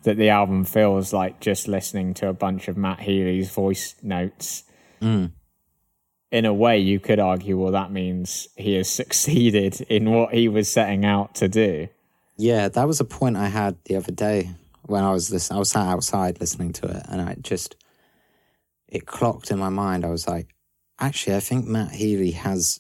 that 0.04 0.18
the 0.18 0.30
album 0.30 0.66
feels 0.66 1.14
like 1.14 1.40
just 1.40 1.68
listening 1.68 2.14
to 2.14 2.28
a 2.28 2.34
bunch 2.34 2.68
of 2.68 2.78
Matt 2.78 3.00
Healy's 3.00 3.50
voice 3.50 3.96
notes. 4.04 4.64
Mm. 5.02 5.32
In 6.32 6.46
a 6.46 6.54
way, 6.54 6.80
you 6.80 7.00
could 7.00 7.20
argue, 7.20 7.58
well, 7.58 7.72
that 7.72 7.92
means 7.92 8.48
he 8.56 8.76
has 8.76 8.90
succeeded 9.02 9.82
in 9.82 10.12
what 10.12 10.34
he 10.34 10.48
was 10.48 10.70
setting 10.70 11.06
out 11.06 11.36
to 11.36 11.48
do. 11.48 11.88
Yeah, 12.38 12.68
that 12.68 12.88
was 12.88 13.00
a 13.00 13.06
point 13.06 13.38
I 13.38 13.48
had 13.48 13.78
the 13.86 13.96
other 13.96 14.12
day 14.12 14.50
when 14.84 15.04
I 15.04 15.12
was 15.12 15.32
listening. 15.32 15.58
I 15.58 15.60
was 15.60 15.70
sat 15.70 15.88
outside 15.88 16.40
listening 16.40 16.74
to 16.74 16.88
it, 16.88 17.06
and 17.10 17.22
I 17.22 17.36
just 17.42 17.76
it 18.88 19.06
clocked 19.06 19.52
in 19.52 19.60
my 19.60 19.70
mind. 19.70 20.06
I 20.06 20.10
was 20.10 20.28
like, 20.28 20.54
actually, 21.00 21.36
I 21.36 21.40
think 21.40 21.66
Matt 21.66 21.92
Healy 21.92 22.32
has 22.32 22.80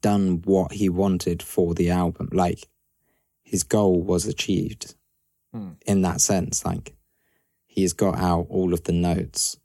done 0.00 0.42
what 0.44 0.72
he 0.72 0.88
wanted 0.88 1.42
for 1.42 1.74
the 1.74 1.90
album. 1.90 2.28
Like 2.32 2.68
his 3.42 3.62
goal 3.62 4.02
was 4.02 4.26
achieved 4.26 4.94
Hmm. 5.52 5.72
in 5.86 6.02
that 6.02 6.20
sense. 6.20 6.64
Like 6.64 6.96
he 7.66 7.82
has 7.82 7.92
got 7.92 8.18
out 8.18 8.46
all 8.50 8.74
of 8.74 8.84
the 8.84 8.92
notes 8.92 9.56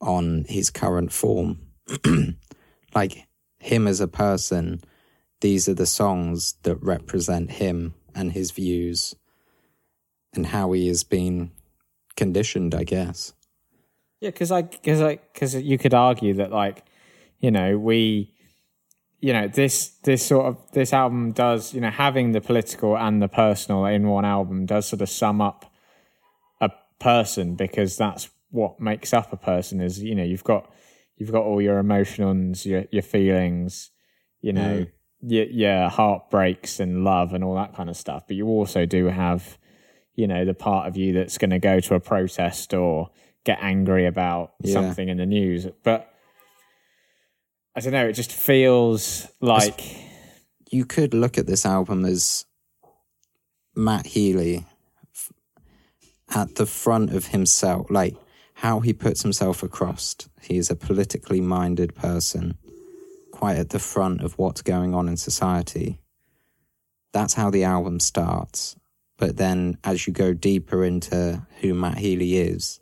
on 0.00 0.44
his 0.48 0.68
current 0.68 1.12
form. 1.12 1.60
like 2.94 3.28
him 3.60 3.86
as 3.86 4.00
a 4.00 4.08
person, 4.08 4.80
these 5.40 5.68
are 5.68 5.74
the 5.74 5.86
songs 5.86 6.54
that 6.64 6.82
represent 6.82 7.52
him 7.52 7.94
and 8.14 8.32
his 8.32 8.50
views 8.50 9.14
and 10.34 10.46
how 10.46 10.72
he 10.72 10.88
has 10.88 11.04
been 11.04 11.50
conditioned, 12.16 12.74
I 12.74 12.84
guess. 12.84 13.32
Yeah, 14.20 14.30
because 14.30 14.52
I 14.52 14.62
because 14.62 15.00
I 15.00 15.16
because 15.32 15.54
you 15.54 15.78
could 15.78 15.94
argue 15.94 16.34
that 16.34 16.52
like 16.52 16.84
you 17.40 17.50
know 17.50 17.76
we 17.76 18.32
you 19.20 19.32
know 19.32 19.48
this 19.48 19.88
this 20.04 20.26
sort 20.26 20.46
of 20.46 20.58
this 20.72 20.92
album 20.92 21.32
does 21.32 21.74
you 21.74 21.80
know 21.80 21.90
having 21.90 22.32
the 22.32 22.40
political 22.40 22.96
and 22.96 23.22
the 23.22 23.28
personal 23.28 23.84
in 23.86 24.06
one 24.08 24.24
album 24.24 24.66
does 24.66 24.86
sort 24.86 25.00
of 25.02 25.08
sum 25.08 25.40
up 25.40 25.72
a 26.60 26.70
person 27.00 27.54
because 27.54 27.96
that's 27.96 28.28
what 28.50 28.78
makes 28.80 29.14
up 29.14 29.32
a 29.32 29.36
person 29.36 29.80
is 29.80 30.02
you 30.02 30.14
know 30.14 30.24
you've 30.24 30.44
got 30.44 30.70
you've 31.16 31.32
got 31.32 31.42
all 31.42 31.62
your 31.62 31.78
emotions 31.78 32.66
your 32.66 32.84
your 32.90 33.02
feelings 33.02 33.90
you 34.40 34.52
know 34.52 34.86
your, 35.20 35.46
your 35.46 35.88
heartbreaks 35.88 36.80
and 36.80 37.04
love 37.04 37.32
and 37.32 37.42
all 37.42 37.54
that 37.54 37.74
kind 37.74 37.88
of 37.88 37.96
stuff 37.96 38.24
but 38.26 38.36
you 38.36 38.46
also 38.46 38.86
do 38.86 39.06
have 39.06 39.56
you 40.14 40.26
know, 40.26 40.44
the 40.44 40.54
part 40.54 40.88
of 40.88 40.96
you 40.96 41.12
that's 41.12 41.38
going 41.38 41.50
to 41.50 41.58
go 41.58 41.80
to 41.80 41.94
a 41.94 42.00
protest 42.00 42.74
or 42.74 43.10
get 43.44 43.58
angry 43.60 44.06
about 44.06 44.52
Yeah. 44.62 44.74
something 44.74 45.08
in 45.08 45.16
the 45.16 45.26
news. 45.26 45.66
But 45.82 46.08
I 47.74 47.80
don't 47.80 47.92
know, 47.92 48.06
it 48.08 48.12
just 48.12 48.32
feels 48.32 49.26
like 49.40 49.80
You 50.70 50.84
could 50.84 51.12
look 51.14 51.36
at 51.38 51.46
this 51.46 51.66
album 51.66 52.04
as 52.04 52.44
Matt 53.74 54.06
Healy 54.06 54.64
at 56.34 56.54
the 56.54 56.66
front 56.66 57.12
of 57.14 57.26
himself, 57.26 57.90
like 57.90 58.16
how 58.54 58.80
he 58.80 58.92
puts 58.92 59.22
himself 59.22 59.62
across. 59.62 60.16
He 60.40 60.56
is 60.56 60.70
a 60.70 60.76
politically 60.76 61.40
minded 61.40 61.94
person, 61.94 62.56
quite 63.32 63.56
at 63.56 63.70
the 63.70 63.78
front 63.78 64.22
of 64.22 64.38
what's 64.38 64.62
going 64.62 64.94
on 64.94 65.08
in 65.08 65.16
society. 65.16 65.98
That's 67.12 67.34
how 67.34 67.50
the 67.50 67.64
album 67.64 68.00
starts. 68.00 68.76
But 69.18 69.36
then 69.36 69.78
as 69.84 70.06
you 70.06 70.12
go 70.12 70.34
deeper 70.34 70.84
into 70.84 71.46
who 71.60 71.74
Matt 71.74 71.98
Healy 71.98 72.36
is, 72.36 72.80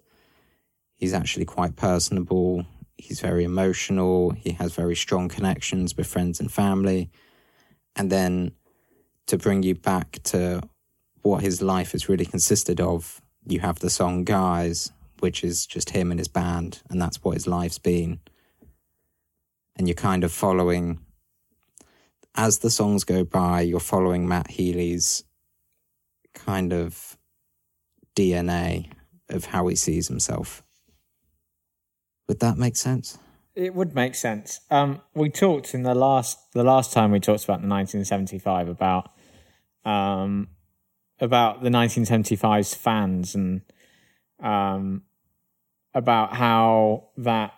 he's 0.97 1.14
actually 1.14 1.45
quite 1.45 1.76
personable. 1.76 2.66
He's 2.97 3.20
very 3.20 3.45
emotional. 3.45 4.31
He 4.31 4.53
has 4.53 4.74
very 4.74 4.97
strong 4.97 5.28
connections 5.28 5.97
with 5.97 6.07
friends 6.07 6.41
and 6.41 6.51
family. 6.53 7.11
And 7.97 8.11
then 8.11 8.53
to 9.26 9.37
bring 9.37 9.62
you 9.62 9.74
back 9.74 10.18
to 10.24 10.62
what 11.22 11.43
his 11.43 11.61
life 11.61 11.93
has 11.93 12.09
really 12.09 12.26
consisted 12.26 12.81
of, 12.81 13.20
you 13.47 13.61
have 13.61 13.78
the 13.78 13.91
song 13.91 14.24
Guys, 14.24 14.93
which 15.20 15.45
is 15.45 15.66
just 15.66 15.91
him 15.91 16.11
and 16.11 16.18
his 16.18 16.28
band, 16.28 16.83
and 16.89 17.01
that's 17.01 17.22
what 17.22 17.35
his 17.35 17.47
life's 17.47 17.78
been. 17.78 18.20
And 19.76 19.89
you're 19.89 19.95
kind 19.95 20.24
of 20.24 20.33
following, 20.33 21.01
as 22.35 22.59
the 22.59 22.70
songs 22.70 23.05
go 23.05 23.24
by, 23.24 23.61
you're 23.62 23.81
following 23.81 24.28
Matt 24.28 24.51
Healy's 24.51 25.24
kind 26.35 26.72
of 26.72 27.16
DNA 28.16 28.91
of 29.28 29.47
how 29.47 29.66
he 29.68 29.76
sees 29.76 30.09
himself. 30.09 30.62
Would 32.28 32.41
that 32.41 32.57
make 32.57 32.76
sense? 32.76 33.18
It 33.55 33.74
would 33.74 33.95
make 33.95 34.14
sense. 34.14 34.61
Um, 34.70 35.01
we 35.14 35.31
talked 35.31 35.74
in 35.74 35.83
the 35.83 35.95
last 35.95 36.39
the 36.53 36.62
last 36.62 36.93
time 36.93 37.11
we 37.11 37.20
talked 37.20 37.45
about 37.45 37.61
the 37.61 37.68
1975 37.68 38.68
about 38.68 39.11
um, 39.85 40.49
about 41.20 41.62
the 41.62 41.70
1975's 41.70 42.74
fans 42.74 43.35
and 43.35 43.62
um, 44.41 45.03
about 45.95 46.35
how 46.35 47.09
that 47.16 47.53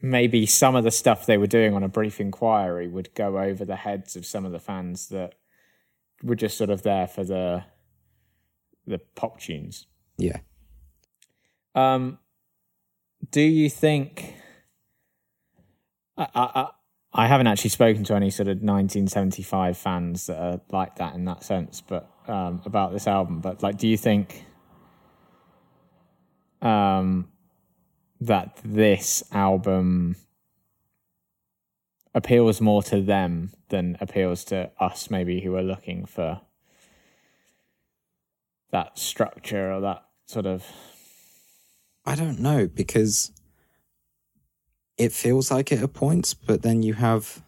maybe 0.00 0.46
some 0.46 0.74
of 0.74 0.84
the 0.84 0.90
stuff 0.90 1.26
they 1.26 1.38
were 1.38 1.46
doing 1.46 1.74
on 1.74 1.82
a 1.82 1.88
brief 1.88 2.20
inquiry 2.20 2.88
would 2.88 3.14
go 3.14 3.38
over 3.38 3.64
the 3.64 3.76
heads 3.76 4.16
of 4.16 4.26
some 4.26 4.44
of 4.44 4.52
the 4.52 4.58
fans 4.58 5.08
that 5.08 5.34
were 6.22 6.34
just 6.34 6.58
sort 6.58 6.70
of 6.70 6.82
there 6.82 7.06
for 7.06 7.24
the 7.24 7.64
the 8.86 8.98
pop 9.14 9.40
tunes. 9.40 9.86
Yeah. 10.18 10.38
Um, 11.74 12.18
do 13.30 13.40
you 13.40 13.68
think? 13.70 14.34
I, 16.16 16.26
I 16.34 16.42
I- 16.62 16.70
I 17.14 17.26
haven't 17.26 17.46
actually 17.46 17.68
spoken 17.68 18.04
to 18.04 18.14
any 18.14 18.30
sort 18.30 18.48
of 18.48 18.62
1975 18.62 19.76
fans 19.76 20.28
that 20.28 20.38
are 20.38 20.60
like 20.70 20.96
that 20.96 21.14
in 21.14 21.26
that 21.26 21.44
sense, 21.44 21.82
but 21.82 22.10
um, 22.26 22.62
about 22.64 22.94
this 22.94 23.06
album. 23.06 23.40
But 23.42 23.62
like, 23.62 23.76
do 23.76 23.86
you 23.86 23.98
think 23.98 24.46
um, 26.62 27.28
that 28.18 28.58
this 28.64 29.22
album 29.30 30.16
appeals 32.14 32.62
more 32.62 32.82
to 32.84 33.02
them 33.02 33.52
than 33.68 33.98
appeals 34.00 34.44
to 34.44 34.70
us, 34.80 35.10
maybe 35.10 35.40
who 35.42 35.54
are 35.56 35.62
looking 35.62 36.06
for 36.06 36.40
that 38.72 38.98
structure 38.98 39.72
or 39.72 39.80
that 39.82 40.02
sort 40.26 40.46
of 40.46 40.64
I 42.04 42.14
don't 42.14 42.40
know 42.40 42.66
because 42.66 43.30
it 44.98 45.12
feels 45.12 45.50
like 45.50 45.70
it 45.72 45.82
at 45.82 45.92
points, 45.92 46.34
but 46.34 46.62
then 46.62 46.82
you 46.82 46.94
have 46.94 47.42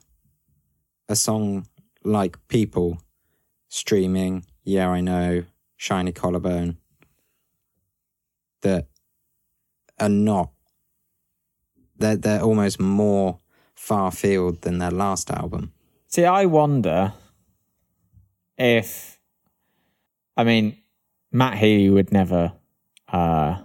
a 1.09 1.17
song 1.17 1.67
like 2.05 2.37
People 2.49 2.99
streaming, 3.69 4.45
Yeah, 4.63 4.89
I 4.89 5.01
Know, 5.01 5.45
Shiny 5.77 6.13
Collarbone 6.13 6.79
that 8.63 8.87
are 9.99 10.09
not, 10.09 10.51
they're, 11.99 12.17
they're 12.17 12.41
almost 12.43 12.81
more 12.81 13.41
far 13.75 14.11
field 14.11 14.63
than 14.63 14.79
their 14.79 14.91
last 14.91 15.31
album. 15.31 15.73
See, 16.09 16.25
I 16.25 16.47
wonder 16.47 17.13
if, 18.57 19.19
I 20.37 20.45
mean, 20.45 20.79
Matt 21.35 21.59
Healy 21.59 21.91
would 21.91 22.13
never 22.13 22.53
uh, 23.13 23.57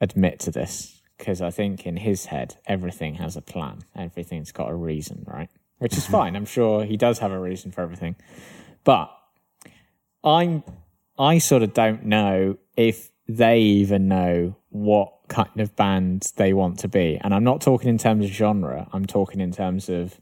admit 0.00 0.40
to 0.40 0.50
this 0.50 1.00
because 1.16 1.40
I 1.40 1.52
think 1.52 1.86
in 1.86 1.96
his 1.96 2.26
head, 2.26 2.56
everything 2.66 3.14
has 3.14 3.36
a 3.36 3.40
plan. 3.40 3.82
Everything's 3.94 4.50
got 4.50 4.68
a 4.68 4.74
reason, 4.74 5.24
right? 5.28 5.48
Which 5.78 5.96
is 5.96 6.04
fine. 6.08 6.34
I'm 6.34 6.44
sure 6.44 6.84
he 6.84 6.96
does 6.96 7.20
have 7.20 7.30
a 7.30 7.38
reason 7.38 7.70
for 7.70 7.82
everything. 7.82 8.16
But 8.82 9.16
I'm, 10.24 10.64
I 11.16 11.38
sort 11.38 11.62
of 11.62 11.72
don't 11.72 12.04
know 12.04 12.58
if 12.76 13.12
they 13.28 13.60
even 13.60 14.08
know 14.08 14.56
what 14.70 15.12
kind 15.28 15.60
of 15.60 15.76
band 15.76 16.32
they 16.34 16.52
want 16.52 16.80
to 16.80 16.88
be. 16.88 17.16
And 17.22 17.32
I'm 17.32 17.44
not 17.44 17.60
talking 17.60 17.88
in 17.88 17.98
terms 17.98 18.24
of 18.24 18.32
genre, 18.32 18.88
I'm 18.92 19.06
talking 19.06 19.40
in 19.40 19.52
terms 19.52 19.88
of 19.88 20.20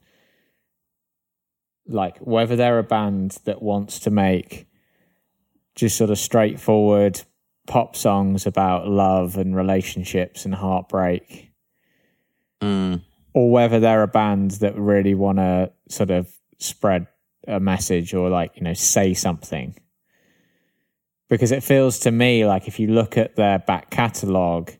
like 1.86 2.18
whether 2.18 2.54
they're 2.54 2.78
a 2.78 2.82
band 2.82 3.38
that 3.46 3.62
wants 3.62 3.98
to 4.00 4.10
make 4.10 4.67
just 5.78 5.96
sort 5.96 6.10
of 6.10 6.18
straightforward 6.18 7.22
pop 7.68 7.94
songs 7.94 8.46
about 8.46 8.88
love 8.88 9.36
and 9.36 9.54
relationships 9.54 10.44
and 10.44 10.54
heartbreak. 10.54 11.52
Mm, 12.60 13.02
or 13.32 13.50
whether 13.52 13.78
they're 13.78 14.02
a 14.02 14.08
band 14.08 14.52
that 14.52 14.76
really 14.76 15.14
want 15.14 15.38
to 15.38 15.70
sort 15.88 16.10
of 16.10 16.28
spread 16.58 17.06
a 17.46 17.60
message 17.60 18.12
or 18.12 18.28
like 18.28 18.56
you 18.56 18.62
know 18.62 18.74
say 18.74 19.14
something. 19.14 19.76
Because 21.28 21.52
it 21.52 21.62
feels 21.62 22.00
to 22.00 22.10
me 22.10 22.44
like 22.44 22.66
if 22.66 22.80
you 22.80 22.88
look 22.88 23.16
at 23.16 23.36
their 23.36 23.60
back 23.60 23.90
catalogue 23.90 24.72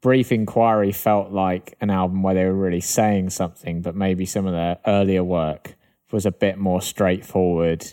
brief 0.00 0.30
inquiry 0.30 0.92
felt 0.92 1.32
like 1.32 1.76
an 1.80 1.90
album 1.90 2.22
where 2.22 2.34
they 2.34 2.44
were 2.44 2.52
really 2.54 2.80
saying 2.80 3.28
something 3.28 3.82
but 3.82 3.96
maybe 3.96 4.24
some 4.24 4.46
of 4.46 4.52
their 4.52 4.78
earlier 4.86 5.24
work 5.24 5.74
was 6.12 6.24
a 6.24 6.30
bit 6.30 6.58
more 6.58 6.80
straightforward 6.80 7.84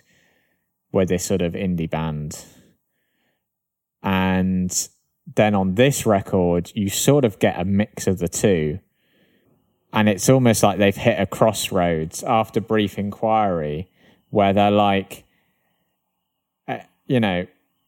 with 0.93 1.09
this 1.09 1.25
sort 1.25 1.41
of 1.41 1.53
indie 1.53 1.89
band. 1.89 2.45
And 4.01 4.87
then 5.35 5.55
on 5.55 5.75
this 5.75 6.05
record 6.05 6.71
you 6.73 6.89
sort 6.89 7.25
of 7.25 7.39
get 7.39 7.59
a 7.59 7.65
mix 7.65 8.07
of 8.07 8.19
the 8.19 8.29
two. 8.29 8.79
And 9.91 10.07
it's 10.07 10.29
almost 10.29 10.63
like 10.63 10.79
they've 10.79 10.95
hit 10.95 11.19
a 11.19 11.25
crossroads 11.25 12.23
after 12.23 12.61
brief 12.61 12.97
inquiry 12.97 13.89
where 14.29 14.53
they're 14.53 14.71
like 14.71 15.25
uh, 16.67 16.79
you 17.05 17.19
know 17.19 17.45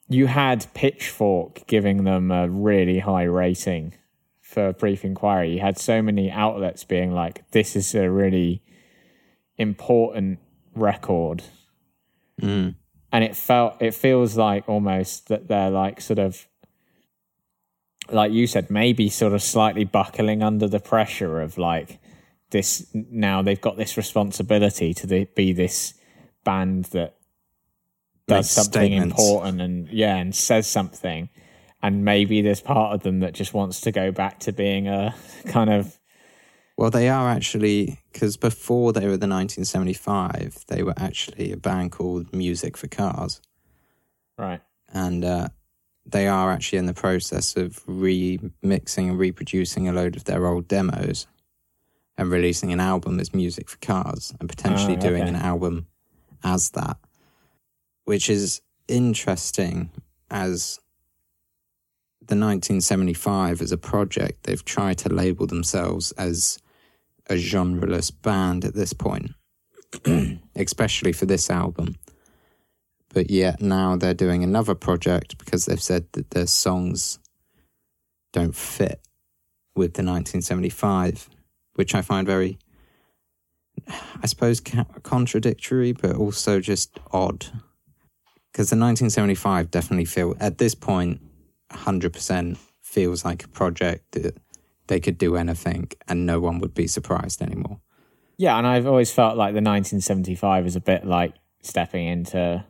you 0.08 0.28
had 0.28 0.68
pitchfork 0.74 1.66
giving 1.68 2.04
them 2.04 2.32
a 2.32 2.48
really 2.48 3.00
high 3.00 3.24
rating 3.24 3.94
for 4.42 4.72
brief 4.74 5.04
inquiry. 5.04 5.54
You 5.54 5.60
had 5.60 5.80
so 5.80 6.02
many 6.02 6.30
outlets 6.30 6.84
being 6.84 7.12
like 7.12 7.50
this 7.52 7.76
is 7.76 7.96
a 7.96 8.10
really 8.10 8.62
important 9.58 10.40
record. 10.76 11.44
Mm, 12.42 12.76
and 13.16 13.24
it 13.24 13.34
felt 13.34 13.82
it 13.82 13.94
feels 13.94 14.36
like 14.36 14.68
almost 14.68 15.30
that 15.30 15.48
they're 15.48 15.70
like 15.70 16.02
sort 16.02 16.20
of 16.20 16.46
like 18.12 18.34
you 18.34 18.46
said 18.46 18.70
maybe 18.70 19.08
sort 19.08 19.32
of 19.32 19.42
slightly 19.42 19.86
buckling 19.86 20.44
under 20.44 20.68
the 20.68 20.82
pressure 20.82 21.40
of 21.40 21.58
like 21.58 21.98
this 22.52 22.86
now 22.94 23.42
they've 23.42 23.62
got 23.62 23.78
this 23.78 23.96
responsibility 23.96 24.94
to 24.94 25.08
the, 25.08 25.24
be 25.34 25.54
this 25.54 25.94
band 26.44 26.86
that 26.86 27.16
does 28.28 28.48
Makes 28.48 28.50
something 28.50 28.92
statements. 28.92 29.22
important 29.22 29.62
and 29.62 29.88
yeah 29.88 30.18
and 30.18 30.36
says 30.36 30.68
something 30.68 31.30
and 31.82 32.04
maybe 32.04 32.42
there's 32.42 32.60
part 32.60 32.96
of 32.96 33.04
them 33.04 33.22
that 33.22 33.34
just 33.34 33.54
wants 33.54 33.80
to 33.82 33.94
go 33.94 34.12
back 34.12 34.42
to 34.42 34.52
being 34.52 34.90
a 34.90 35.16
kind 35.48 35.70
of 35.70 35.98
Well, 36.78 36.90
they 36.90 37.08
are 37.08 37.30
actually 37.30 38.00
because 38.12 38.36
before 38.38 38.92
they 38.92 39.02
were 39.02 39.18
the 39.18 39.28
1975, 39.28 40.66
they 40.68 40.84
were 40.84 40.94
actually 40.98 41.52
a 41.52 41.58
band 41.58 41.92
called 41.92 42.34
Music 42.34 42.76
for 42.76 42.88
Cars, 42.88 43.42
right. 44.38 44.62
And 44.94 45.24
uh, 45.24 45.50
they 46.06 46.28
are 46.28 46.52
actually 46.52 46.80
in 46.80 46.86
the 46.86 46.94
process 46.94 47.56
of 47.56 47.84
remixing 47.86 49.10
and 49.10 49.18
reproducing 49.18 49.88
a 49.88 49.94
load 49.94 50.16
of 50.16 50.26
their 50.26 50.46
old 50.46 50.68
demos 50.68 51.28
and 52.18 52.30
releasing 52.30 52.72
an 52.72 52.80
album 52.80 53.20
as 53.20 53.34
Music 53.34 53.70
for 53.70 53.78
Cars 53.78 54.34
and 54.40 54.48
potentially 54.48 54.96
Oh, 54.96 55.02
doing 55.02 55.24
an 55.24 55.36
album 55.36 55.88
as 56.44 56.70
that, 56.72 56.98
which 58.06 58.30
is 58.30 58.62
interesting 58.88 59.90
as 60.30 60.80
the 62.20 62.36
1975 62.36 63.62
as 63.62 63.72
a 63.72 63.78
project, 63.78 64.44
they've 64.44 64.66
tried 64.66 64.98
to 65.00 65.10
label 65.10 65.46
themselves 65.46 66.12
as 66.14 66.58
a 67.30 67.36
genreless 67.36 68.12
band 68.22 68.66
at 68.66 68.76
this 68.76 68.94
point, 68.94 69.32
especially 70.56 71.12
for 71.12 71.26
this 71.26 71.50
album. 71.50 71.96
but 73.14 73.32
yet 73.32 73.62
now 73.62 73.96
they're 73.96 74.14
doing 74.14 74.44
another 74.44 74.76
project 74.76 75.38
because 75.38 75.66
they've 75.66 75.82
said 75.82 76.06
that 76.14 76.32
their 76.32 76.48
songs 76.48 77.18
don't 78.34 78.56
fit 78.56 79.00
with 79.76 79.94
the 79.94 80.04
1975, 80.04 81.30
which 81.76 81.96
I 81.96 82.02
find 82.02 82.28
very, 82.28 82.58
I 84.22 84.28
suppose, 84.28 84.60
ca- 84.60 84.86
contradictory, 85.04 85.94
but 85.94 86.16
also 86.16 86.60
just 86.60 87.00
odd. 87.12 87.46
Because 88.52 88.70
the 88.70 88.78
1975 88.78 89.72
definitely 89.72 90.06
feel 90.06 90.36
at 90.40 90.58
this 90.58 90.76
point, 90.76 91.22
100% 91.72 92.58
feels 92.82 93.26
like 93.26 93.44
a 93.44 93.48
project 93.50 94.12
that 94.12 94.38
they 94.88 95.00
could 95.00 95.18
do 95.18 95.36
anything 95.36 95.90
and 96.08 96.26
no 96.26 96.40
one 96.40 96.60
would 96.60 96.74
be 96.74 96.88
surprised 96.88 97.42
anymore. 97.42 97.80
Yeah, 98.38 98.58
and 98.58 98.68
I've 98.68 98.88
always 98.88 99.12
felt 99.12 99.38
like 99.38 99.54
the 99.54 99.62
1975 99.62 100.68
is 100.68 100.76
a 100.76 100.82
bit 100.82 101.06
like 101.06 101.34
stepping 101.62 102.08
into 102.08 102.66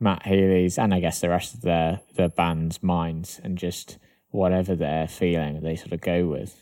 Matt 0.00 0.26
Healy's 0.26 0.78
and 0.78 0.94
I 0.94 1.00
guess 1.00 1.20
the 1.20 1.28
rest 1.28 1.54
of 1.54 1.60
the 1.62 2.00
the 2.14 2.28
band's 2.28 2.82
minds 2.82 3.40
and 3.42 3.58
just 3.58 3.98
whatever 4.30 4.74
they're 4.74 5.08
feeling, 5.08 5.60
they 5.62 5.76
sort 5.76 5.92
of 5.92 6.00
go 6.00 6.26
with. 6.26 6.56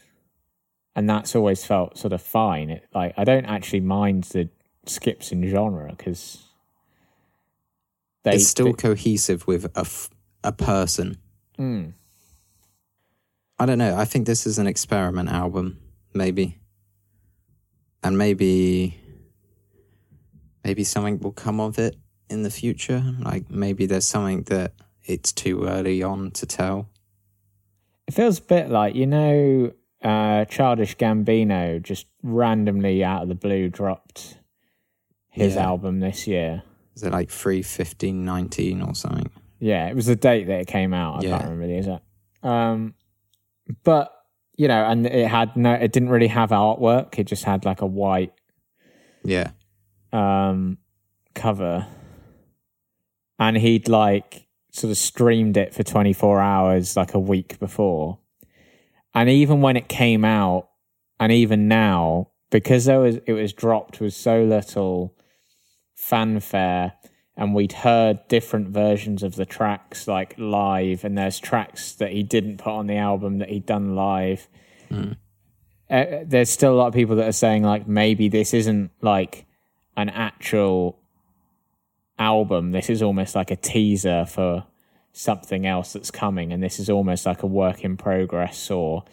And 0.95 1.11
that's 1.11 1.37
always 1.37 1.65
felt 1.65 1.99
sort 1.99 2.13
of 2.15 2.23
fine. 2.23 2.71
It, 2.71 2.87
like 2.95 3.13
I 3.17 3.25
don't 3.25 3.45
actually 3.45 3.81
mind 3.81 4.25
the 4.25 4.49
skips 4.87 5.33
in 5.33 5.47
genre 5.47 5.93
because 5.95 6.43
it's 8.25 8.49
still 8.49 8.67
they, 8.67 8.73
cohesive 8.73 9.47
with 9.47 9.67
a, 9.77 9.81
f- 9.81 10.11
a 10.43 10.53
person. 10.53 11.19
Mm. 11.59 11.93
I 13.59 13.67
don't 13.67 13.79
know. 13.79 13.97
I 13.97 14.05
think 14.05 14.27
this 14.27 14.47
is 14.47 14.59
an 14.59 14.67
experiment 14.67 15.31
album, 15.31 15.79
maybe, 16.13 16.59
and 18.03 18.19
maybe 18.19 19.01
maybe 20.63 20.85
something 20.85 21.19
will 21.21 21.33
come 21.33 21.61
of 21.61 21.79
it 21.79 21.97
in 22.29 22.43
the 22.43 22.51
future. 22.51 23.03
Like 23.21 23.51
maybe 23.51 23.87
there's 23.87 24.07
something 24.07 24.43
that 24.45 24.75
it's 25.05 25.33
too 25.33 25.65
early 25.65 26.03
on 26.03 26.33
to 26.33 26.47
tell. 26.47 26.89
It 28.07 28.15
feels 28.15 28.39
a 28.39 28.43
bit 28.43 28.69
like 28.69 28.95
you 28.95 29.07
know, 29.07 29.73
uh, 30.03 30.45
Childish 30.45 30.97
Gambino 30.97 31.83
just 31.83 32.07
randomly 32.23 33.03
out 33.03 33.23
of 33.23 33.29
the 33.29 33.35
blue 33.35 33.69
dropped 33.69 34.39
his 35.31 35.55
yeah. 35.55 35.65
album 35.65 36.01
this 36.01 36.27
year. 36.27 36.63
Is 36.95 37.03
it 37.03 37.13
like 37.13 37.31
three 37.31 37.63
fifteen 37.63 38.25
nineteen 38.25 38.83
or 38.83 38.95
something? 38.95 39.31
Yeah, 39.61 39.89
it 39.89 39.97
was 39.97 40.07
the 40.07 40.17
date 40.17 40.47
that 40.49 40.61
it 40.61 40.67
came 40.67 40.93
out. 40.93 41.21
I 41.21 41.27
yeah. 41.27 41.31
can't 41.39 41.45
remember 41.45 41.67
the 41.69 41.79
exact. 41.79 42.05
Um, 42.43 42.95
but 43.85 44.13
you 44.57 44.69
know, 44.69 44.85
and 44.87 45.07
it 45.07 45.29
had 45.29 45.57
no, 45.57 45.73
it 45.73 45.93
didn't 45.93 46.09
really 46.09 46.29
have 46.29 46.51
artwork. 46.51 47.19
It 47.19 47.25
just 47.25 47.45
had 47.45 47.65
like 47.65 47.83
a 47.83 47.87
white, 47.87 48.33
yeah, 49.23 49.51
um, 50.13 50.79
cover, 51.35 51.87
and 53.39 53.57
he'd 53.57 53.89
like 53.89 54.47
sort 54.71 54.91
of 54.91 54.97
streamed 54.97 55.57
it 55.57 55.75
for 55.75 55.83
twenty 55.83 56.13
four 56.13 56.41
hours 56.41 56.97
like 56.97 57.15
a 57.15 57.19
week 57.19 57.59
before, 57.59 58.19
and 59.15 59.29
even 59.29 59.61
when 59.61 59.77
it 59.77 59.89
came 59.89 60.25
out, 60.25 60.69
and 61.21 61.33
even 61.33 61.69
now, 61.69 62.31
because 62.51 62.87
there 62.87 63.01
was 63.01 63.19
it 63.27 63.33
was 63.33 63.53
dropped 63.53 64.01
with 64.01 64.15
so 64.15 64.43
little 64.43 65.15
fanfare 65.95 66.93
and 67.37 67.55
we'd 67.55 67.73
heard 67.73 68.27
different 68.29 68.69
versions 68.69 69.23
of 69.23 69.37
the 69.37 69.45
tracks 69.45 70.09
like 70.09 70.35
live 70.39 71.05
and 71.05 71.17
there's 71.19 71.39
tracks 71.39 71.93
that 71.95 72.11
he 72.11 72.23
didn't 72.23 72.59
put 72.59 72.73
on 72.73 72.87
the 72.87 72.97
album 72.97 73.39
that 73.39 73.49
he'd 73.49 73.67
done 73.67 73.95
live 73.95 74.49
mm. 74.91 75.17
uh, 75.91 76.05
there's 76.25 76.51
still 76.51 76.73
a 76.73 76.77
lot 76.77 76.89
of 76.89 76.95
people 76.95 77.17
that 77.17 77.29
are 77.29 77.33
saying 77.33 77.63
like 77.63 77.87
maybe 77.87 78.29
this 78.29 78.55
isn't 78.55 78.91
like 79.03 79.45
an 79.97 80.09
actual 80.09 80.99
album 82.19 82.73
this 82.73 82.89
is 82.89 83.03
almost 83.03 83.35
like 83.35 83.51
a 83.51 83.57
teaser 83.57 84.25
for 84.25 84.65
something 85.13 85.67
else 85.67 85.93
that's 85.93 86.11
coming 86.11 86.53
and 86.53 86.63
this 86.63 86.79
is 86.79 86.91
almost 86.91 87.27
like 87.27 87.43
a 87.43 87.47
work 87.47 87.85
in 87.85 87.97
progress 87.97 88.71
or 88.71 89.05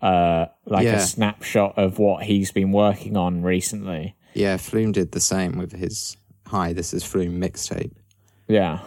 uh, 0.00 0.46
like 0.66 0.84
yeah. 0.84 0.96
a 0.96 1.00
snapshot 1.00 1.78
of 1.78 1.98
what 1.98 2.24
he's 2.24 2.52
been 2.52 2.72
working 2.72 3.16
on 3.16 3.42
recently 3.42 4.14
yeah 4.34 4.56
flume 4.56 4.92
did 4.92 5.12
the 5.12 5.20
same 5.20 5.56
with 5.56 5.72
his 5.72 6.16
hi, 6.46 6.72
this 6.72 6.94
is 6.94 7.04
Flume 7.04 7.40
mixtape. 7.40 7.92
Yeah, 8.48 8.80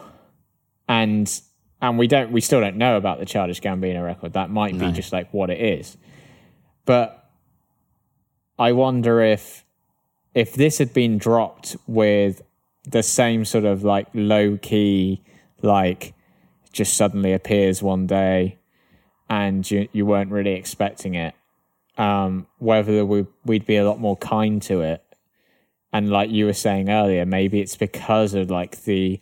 and 0.87 1.41
and 1.81 1.97
we 1.97 2.07
don't, 2.07 2.31
we 2.31 2.41
still 2.41 2.61
don't 2.61 2.77
know 2.77 2.97
about 2.97 3.19
the 3.19 3.25
Childish 3.25 3.61
Gambino 3.61 4.03
record. 4.03 4.33
That 4.33 4.49
might 4.49 4.75
no. 4.75 4.87
be 4.87 4.91
just 4.93 5.11
like 5.11 5.33
what 5.33 5.49
it 5.49 5.59
is, 5.59 5.97
but 6.85 7.29
I 8.57 8.71
wonder 8.71 9.21
if 9.21 9.65
if 10.33 10.53
this 10.53 10.77
had 10.77 10.93
been 10.93 11.17
dropped 11.17 11.75
with 11.87 12.41
the 12.83 13.03
same 13.03 13.45
sort 13.45 13.65
of 13.65 13.83
like 13.83 14.07
low 14.13 14.57
key, 14.57 15.21
like 15.61 16.13
just 16.71 16.95
suddenly 16.95 17.33
appears 17.33 17.81
one 17.81 18.07
day, 18.07 18.57
and 19.29 19.69
you 19.69 19.87
you 19.91 20.05
weren't 20.05 20.31
really 20.31 20.53
expecting 20.53 21.15
it. 21.15 21.33
Um, 21.97 22.45
whether 22.59 23.03
we, 23.03 23.25
we'd 23.43 23.65
be 23.65 23.75
a 23.77 23.83
lot 23.83 23.99
more 23.99 24.15
kind 24.17 24.61
to 24.63 24.81
it 24.81 25.03
and 25.97 26.11
like 26.11 26.29
you 26.29 26.45
were 26.45 26.53
saying 26.53 26.89
earlier 26.89 27.25
maybe 27.25 27.59
it's 27.59 27.75
because 27.75 28.35
of 28.35 28.51
like 28.51 28.83
the 28.83 29.19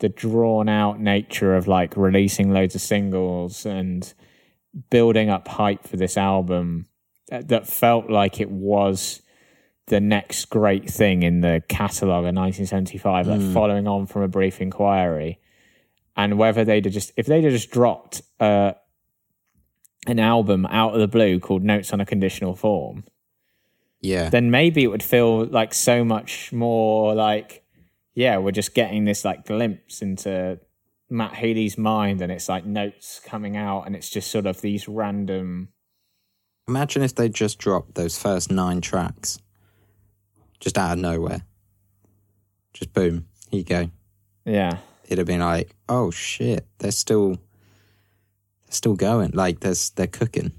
the 0.00 0.08
drawn 0.08 0.68
out 0.68 1.00
nature 1.00 1.56
of 1.56 1.66
like 1.66 1.96
releasing 1.96 2.52
loads 2.52 2.74
of 2.74 2.80
singles 2.80 3.64
and 3.64 4.12
building 4.90 5.30
up 5.30 5.48
hype 5.48 5.86
for 5.88 5.96
this 5.96 6.16
album 6.16 6.86
that 7.30 7.66
felt 7.66 8.10
like 8.10 8.40
it 8.40 8.50
was 8.50 9.22
the 9.86 10.00
next 10.00 10.46
great 10.50 10.88
thing 10.88 11.22
in 11.22 11.40
the 11.40 11.62
catalogue 11.68 12.26
of 12.26 12.34
1975 12.34 13.26
mm. 13.26 13.28
like 13.30 13.54
following 13.54 13.88
on 13.88 14.06
from 14.06 14.22
a 14.22 14.28
brief 14.28 14.60
inquiry 14.60 15.40
and 16.14 16.36
whether 16.36 16.62
they'd 16.62 16.84
have 16.84 16.92
just 16.92 17.10
if 17.16 17.24
they'd 17.24 17.44
have 17.44 17.52
just 17.52 17.70
dropped 17.70 18.20
uh, 18.38 18.72
an 20.06 20.18
album 20.18 20.66
out 20.66 20.92
of 20.92 21.00
the 21.00 21.08
blue 21.08 21.40
called 21.40 21.64
notes 21.64 21.92
on 21.92 22.00
a 22.00 22.06
conditional 22.06 22.54
form 22.54 23.04
yeah, 24.00 24.28
then 24.28 24.50
maybe 24.50 24.84
it 24.84 24.88
would 24.88 25.02
feel 25.02 25.44
like 25.46 25.74
so 25.74 26.04
much 26.04 26.52
more 26.52 27.14
like, 27.14 27.64
yeah, 28.14 28.38
we're 28.38 28.52
just 28.52 28.74
getting 28.74 29.04
this 29.04 29.24
like 29.24 29.44
glimpse 29.44 30.02
into 30.02 30.60
Matt 31.10 31.34
Healy's 31.34 31.76
mind, 31.76 32.22
and 32.22 32.30
it's 32.30 32.48
like 32.48 32.64
notes 32.64 33.20
coming 33.24 33.56
out, 33.56 33.82
and 33.86 33.96
it's 33.96 34.10
just 34.10 34.30
sort 34.30 34.46
of 34.46 34.60
these 34.60 34.86
random. 34.86 35.68
Imagine 36.68 37.02
if 37.02 37.14
they 37.14 37.28
just 37.28 37.58
dropped 37.58 37.94
those 37.94 38.18
first 38.18 38.50
nine 38.50 38.80
tracks, 38.80 39.38
just 40.60 40.78
out 40.78 40.92
of 40.92 40.98
nowhere. 40.98 41.42
Just 42.74 42.92
boom, 42.92 43.26
here 43.50 43.58
you 43.58 43.64
go. 43.64 43.90
Yeah, 44.44 44.78
it'd 45.06 45.18
have 45.18 45.26
been 45.26 45.40
like, 45.40 45.74
oh 45.88 46.10
shit, 46.12 46.66
they're 46.78 46.92
still, 46.92 47.30
they're 47.30 48.70
still 48.70 48.94
going. 48.94 49.32
Like 49.32 49.60
there's, 49.60 49.90
they're 49.90 50.06
cooking. 50.06 50.52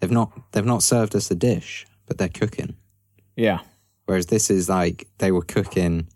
They've 0.00 0.10
not, 0.10 0.52
they've 0.52 0.64
not 0.64 0.82
served 0.82 1.14
us 1.14 1.30
a 1.30 1.34
dish 1.34 1.86
but 2.06 2.18
they're 2.18 2.28
cooking. 2.28 2.76
Yeah. 3.36 3.60
Whereas 4.06 4.26
this 4.26 4.50
is 4.50 4.68
like 4.68 5.08
they 5.18 5.32
were 5.32 5.42
cooking, 5.42 6.08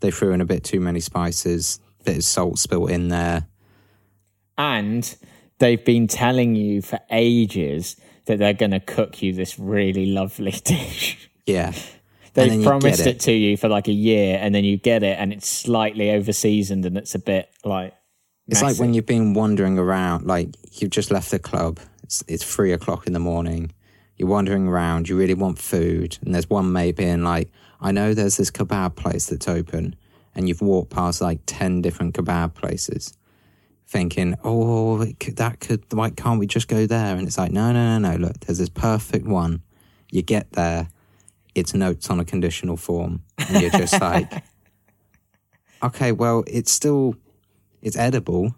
they 0.00 0.10
threw 0.10 0.32
in 0.32 0.40
a 0.40 0.46
bit 0.46 0.62
too 0.62 0.80
many 0.80 1.00
spices, 1.00 1.80
bit 2.04 2.18
of 2.18 2.24
salt 2.24 2.58
spilt 2.58 2.90
in 2.90 3.08
there. 3.08 3.46
And 4.56 5.16
they've 5.58 5.84
been 5.84 6.06
telling 6.06 6.54
you 6.54 6.82
for 6.82 7.00
ages 7.10 7.96
that 8.26 8.38
they're 8.38 8.52
going 8.52 8.72
to 8.72 8.80
cook 8.80 9.22
you 9.22 9.32
this 9.32 9.58
really 9.58 10.06
lovely 10.06 10.50
dish. 10.64 11.30
Yeah. 11.46 11.72
They've 12.32 12.62
promised 12.62 13.00
it. 13.00 13.16
it. 13.16 13.20
to 13.22 13.32
you 13.32 13.56
for 13.56 13.68
like 13.68 13.88
a 13.88 13.92
year 13.92 14.38
and 14.40 14.54
then 14.54 14.62
you 14.62 14.76
get 14.76 15.02
it 15.02 15.18
and 15.18 15.32
it's 15.32 15.48
slightly 15.48 16.12
over 16.12 16.32
seasoned 16.32 16.86
and 16.86 16.96
it's 16.96 17.16
a 17.16 17.18
bit 17.18 17.50
like. 17.64 17.92
It's 18.46 18.62
like 18.62 18.78
when 18.78 18.94
you've 18.94 19.06
been 19.06 19.34
wandering 19.34 19.76
around, 19.76 20.26
like 20.26 20.54
you've 20.74 20.92
just 20.92 21.10
left 21.10 21.32
the 21.32 21.40
club, 21.40 21.80
it's, 22.04 22.22
it's 22.28 22.44
three 22.44 22.72
o'clock 22.72 23.08
in 23.08 23.14
the 23.14 23.18
morning 23.18 23.72
you're 24.20 24.28
wandering 24.28 24.68
around, 24.68 25.08
you 25.08 25.16
really 25.16 25.32
want 25.32 25.58
food, 25.58 26.18
and 26.20 26.34
there's 26.34 26.50
one 26.50 26.70
mate 26.72 26.96
being 26.96 27.24
like, 27.24 27.50
I 27.80 27.90
know 27.90 28.12
there's 28.12 28.36
this 28.36 28.50
kebab 28.50 28.94
place 28.94 29.28
that's 29.28 29.48
open, 29.48 29.96
and 30.34 30.46
you've 30.46 30.60
walked 30.60 30.90
past 30.90 31.22
like 31.22 31.40
10 31.46 31.80
different 31.80 32.14
kebab 32.14 32.52
places, 32.52 33.16
thinking, 33.86 34.36
oh, 34.44 35.10
could, 35.18 35.36
that 35.36 35.60
could, 35.60 35.90
why 35.94 36.10
can't 36.10 36.38
we 36.38 36.46
just 36.46 36.68
go 36.68 36.84
there? 36.84 37.16
And 37.16 37.26
it's 37.26 37.38
like, 37.38 37.50
no, 37.50 37.72
no, 37.72 37.98
no, 37.98 38.10
no, 38.10 38.18
look, 38.18 38.40
there's 38.40 38.58
this 38.58 38.68
perfect 38.68 39.26
one. 39.26 39.62
You 40.10 40.20
get 40.20 40.52
there, 40.52 40.90
it's 41.54 41.72
notes 41.72 42.10
on 42.10 42.20
a 42.20 42.24
conditional 42.26 42.76
form, 42.76 43.22
and 43.38 43.62
you're 43.62 43.70
just 43.70 43.98
like, 44.02 44.44
okay, 45.82 46.12
well, 46.12 46.44
it's 46.46 46.70
still, 46.70 47.14
it's 47.80 47.96
edible. 47.96 48.54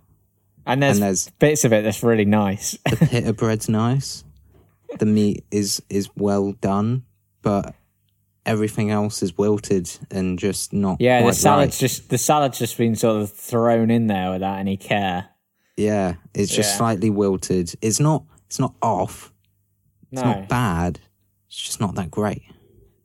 And 0.66 0.82
there's, 0.82 0.96
and 0.96 1.04
there's 1.04 1.30
bits 1.38 1.64
of 1.64 1.72
it 1.72 1.84
that's 1.84 2.02
really 2.02 2.24
nice. 2.24 2.76
the 2.90 2.96
pita 2.96 3.32
bread's 3.32 3.68
nice 3.68 4.24
the 4.98 5.06
meat 5.06 5.44
is 5.50 5.82
is 5.88 6.08
well 6.16 6.52
done, 6.52 7.04
but 7.42 7.74
everything 8.44 8.90
else 8.90 9.22
is 9.22 9.36
wilted 9.38 9.90
and 10.10 10.38
just 10.38 10.72
not. 10.72 11.00
Yeah, 11.00 11.24
the 11.24 11.32
salad's 11.32 11.76
right. 11.76 11.80
just 11.80 12.10
the 12.10 12.18
salad's 12.18 12.58
just 12.58 12.76
been 12.76 12.94
sort 12.94 13.22
of 13.22 13.32
thrown 13.32 13.90
in 13.90 14.06
there 14.06 14.30
without 14.30 14.58
any 14.58 14.76
care. 14.76 15.28
Yeah, 15.76 16.14
it's 16.34 16.54
just 16.54 16.72
yeah. 16.72 16.78
slightly 16.78 17.10
wilted. 17.10 17.74
It's 17.80 18.00
not. 18.00 18.24
It's 18.46 18.58
not 18.58 18.74
off. 18.82 19.32
It's 20.10 20.22
no. 20.22 20.32
not 20.32 20.48
bad. 20.48 21.00
It's 21.48 21.56
just 21.56 21.80
not 21.80 21.94
that 21.94 22.10
great. 22.10 22.42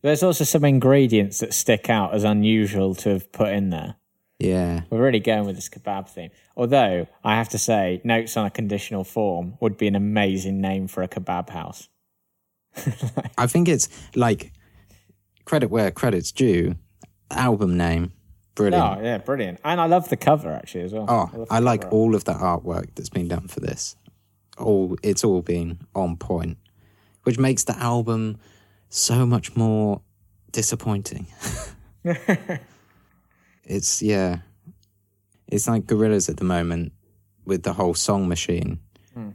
There's 0.01 0.23
also 0.23 0.43
some 0.43 0.63
ingredients 0.63 1.39
that 1.39 1.53
stick 1.53 1.89
out 1.89 2.13
as 2.13 2.23
unusual 2.23 2.95
to 2.95 3.09
have 3.09 3.31
put 3.31 3.49
in 3.49 3.69
there. 3.69 3.95
Yeah. 4.39 4.81
We're 4.89 5.01
really 5.01 5.19
going 5.19 5.45
with 5.45 5.55
this 5.55 5.69
kebab 5.69 6.09
theme. 6.09 6.29
Although 6.55 7.07
I 7.23 7.35
have 7.35 7.49
to 7.49 7.57
say, 7.57 8.01
Notes 8.03 8.37
on 8.37 8.45
a 8.45 8.51
Conditional 8.51 9.03
Form 9.03 9.57
would 9.59 9.77
be 9.77 9.87
an 9.87 9.95
amazing 9.95 10.61
name 10.61 10.87
for 10.87 11.01
a 11.01 11.07
kebab 11.07 11.49
house. 11.49 11.89
I 13.37 13.47
think 13.47 13.67
it's 13.67 13.89
like 14.15 14.53
credit 15.45 15.69
where 15.69 15.89
credit's 15.89 16.31
due. 16.31 16.75
Album 17.31 17.75
name, 17.75 18.13
brilliant. 18.55 18.99
Oh 18.99 19.03
yeah, 19.03 19.17
brilliant. 19.17 19.59
And 19.63 19.81
I 19.81 19.85
love 19.87 20.07
the 20.09 20.15
cover 20.15 20.53
actually 20.53 20.83
as 20.83 20.93
well. 20.93 21.05
Oh, 21.09 21.37
love 21.39 21.47
I 21.49 21.59
like 21.59 21.81
cover. 21.81 21.93
all 21.93 22.15
of 22.15 22.23
the 22.23 22.33
artwork 22.33 22.95
that's 22.95 23.09
been 23.09 23.27
done 23.27 23.47
for 23.47 23.59
this. 23.59 23.95
All 24.57 24.95
it's 25.03 25.23
all 25.25 25.41
been 25.41 25.79
on 25.93 26.15
point, 26.15 26.57
which 27.23 27.37
makes 27.37 27.63
the 27.65 27.77
album 27.77 28.37
so 28.89 29.25
much 29.25 29.55
more 29.57 30.01
disappointing. 30.51 31.27
it's 33.67 34.01
yeah, 34.01 34.39
it's 35.47 35.67
like 35.67 35.83
Gorillaz 35.83 36.29
at 36.29 36.37
the 36.37 36.45
moment 36.45 36.93
with 37.45 37.63
the 37.63 37.73
whole 37.73 37.93
song 37.93 38.27
machine. 38.27 38.79
Hmm. 39.13 39.31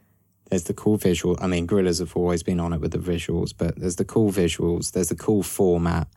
There's 0.51 0.64
the 0.64 0.74
cool 0.74 0.97
visual. 0.97 1.37
I 1.41 1.47
mean, 1.47 1.66
Gorillaz 1.66 2.01
have 2.01 2.16
always 2.16 2.43
been 2.43 2.61
on 2.61 2.72
it 2.72 2.80
with 2.80 2.93
the 2.93 2.99
visuals, 2.99 3.53
but 3.57 3.78
there's 3.78 3.97
the 3.97 4.05
cool 4.05 4.33
visuals. 4.33 4.93
There's 4.93 5.11
the 5.11 5.16
cool 5.16 5.43
format. 5.43 6.09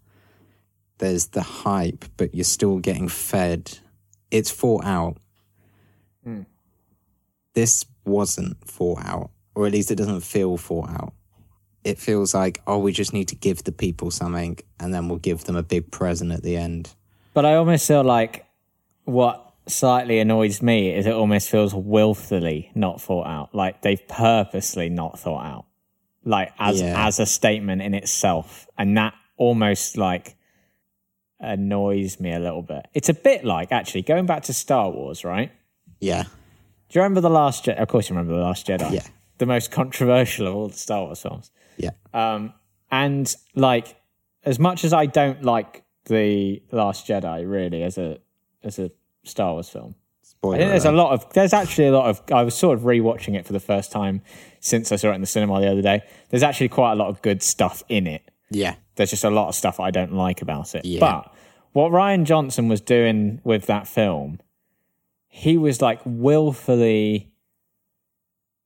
There's 0.97 1.27
the 1.27 1.41
hype, 1.41 2.05
but 2.17 2.33
you're 2.33 2.45
still 2.45 2.79
getting 2.79 3.09
fed. 3.09 3.77
It's 4.31 4.51
thought 4.51 4.85
out 4.85 5.17
hmm. 6.23 6.43
this 7.53 7.85
wasn't 8.05 8.59
thought 8.61 9.03
out, 9.03 9.31
or 9.55 9.65
at 9.65 9.73
least 9.73 9.91
it 9.91 9.95
doesn't 9.95 10.21
feel 10.21 10.57
thought 10.57 10.89
out. 10.89 11.13
It 11.83 11.99
feels 11.99 12.33
like, 12.33 12.61
oh, 12.65 12.79
we 12.79 12.91
just 12.91 13.13
need 13.13 13.27
to 13.27 13.35
give 13.35 13.63
the 13.63 13.71
people 13.71 14.09
something 14.09 14.57
and 14.79 14.93
then 14.93 15.07
we'll 15.07 15.19
give 15.19 15.43
them 15.43 15.55
a 15.55 15.61
big 15.61 15.91
present 15.91 16.31
at 16.31 16.41
the 16.41 16.57
end. 16.57 16.95
But 17.35 17.45
I 17.45 17.55
almost 17.55 17.87
feel 17.87 18.03
like 18.03 18.45
what 19.03 19.53
slightly 19.67 20.17
annoys 20.19 20.61
me 20.63 20.91
is 20.95 21.05
it 21.05 21.13
almost 21.13 21.49
feels 21.49 21.75
willfully 21.75 22.71
not 22.73 22.99
thought 23.01 23.27
out. 23.27 23.53
Like 23.53 23.81
they've 23.83 24.01
purposely 24.07 24.89
not 24.89 25.19
thought 25.19 25.45
out. 25.45 25.65
Like 26.23 26.51
as 26.57 26.81
Yeah. 26.81 27.05
as 27.07 27.19
a 27.19 27.25
statement 27.27 27.83
in 27.83 27.93
itself. 27.93 28.67
And 28.77 28.97
that 28.97 29.13
almost 29.37 29.97
like 29.97 30.35
annoys 31.39 32.19
me 32.19 32.31
a 32.33 32.39
little 32.39 32.61
bit. 32.61 32.87
It's 32.93 33.09
a 33.09 33.13
bit 33.13 33.43
like 33.43 33.71
actually 33.71 34.01
going 34.03 34.25
back 34.25 34.43
to 34.43 34.53
Star 34.53 34.89
Wars, 34.89 35.23
right? 35.23 35.51
Yeah. 35.99 36.23
Do 36.23 36.99
you 36.99 37.01
remember 37.01 37.21
the 37.21 37.29
last 37.29 37.65
Jedi? 37.65 37.77
Of 37.81 37.87
course 37.87 38.09
you 38.09 38.15
remember 38.15 38.35
the 38.37 38.43
last 38.43 38.65
Jedi. 38.67 38.91
Yeah. 38.91 39.03
The 39.37 39.45
most 39.45 39.71
controversial 39.71 40.47
of 40.47 40.55
all 40.55 40.67
the 40.69 40.77
Star 40.77 41.03
Wars 41.03 41.21
films. 41.21 41.51
Yeah. 41.77 41.91
Um, 42.13 42.53
and 42.89 43.33
like, 43.55 43.95
as 44.45 44.59
much 44.59 44.85
as 44.85 44.93
I 44.93 45.05
don't 45.07 45.43
like 45.43 45.83
the 46.05 46.61
Last 46.71 47.07
Jedi, 47.07 47.49
really, 47.49 47.83
as 47.83 47.97
a 47.97 48.19
as 48.63 48.79
a 48.79 48.91
Star 49.23 49.53
Wars 49.53 49.69
film, 49.69 49.95
Spoiler 50.21 50.55
I 50.55 50.59
think 50.59 50.71
there's 50.71 50.85
a 50.85 50.91
lot 50.91 51.11
of 51.13 51.31
there's 51.33 51.53
actually 51.53 51.87
a 51.87 51.91
lot 51.91 52.09
of 52.09 52.21
I 52.33 52.43
was 52.43 52.55
sort 52.55 52.77
of 52.77 52.83
rewatching 52.83 53.35
it 53.35 53.45
for 53.45 53.53
the 53.53 53.59
first 53.59 53.91
time 53.91 54.21
since 54.59 54.91
I 54.91 54.95
saw 54.95 55.11
it 55.11 55.15
in 55.15 55.21
the 55.21 55.27
cinema 55.27 55.59
the 55.61 55.71
other 55.71 55.81
day. 55.81 56.01
There's 56.29 56.43
actually 56.43 56.69
quite 56.69 56.93
a 56.93 56.95
lot 56.95 57.09
of 57.09 57.21
good 57.21 57.43
stuff 57.43 57.83
in 57.89 58.07
it. 58.07 58.29
Yeah. 58.49 58.75
There's 58.95 59.11
just 59.11 59.23
a 59.23 59.29
lot 59.29 59.49
of 59.49 59.55
stuff 59.55 59.79
I 59.79 59.91
don't 59.91 60.13
like 60.13 60.41
about 60.41 60.73
it. 60.75 60.85
Yeah. 60.85 60.99
But 60.99 61.33
what 61.73 61.91
Rian 61.91 62.23
Johnson 62.23 62.67
was 62.67 62.81
doing 62.81 63.41
with 63.43 63.65
that 63.67 63.87
film, 63.87 64.39
he 65.27 65.57
was 65.57 65.81
like 65.81 65.99
willfully 66.05 67.31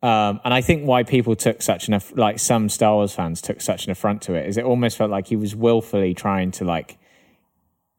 um, 0.02 0.40
and 0.46 0.54
I 0.54 0.62
think 0.62 0.86
why 0.86 1.04
people 1.04 1.36
took 1.36 1.62
such 1.62 1.90
an 1.90 1.96
aff- 1.96 2.16
like 2.16 2.40
some 2.40 2.70
Star 2.70 2.94
Wars 2.94 3.14
fans 3.14 3.42
took 3.42 3.60
such 3.60 3.86
an 3.86 3.92
affront 3.92 4.22
to 4.24 4.34
it 4.34 4.48
is 4.48 4.58
it 4.58 4.64
almost 4.64 4.96
felt 4.96 5.12
like 5.12 5.28
he 5.28 5.36
was 5.36 5.56
willfully 5.56 6.14
trying 6.14 6.52
to 6.52 6.64
like 6.64 6.98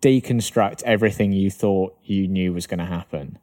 deconstruct 0.00 0.82
everything 0.84 1.32
you 1.32 1.50
thought 1.50 1.96
you 2.02 2.26
knew 2.28 2.52
was 2.52 2.66
going 2.66 2.78
to 2.78 2.86
happen, 2.86 3.38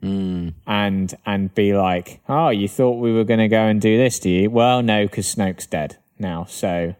hmm. 0.00 0.50
and 0.66 1.14
and 1.24 1.54
be 1.54 1.74
like, 1.74 2.20
oh, 2.28 2.50
you 2.50 2.68
thought 2.68 3.00
we 3.00 3.12
were 3.12 3.24
going 3.24 3.40
to 3.40 3.48
go 3.48 3.62
and 3.62 3.80
do 3.80 3.96
this, 3.96 4.18
do 4.18 4.30
you? 4.30 4.50
Well, 4.50 4.82
no, 4.82 5.06
because 5.06 5.34
Snoke's 5.34 5.66
dead 5.66 5.98
now. 6.18 6.44
So 6.44 6.94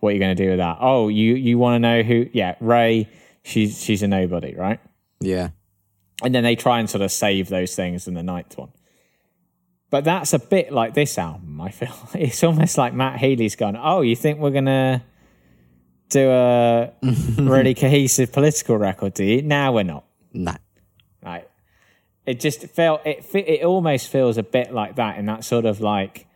what 0.00 0.10
are 0.10 0.12
you 0.12 0.18
going 0.18 0.36
to 0.36 0.42
do 0.44 0.50
with 0.50 0.58
that? 0.58 0.78
Oh, 0.80 1.08
you 1.08 1.34
you 1.34 1.58
want 1.58 1.76
to 1.76 1.78
know 1.78 2.02
who? 2.02 2.26
Yeah, 2.32 2.56
Rey. 2.60 3.08
She's 3.42 3.82
she's 3.82 4.02
a 4.02 4.08
nobody, 4.08 4.54
right? 4.54 4.80
Yeah. 5.20 5.50
and 6.22 6.34
then 6.34 6.44
they 6.44 6.56
try 6.56 6.78
and 6.80 6.88
sort 6.88 7.02
of 7.02 7.10
save 7.10 7.48
those 7.48 7.74
things 7.74 8.06
in 8.06 8.14
the 8.14 8.22
ninth 8.22 8.56
one. 8.58 8.72
But 9.90 10.04
that's 10.04 10.32
a 10.32 10.38
bit 10.38 10.72
like 10.72 10.94
this 10.94 11.18
album. 11.18 11.60
I 11.60 11.70
feel 11.70 11.94
it's 12.14 12.42
almost 12.42 12.76
like 12.76 12.92
Matt 12.94 13.20
Healy's 13.20 13.56
gone. 13.56 13.76
Oh, 13.80 14.02
you 14.02 14.16
think 14.16 14.38
we're 14.38 14.50
gonna 14.50 15.04
do 16.08 16.30
uh, 16.30 16.90
a 17.02 17.42
really 17.42 17.74
cohesive 17.74 18.32
political 18.32 18.76
record? 18.76 19.14
Do 19.14 19.24
you? 19.24 19.42
Now 19.42 19.72
we're 19.72 19.84
not. 19.84 20.04
Nah. 20.32 20.56
Like 21.22 21.50
it 22.26 22.40
just 22.40 22.66
felt 22.68 23.02
it. 23.04 23.24
It 23.34 23.64
almost 23.64 24.08
feels 24.08 24.38
a 24.38 24.42
bit 24.42 24.72
like 24.72 24.96
that 24.96 25.18
in 25.18 25.26
that 25.26 25.44
sort 25.44 25.64
of 25.64 25.80
like 25.80 26.26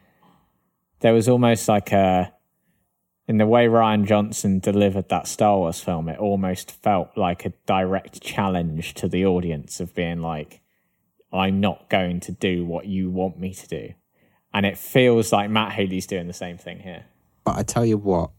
there 1.00 1.12
was 1.12 1.28
almost 1.28 1.68
like 1.68 1.92
a 1.92 2.32
in 3.26 3.36
the 3.36 3.46
way 3.46 3.66
Rian 3.66 4.06
Johnson 4.06 4.58
delivered 4.58 5.10
that 5.10 5.28
Star 5.28 5.58
Wars 5.58 5.80
film. 5.80 6.08
It 6.08 6.18
almost 6.18 6.70
felt 6.70 7.10
like 7.16 7.44
a 7.44 7.52
direct 7.66 8.22
challenge 8.22 8.94
to 8.94 9.08
the 9.08 9.26
audience 9.26 9.80
of 9.80 9.94
being 9.94 10.20
like, 10.20 10.60
"I'm 11.32 11.60
not 11.60 11.90
going 11.90 12.20
to 12.20 12.32
do 12.32 12.64
what 12.64 12.86
you 12.86 13.10
want 13.10 13.38
me 13.38 13.52
to 13.54 13.68
do," 13.68 13.94
and 14.52 14.64
it 14.64 14.78
feels 14.78 15.32
like 15.32 15.50
Matt 15.50 15.72
Healy's 15.72 16.06
doing 16.06 16.26
the 16.26 16.32
same 16.32 16.58
thing 16.58 16.80
here. 16.80 17.04
But 17.44 17.56
I 17.56 17.62
tell 17.62 17.84
you 17.84 17.98
what, 17.98 18.30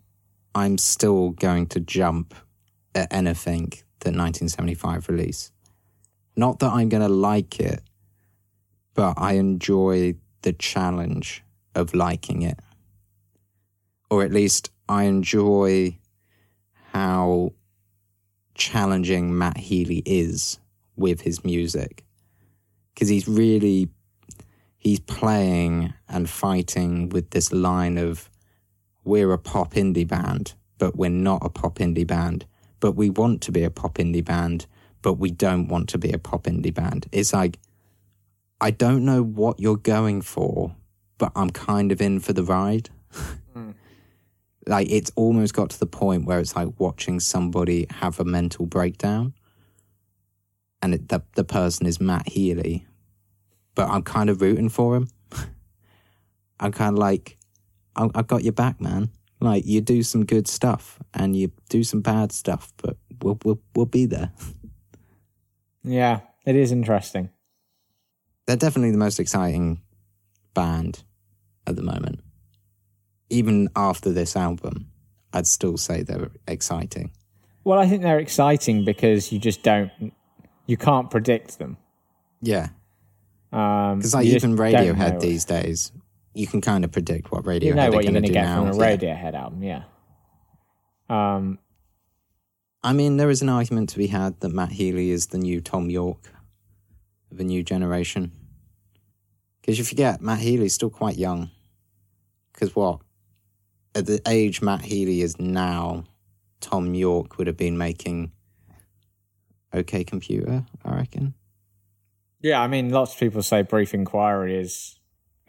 I'm 0.55 0.77
still 0.77 1.31
going 1.31 1.67
to 1.67 1.79
jump 1.79 2.33
at 2.95 3.13
anything 3.13 3.71
that 3.99 4.15
1975 4.15 5.09
release. 5.09 5.51
Not 6.35 6.59
that 6.59 6.71
I'm 6.71 6.89
going 6.89 7.03
to 7.03 7.09
like 7.09 7.59
it, 7.59 7.81
but 8.93 9.13
I 9.17 9.33
enjoy 9.33 10.15
the 10.41 10.53
challenge 10.53 11.43
of 11.75 11.93
liking 11.93 12.41
it. 12.41 12.59
Or 14.09 14.23
at 14.23 14.31
least 14.31 14.71
I 14.87 15.03
enjoy 15.03 15.97
how 16.93 17.53
challenging 18.55 19.37
Matt 19.37 19.57
Healy 19.57 20.01
is 20.05 20.59
with 20.95 21.21
his 21.21 21.43
music. 21.43 22.05
Because 22.93 23.09
he's 23.09 23.27
really 23.27 23.89
he's 24.77 24.99
playing 24.99 25.93
and 26.07 26.29
fighting 26.29 27.09
with 27.09 27.29
this 27.31 27.51
line 27.51 27.97
of 27.97 28.29
we're 29.09 29.33
a 29.33 29.39
pop 29.39 29.73
indie 29.73 30.07
band, 30.07 30.53
but 30.77 30.95
we're 30.95 31.09
not 31.09 31.43
a 31.43 31.49
pop 31.49 31.79
indie 31.79 32.05
band. 32.05 32.45
But 32.79 32.93
we 32.93 33.09
want 33.09 33.41
to 33.41 33.51
be 33.51 33.63
a 33.63 33.71
pop 33.71 33.95
indie 33.95 34.23
band, 34.23 34.67
but 35.01 35.13
we 35.13 35.31
don't 35.31 35.67
want 35.67 35.89
to 35.89 35.97
be 35.97 36.11
a 36.11 36.19
pop 36.19 36.43
indie 36.43 36.73
band. 36.73 37.07
It's 37.11 37.33
like, 37.33 37.57
I 38.61 38.71
don't 38.71 39.03
know 39.03 39.23
what 39.23 39.59
you're 39.59 39.77
going 39.77 40.21
for, 40.21 40.75
but 41.17 41.31
I'm 41.35 41.49
kind 41.49 41.91
of 41.91 42.01
in 42.01 42.19
for 42.19 42.33
the 42.33 42.43
ride. 42.43 42.89
Hmm. 43.53 43.71
like, 44.67 44.89
it's 44.91 45.11
almost 45.15 45.55
got 45.55 45.71
to 45.71 45.79
the 45.79 45.87
point 45.87 46.25
where 46.25 46.39
it's 46.39 46.55
like 46.55 46.79
watching 46.79 47.19
somebody 47.19 47.87
have 47.89 48.19
a 48.19 48.25
mental 48.25 48.67
breakdown. 48.67 49.33
And 50.83 50.93
it, 50.93 51.09
the, 51.09 51.23
the 51.33 51.43
person 51.43 51.87
is 51.87 51.99
Matt 51.99 52.29
Healy, 52.29 52.85
but 53.73 53.89
I'm 53.89 54.03
kind 54.03 54.29
of 54.29 54.39
rooting 54.41 54.69
for 54.69 54.95
him. 54.95 55.09
I'm 56.59 56.71
kind 56.71 56.93
of 56.93 56.99
like, 56.99 57.38
I, 57.99 58.09
I 58.15 58.21
got 58.23 58.43
your 58.43 58.53
back, 58.53 58.79
man. 58.81 59.09
Like 59.41 59.65
you 59.65 59.81
do 59.81 60.03
some 60.03 60.25
good 60.25 60.47
stuff 60.47 60.99
and 61.13 61.35
you 61.35 61.51
do 61.69 61.83
some 61.83 62.01
bad 62.01 62.31
stuff, 62.31 62.73
but 62.81 62.97
we'll 63.21 63.37
we'll 63.43 63.59
we'll 63.75 63.85
be 63.85 64.05
there. 64.05 64.31
Yeah, 65.83 66.21
it 66.45 66.55
is 66.55 66.71
interesting. 66.71 67.29
They're 68.45 68.57
definitely 68.57 68.91
the 68.91 68.97
most 68.97 69.19
exciting 69.19 69.81
band 70.53 71.03
at 71.67 71.75
the 71.75 71.83
moment. 71.83 72.19
Even 73.29 73.69
after 73.75 74.11
this 74.11 74.35
album, 74.35 74.87
I'd 75.33 75.47
still 75.47 75.77
say 75.77 76.01
they're 76.01 76.31
exciting. 76.47 77.11
Well, 77.63 77.77
I 77.77 77.87
think 77.87 78.01
they're 78.01 78.19
exciting 78.19 78.83
because 78.85 79.31
you 79.31 79.37
just 79.37 79.61
don't, 79.61 79.91
you 80.65 80.77
can't 80.77 81.11
predict 81.11 81.59
them. 81.59 81.77
Yeah, 82.41 82.69
Um, 83.51 83.99
because 83.99 84.15
like 84.15 84.25
even 84.25 84.57
Radiohead 84.57 85.19
these 85.19 85.45
days, 85.45 85.91
you 86.33 86.47
can 86.47 86.61
kind 86.61 86.83
of 86.85 86.91
predict 86.91 87.31
what 87.31 87.43
Radiohead 87.43 87.63
you 87.63 87.73
know 87.75 87.89
what 87.91 88.03
you're 88.03 88.11
going 88.11 88.13
to 88.13 88.19
going 88.21 88.23
to 88.23 88.27
do 88.29 88.33
get 88.33 88.43
now. 88.45 88.65
from 88.65 88.69
a 88.69 88.77
Yeah. 88.77 88.97
Radiohead 88.97 89.33
album, 89.33 89.63
yeah. 89.63 89.83
Um, 91.09 91.59
I 92.83 92.93
mean, 92.93 93.17
there 93.17 93.29
is 93.29 93.41
an 93.41 93.49
argument 93.49 93.89
to 93.89 93.97
be 93.97 94.07
had 94.07 94.39
that 94.41 94.49
Matt 94.53 94.71
Healy 94.71 95.09
is 95.09 95.27
the 95.27 95.37
new 95.37 95.59
Thom 95.59 95.89
Yorke 95.89 96.29
of 97.31 97.39
a 97.39 97.43
new 97.43 97.63
generation. 97.63 98.31
Because 99.61 99.77
you 99.77 99.83
forget, 99.83 100.21
Matt 100.21 100.39
Healy's 100.39 100.73
still 100.75 100.89
quite 100.89 101.17
young. 101.17 101.49
Because 102.53 102.75
what? 102.75 103.01
At 103.95 104.05
the 104.05 104.21
age 104.27 104.61
Matt 104.61 104.81
Healy 104.81 105.21
is 105.21 105.39
now, 105.39 106.05
Thom 106.61 106.93
Yorke 106.93 107.37
would 107.37 107.47
have 107.47 107.57
been 107.57 107.77
making 107.77 108.31
OK 109.73 110.03
Computer, 110.03 110.63
I 110.85 110.95
reckon. 110.95 111.33
yeah, 112.41 112.61
I 112.61 112.67
mean, 112.67 112.89
lots 112.89 113.13
of 113.13 113.19
people 113.19 113.41
say 113.43 113.61
Brief 113.63 113.93
Inquiry 113.93 114.55
is 114.57 114.98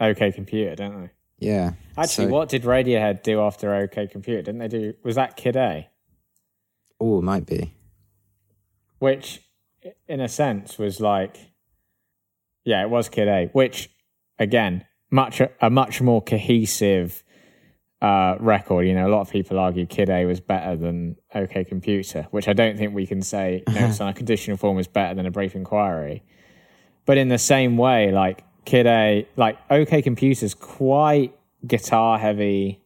OK 0.00 0.32
Computer, 0.32 0.74
don't 0.74 1.02
they? 1.02 1.10
Yeah. 1.38 1.72
Actually, 1.96 2.26
So- 2.26 2.30
what 2.32 2.48
did 2.48 2.62
Radiohead 2.62 3.22
do 3.22 3.40
after 3.40 3.74
OK 3.74 4.06
Computer? 4.08 4.42
Didn't 4.42 4.58
they 4.58 4.68
do? 4.68 4.94
Was 5.04 5.16
that 5.16 5.36
Kid 5.36 5.56
A? 5.56 5.88
Oh, 7.00 7.18
it 7.18 7.22
might 7.22 7.46
be. 7.46 7.74
Which 8.98 9.40
in 10.06 10.20
a 10.20 10.28
sense, 10.28 10.78
was 10.78 11.00
like, 11.00 11.36
yeah, 12.64 12.82
it 12.82 12.90
was 12.90 13.08
Kid 13.08 13.28
A, 13.28 13.46
which 13.52 13.90
again, 14.38 14.84
much 15.10 15.40
a 15.60 15.70
much 15.70 16.00
more 16.00 16.22
cohesive 16.22 17.24
uh, 18.02 18.36
record. 18.38 18.86
You 18.86 18.94
know, 18.94 19.06
a 19.06 19.12
lot 19.12 19.22
of 19.22 19.30
people 19.30 19.58
argue 19.58 19.86
Kid 19.86 20.10
A 20.10 20.24
was 20.26 20.40
better 20.40 20.76
than 20.76 21.16
OK 21.34 21.64
Computer, 21.64 22.26
which 22.30 22.48
I 22.48 22.52
don't 22.52 22.76
think 22.76 22.94
we 22.94 23.06
can 23.06 23.22
say 23.22 23.62
Notes 23.68 24.00
on 24.02 24.08
a 24.08 24.12
Conditional 24.14 24.56
Form 24.56 24.78
is 24.78 24.86
better 24.86 25.14
than 25.14 25.26
A 25.26 25.30
Brief 25.30 25.54
Inquiry. 25.54 26.22
But 27.06 27.16
in 27.16 27.28
the 27.28 27.38
same 27.38 27.76
way, 27.78 28.12
like 28.12 28.44
Kid 28.64 28.86
A, 28.86 29.26
like 29.36 29.58
OK 29.70 30.02
Computer's 30.02 30.54
quite 30.54 31.34
guitar 31.66 32.18
heavy 32.18 32.80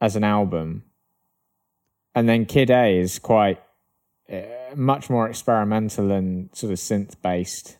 as 0.00 0.16
an 0.16 0.24
album, 0.24 0.84
and 2.14 2.28
then 2.28 2.46
Kid 2.46 2.70
A 2.70 2.98
is 2.98 3.18
quite 3.18 3.60
uh, 4.32 4.42
much 4.74 5.08
more 5.10 5.28
experimental 5.28 6.10
and 6.10 6.50
sort 6.52 6.72
of 6.72 6.78
synth 6.78 7.20
based. 7.22 7.78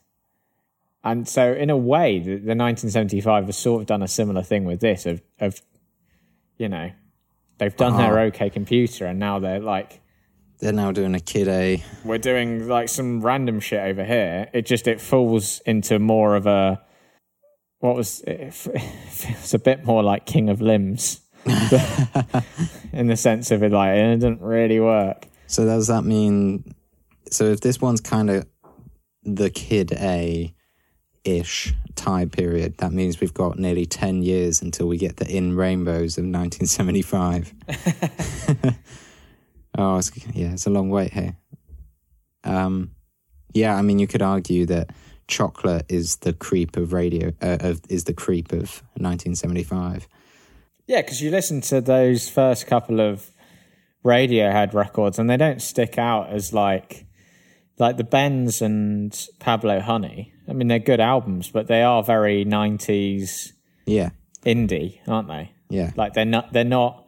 And 1.05 1.29
so, 1.29 1.53
in 1.53 1.71
a 1.71 1.77
way, 1.77 2.19
the, 2.19 2.31
the 2.31 2.57
1975 2.57 3.47
has 3.47 3.57
sort 3.57 3.83
of 3.83 3.87
done 3.87 4.03
a 4.03 4.09
similar 4.09 4.43
thing 4.43 4.64
with 4.64 4.81
this 4.81 5.07
of, 5.07 5.23
of 5.39 5.62
you 6.59 6.69
know, 6.69 6.91
they've 7.59 7.77
done 7.77 7.97
their 7.97 8.14
Uh-huh. 8.14 8.27
OK 8.27 8.51
computer, 8.51 9.07
and 9.07 9.19
now 9.19 9.39
they're 9.39 9.61
like, 9.61 10.01
They're 10.59 10.73
now 10.73 10.91
doing 10.91 11.15
a 11.15 11.21
Kid 11.21 11.49
A. 11.49 11.85
we're 12.05 12.19
doing 12.19 12.67
like 12.67 12.89
some 12.89 13.21
random 13.21 13.61
shit 13.61 13.81
over 13.81 14.05
here. 14.05 14.49
It 14.55 14.65
just 14.65 14.89
it 14.89 15.01
falls 15.01 15.61
into 15.67 15.99
more 15.99 16.35
of 16.35 16.47
a 16.47 16.83
what 17.81 17.95
was 17.95 18.23
it, 18.27 18.55
feels 19.11 19.55
a 19.55 19.59
bit 19.59 19.85
more 19.85 20.03
like 20.03 20.25
King 20.25 20.49
of 20.49 20.63
Limbs 20.63 21.21
in 22.93 23.07
the 23.07 23.17
sense 23.17 23.51
of 23.51 23.63
it 23.63 23.71
like 23.71 23.97
it 23.97 24.17
didn't 24.17 24.41
really 24.41 24.81
work. 24.81 25.27
So 25.47 25.65
does 25.65 25.89
that 25.89 26.05
mean? 26.05 26.75
So 27.31 27.45
if 27.45 27.61
this 27.61 27.81
one's 27.81 28.01
kind 28.01 28.31
of 28.31 28.47
the 29.25 29.51
Kid 29.51 29.93
A 29.93 30.55
ish 31.25 31.75
time 31.97 32.31
period, 32.31 32.79
that 32.79 32.93
means 32.93 33.21
we've 33.21 33.35
got 33.35 33.59
nearly 33.59 33.85
ten 33.85 34.23
years 34.23 34.63
until 34.63 34.89
we 34.89 34.97
get 34.97 35.19
the 35.19 35.29
In 35.29 35.55
Rainbows 35.55 36.17
of 36.17 36.25
1975. 36.25 37.53
oh, 39.77 39.97
it's, 39.99 40.11
yeah, 40.35 40.53
it's 40.53 40.66
a 40.66 40.70
long 40.70 40.91
wait 40.91 41.12
here. 41.12 41.37
Um, 42.45 42.93
yeah, 43.53 43.74
I 43.77 43.83
mean, 43.83 43.99
you 43.99 44.07
could 44.07 44.22
argue 44.22 44.66
that 44.66 44.91
chocolate 45.29 45.87
is 45.89 46.16
the 46.16 46.33
creep 46.33 46.77
of 46.77 46.93
radio, 46.93 47.33
uh, 47.43 47.59
of 47.61 47.81
is 47.89 48.05
the 48.05 48.12
creep 48.14 48.53
of 48.53 48.83
1975. 48.95 50.07
Yeah, 50.87 51.03
because 51.03 51.20
you 51.20 51.31
listen 51.31 51.61
to 51.62 51.81
those 51.81 52.29
first 52.29 52.66
couple 52.66 53.01
of 53.01 53.31
Radiohead 54.05 54.72
records, 54.72 55.18
and 55.18 55.29
they 55.29 55.37
don't 55.37 55.61
stick 55.61 55.99
out 55.99 56.31
as 56.31 56.53
like 56.53 57.07
like 57.79 57.97
the 57.97 58.05
Bends 58.05 58.62
and 58.62 59.18
Pablo 59.41 59.81
Honey. 59.81 60.33
I 60.49 60.53
mean, 60.53 60.68
they're 60.68 60.79
good 60.79 61.01
albums, 61.01 61.51
but 61.51 61.66
they 61.66 61.83
are 61.83 62.05
very 62.05 62.45
'90s 62.45 63.53
Yeah, 63.85 64.11
indie, 64.45 65.01
aren't 65.09 65.29
they? 65.29 65.51
yeah, 65.70 65.91
Like 65.97 66.12
they're 66.14 66.24
not. 66.24 66.53
They're 66.53 66.62
not. 66.64 67.05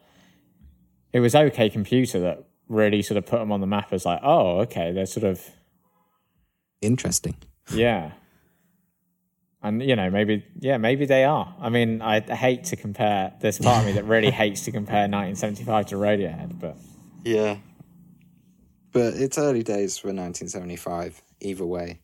It 1.13 1.21
was 1.21 1.33
OK 1.33 1.69
Computer 1.69 2.19
that 2.19 2.43
really 2.69 3.01
sort 3.01 3.17
of 3.17 3.25
put 3.25 3.39
them 3.39 3.51
on 3.51 3.59
the 3.59 3.67
map 3.67 3.91
as 3.91 4.05
like, 4.05 4.21
oh, 4.23 4.59
okay, 4.61 4.93
they're 4.93 5.05
sort 5.05 5.25
of 5.25 5.45
interesting. 6.81 7.35
yeah. 7.73 8.11
And 9.61 9.83
you 9.83 9.97
know, 9.97 10.09
maybe 10.09 10.45
yeah, 10.59 10.77
maybe 10.77 11.05
they 11.05 11.25
are. 11.25 11.53
I 11.59 11.67
mean, 11.67 12.01
I 12.01 12.21
hate 12.21 12.63
to 12.65 12.77
compare. 12.77 13.33
There's 13.41 13.59
part 13.59 13.79
of 13.79 13.85
me 13.87 13.91
that 13.93 14.05
really 14.05 14.31
hates 14.43 14.63
to 14.65 14.71
compare 14.71 15.01
1975 15.01 15.87
to 15.87 15.95
Radiohead, 15.95 16.59
but 16.61 16.77
Yeah. 17.25 17.57
But 18.91 19.15
it's 19.15 19.37
early 19.37 19.63
days 19.63 19.97
for 19.97 20.07
1975, 20.07 21.21
either 21.41 21.65
way. 21.65 21.99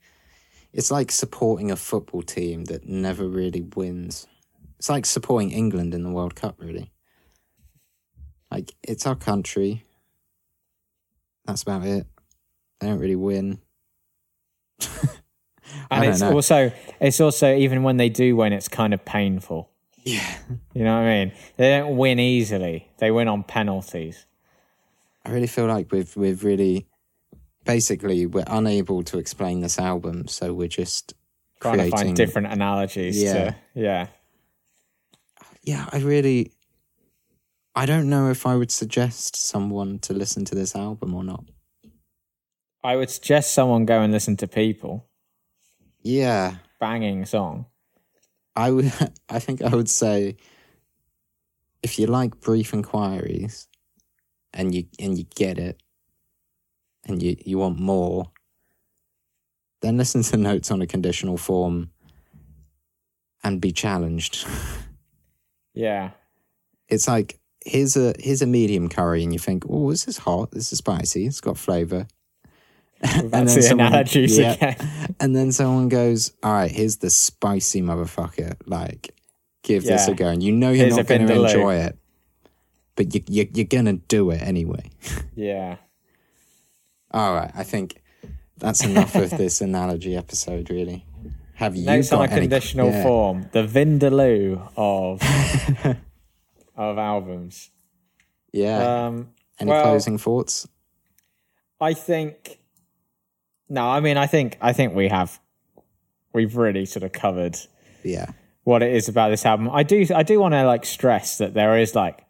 It's 0.74 0.91
like 0.91 1.11
supporting 1.11 1.72
a 1.72 1.76
football 1.78 2.22
team 2.22 2.66
that 2.66 2.88
never 2.88 3.28
really 3.28 3.61
wins. 3.61 4.28
It's 4.78 4.89
like 4.89 5.05
supporting 5.05 5.51
England 5.51 5.93
in 5.93 6.03
the 6.03 6.11
World 6.11 6.36
Cup, 6.36 6.55
really. 6.59 6.91
Like, 8.51 8.76
it's 8.84 9.07
our 9.07 9.16
country. 9.16 9.84
That's 11.46 11.64
about 11.64 11.86
it. 11.86 12.06
They 12.80 12.88
don't 12.88 13.00
really 13.00 13.16
win. 13.16 13.60
And 15.91 16.06
it's 16.06 16.22
know. 16.22 16.34
also 16.34 16.72
it's 17.00 17.20
also 17.20 17.56
even 17.56 17.84
when 17.84 17.98
they 17.98 18.10
do 18.10 18.36
win, 18.36 18.54
it's 18.54 18.68
kind 18.68 18.93
of 18.93 19.04
painful. 19.06 19.70
Yeah. 20.04 20.38
You 20.74 20.84
know 20.84 20.93
what 20.93 21.08
I 21.08 21.26
mean? 21.26 21.32
They 21.58 21.78
don't 21.78 21.98
win 21.98 22.20
easily. 22.20 22.89
They 23.00 23.12
win 23.12 23.28
on 23.28 23.43
penalties. 23.43 24.26
I 25.26 25.32
really 25.32 25.48
feel 25.48 25.66
like 25.66 25.91
we've 25.91 26.16
we've 26.16 26.43
really 26.43 26.88
basically 27.66 28.26
we're 28.26 28.43
unable 28.48 29.04
to 29.04 29.18
explain 29.18 29.62
this 29.62 29.80
album, 29.80 30.28
so 30.28 30.54
we're 30.54 30.68
just 30.68 31.14
Trying 31.62 31.76
creating 31.76 31.91
to 31.91 31.98
find 31.98 32.16
different 32.16 32.48
analogies. 32.48 33.22
Yeah. 33.22 33.34
To, 33.34 33.56
yeah. 33.74 34.08
yeah, 35.64 35.89
I 35.91 36.00
really, 36.00 36.52
I 37.76 37.86
don't 37.86 38.09
know 38.09 38.30
if 38.30 38.45
I 38.45 38.55
would 38.55 38.71
suggest 38.71 39.36
someone 39.36 39.99
to 39.99 40.13
listen 40.13 40.45
to 40.45 40.55
this 40.55 40.76
album 40.76 41.13
or 41.13 41.23
not. 41.23 41.43
I 42.84 42.95
would 42.95 43.09
suggest 43.09 43.53
someone 43.53 43.86
go 43.86 44.01
and 44.01 44.13
listen 44.13 44.38
to 44.38 44.47
People. 44.47 45.07
Yeah, 46.01 46.57
Banging 46.80 47.26
song. 47.26 47.65
I 48.55 48.71
would. 48.71 48.93
I 49.30 49.39
think 49.39 49.61
I 49.61 49.69
would 49.76 49.89
say, 49.89 50.38
if 51.82 51.97
you 51.99 52.05
like 52.07 52.39
brief 52.39 52.73
inquiries, 52.73 53.67
and 54.53 54.73
you 54.73 54.86
and 54.99 55.17
you 55.17 55.26
get 55.36 55.57
it, 55.57 55.82
and 57.05 57.21
you 57.21 57.36
you 57.43 57.57
want 57.57 57.80
more, 57.80 58.32
then 59.82 59.97
listen 59.97 60.21
to 60.23 60.38
notes 60.38 60.69
on 60.71 60.82
a 60.82 60.88
conditional 60.88 61.38
form, 61.38 61.89
and 63.43 63.59
be 63.59 63.71
challenged. 63.71 64.45
Yeah. 65.78 66.11
it's 66.88 67.05
like 67.05 67.38
here's 67.66 67.97
a 67.97 68.13
here's 68.20 68.41
a 68.41 68.45
medium 68.47 68.88
curry, 68.88 69.24
and 69.24 69.34
you 69.34 69.39
think, 69.39 69.66
oh, 69.70 69.91
this 69.91 70.07
is 70.07 70.20
hot, 70.20 70.51
this 70.51 70.72
is 70.72 70.78
spicy, 70.78 71.26
it's 71.26 71.41
got 71.41 71.57
flavor. 71.57 72.07
That's 73.01 73.30
then 73.30 73.45
the 73.45 73.61
someone- 73.61 73.88
analogies 73.88 74.38
yeah. 74.39 74.53
again. 74.53 75.16
And 75.20 75.36
then 75.36 75.51
someone 75.51 75.89
goes, 75.89 76.32
all 76.41 76.53
right, 76.53 76.72
here's 76.72 76.97
the 76.97 77.09
spicy 77.09 77.82
motherfucker. 77.82 78.55
Like, 78.66 79.13
give 79.63 79.84
this 79.84 80.07
a 80.07 80.13
go, 80.13 80.28
and 80.30 80.41
you 80.41 80.51
know 80.51 80.70
you're 80.70 80.86
Here's 80.86 80.97
not 80.97 81.07
going 81.07 81.28
to 81.28 81.43
enjoy 81.43 81.76
it, 81.76 81.97
but 82.95 83.13
you, 83.13 83.22
you 83.28 83.49
you're 83.53 83.66
going 83.66 83.86
to 83.86 83.93
do 84.07 84.32
it 84.32 84.41
anyway. 84.41 84.89
Yeah. 85.36 85.78
All 87.11 87.34
right, 87.34 87.51
I 87.53 87.63
think 87.63 88.01
that's 88.57 88.84
enough 88.86 89.16
of 89.16 89.30
this 89.32 89.59
analogy 89.61 90.16
episode. 90.16 90.70
Really, 90.70 91.05
have 91.55 91.76
you 91.76 91.86
got 91.86 92.13
on 92.13 92.20
a 92.30 92.32
any- 92.32 92.41
conditional 92.41 92.89
yeah. 92.89 93.03
form. 93.03 93.49
The 93.51 93.63
Vindaloo 93.68 94.70
of 94.78 95.22
of 96.76 96.97
albums. 96.97 97.69
Yeah. 98.51 99.05
Um, 99.07 99.30
any 99.59 99.69
well- 99.71 99.84
closing 99.84 100.17
thoughts? 100.17 100.67
I 101.82 101.93
think. 101.93 102.59
No, 103.67 103.88
I 103.88 103.99
mean, 103.99 104.17
I 104.17 104.28
think 104.28 104.57
I 104.61 104.73
think 104.73 104.93
we 104.95 105.07
have 105.09 105.39
we've 106.34 106.55
really 106.55 106.86
sort 106.86 107.03
of 107.03 107.11
covered 107.11 107.57
Yeah. 108.03 108.28
what 108.63 108.84
it 108.84 108.93
is 108.93 109.07
about 109.09 109.30
this 109.30 109.45
album. 109.45 109.69
I 109.71 109.84
do 109.84 110.05
I 110.15 110.23
do 110.23 110.39
want 110.39 110.53
to 110.53 110.65
like 110.65 110.86
stress 110.86 111.38
that 111.39 111.53
there 111.53 111.78
is 111.80 111.95
like 111.95 112.23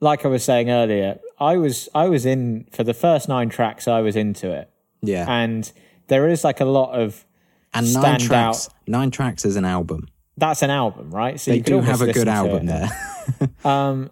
like 0.00 0.24
I 0.24 0.28
was 0.28 0.44
saying 0.44 0.70
earlier, 0.70 1.18
I 1.38 1.56
was 1.56 1.88
I 1.94 2.08
was 2.08 2.26
in 2.26 2.66
for 2.70 2.84
the 2.84 2.94
first 2.94 3.28
nine 3.28 3.48
tracks 3.48 3.88
I 3.88 4.00
was 4.00 4.14
into 4.16 4.50
it. 4.52 4.70
Yeah. 5.02 5.24
And 5.28 5.70
there 6.08 6.28
is 6.28 6.44
like 6.44 6.60
a 6.60 6.64
lot 6.66 6.92
of 6.92 7.24
And 7.72 7.92
nine 7.94 8.20
tracks. 8.20 8.68
out- 8.68 8.74
Nine 8.86 9.10
tracks 9.10 9.44
is 9.44 9.56
an 9.56 9.64
album. 9.64 10.08
that's 10.36 10.62
an 10.62 10.70
album, 10.70 11.10
right? 11.10 11.38
So 11.40 11.50
They 11.50 11.58
you 11.58 11.62
do 11.62 11.80
have 11.80 12.00
a 12.02 12.12
good 12.12 12.28
album 12.28 12.66
there. 12.66 12.88
Um, 13.64 14.10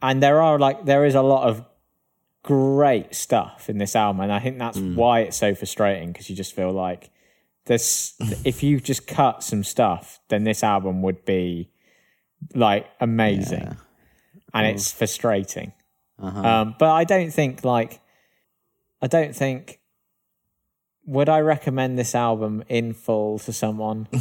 and 0.00 0.22
there 0.22 0.40
are 0.42 0.58
like 0.58 0.84
there 0.84 1.04
is 1.04 1.14
a 1.14 1.22
lot 1.22 1.48
of 1.48 1.64
great 2.42 3.14
stuff 3.14 3.70
in 3.70 3.78
this 3.78 3.94
album, 3.94 4.20
and 4.20 4.32
I 4.32 4.40
think 4.40 4.58
that's 4.58 4.78
Hmm. 4.78 4.96
why 4.96 5.20
it's 5.20 5.36
so 5.36 5.54
frustrating 5.54 6.12
because 6.12 6.28
you 6.28 6.36
just 6.36 6.54
feel 6.54 6.72
like 6.72 7.10
this. 7.66 8.14
if 8.44 8.62
you 8.62 8.80
just 8.80 9.06
cut 9.06 9.42
some 9.42 9.62
stuff, 9.64 10.18
then 10.28 10.44
this 10.44 10.62
album 10.64 11.02
would 11.02 11.24
be 11.24 11.70
like 12.54 12.86
amazing, 13.00 13.76
and 14.52 14.66
it's 14.66 14.90
frustrating. 14.92 15.72
Uh-huh. 16.18 16.40
Um, 16.48 16.74
but 16.78 16.90
I 16.90 17.04
don't 17.04 17.30
think 17.32 17.64
like 17.64 18.00
I 19.00 19.06
don't 19.06 19.34
think 19.34 19.78
would 21.06 21.28
I 21.28 21.40
recommend 21.40 21.98
this 21.98 22.14
album 22.14 22.62
in 22.68 22.92
full 22.94 23.38
to 23.40 23.52
someone? 23.52 24.08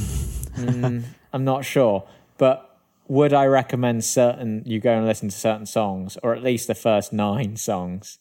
Mm, 0.52 1.04
I'm 1.32 1.46
not 1.46 1.64
sure, 1.64 2.04
but 2.38 2.71
would 3.08 3.34
I 3.34 3.46
recommend 3.46 4.04
certain 4.06 4.64
you 4.66 4.80
go 4.80 4.94
and 4.98 5.06
listen 5.06 5.30
to 5.30 5.36
certain 5.36 5.66
songs, 5.66 6.18
or 6.24 6.34
at 6.34 6.44
least 6.44 6.68
the 6.68 6.76
first 6.76 7.12
nine 7.12 7.56
songs? 7.58 8.20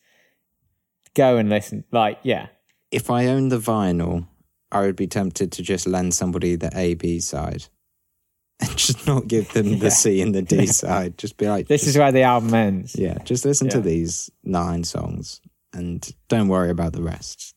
Go 1.15 1.37
and 1.37 1.49
listen. 1.49 1.85
Like, 1.93 2.19
yeah, 2.23 2.49
if 2.91 3.11
I 3.11 3.27
owned 3.27 3.51
the 3.53 3.59
vinyl, 3.59 4.27
I 4.73 4.81
would 4.83 4.97
be 4.97 5.07
tempted 5.07 5.53
to 5.53 5.63
just 5.63 5.87
lend 5.87 6.15
somebody 6.15 6.57
the 6.57 6.71
A 6.75 6.95
B 6.95 7.21
side 7.21 7.67
and 8.61 8.77
just 8.77 9.07
not 9.07 9.27
give 9.29 9.53
them 9.53 9.79
the 9.79 9.91
C 9.91 10.21
and 10.23 10.35
the 10.35 10.43
D 10.43 10.67
side. 10.83 11.19
Just 11.19 11.37
be 11.37 11.49
like, 11.49 11.67
this 11.69 11.83
just- 11.83 11.91
is 11.91 11.99
where 11.99 12.13
the 12.13 12.23
album 12.23 12.55
ends. 12.55 12.97
yeah, 12.97 13.19
just 13.25 13.45
listen 13.45 13.69
to 13.71 13.81
these 13.81 14.31
nine 14.45 14.85
songs 14.85 15.41
and 15.73 16.13
don't 16.29 16.49
worry 16.49 16.71
about 16.71 16.93
the 16.93 17.03
rest. 17.03 17.55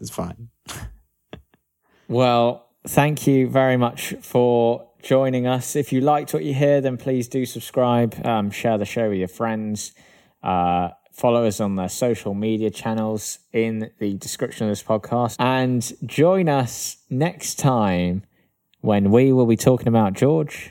It's 0.00 0.10
fine. 0.10 0.48
Well, 2.08 2.68
thank 2.86 3.26
you 3.26 3.48
very 3.48 3.76
much 3.78 4.14
for 4.20 4.90
joining 5.02 5.46
us. 5.46 5.76
If 5.76 5.92
you 5.92 6.00
liked 6.00 6.32
what 6.32 6.44
you 6.44 6.54
hear, 6.54 6.80
then 6.80 6.96
please 6.96 7.28
do 7.28 7.44
subscribe, 7.44 8.24
um, 8.24 8.50
share 8.50 8.78
the 8.78 8.84
show 8.84 9.08
with 9.08 9.18
your 9.18 9.28
friends, 9.28 9.92
uh, 10.42 10.90
follow 11.12 11.44
us 11.44 11.60
on 11.60 11.76
the 11.76 11.88
social 11.88 12.34
media 12.34 12.70
channels 12.70 13.38
in 13.52 13.90
the 13.98 14.14
description 14.14 14.66
of 14.66 14.70
this 14.70 14.82
podcast, 14.82 15.36
and 15.38 15.92
join 16.06 16.48
us 16.48 16.98
next 17.10 17.58
time 17.58 18.22
when 18.80 19.10
we 19.10 19.32
will 19.32 19.46
be 19.46 19.56
talking 19.56 19.88
about 19.88 20.14
George. 20.14 20.70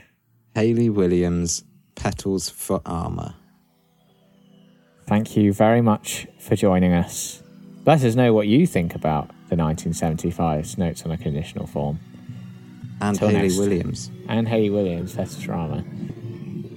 Hayley 0.54 0.90
Williams, 0.90 1.64
Petals 1.94 2.48
for 2.48 2.82
Armour. 2.84 3.34
Thank 5.06 5.36
you 5.36 5.52
very 5.52 5.80
much 5.80 6.26
for 6.38 6.56
joining 6.56 6.92
us. 6.92 7.42
Let 7.84 8.04
us 8.04 8.14
know 8.14 8.32
what 8.32 8.46
you 8.46 8.66
think 8.66 8.94
about 8.94 9.30
the 9.48 9.56
1975's 9.56 10.78
Notes 10.78 11.04
on 11.04 11.10
a 11.10 11.18
Conditional 11.18 11.66
Form. 11.66 11.98
And 13.02 13.18
Till 13.18 13.28
Hayley 13.28 13.42
next. 13.48 13.58
Williams. 13.58 14.10
and 14.28 14.48
Hayley 14.48 14.70
Williams, 14.70 15.14
Testosterama. 15.16 15.84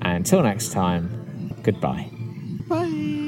And 0.01 0.17
until 0.17 0.41
next 0.43 0.71
time, 0.71 1.53
goodbye. 1.63 2.09
Bye. 2.67 3.21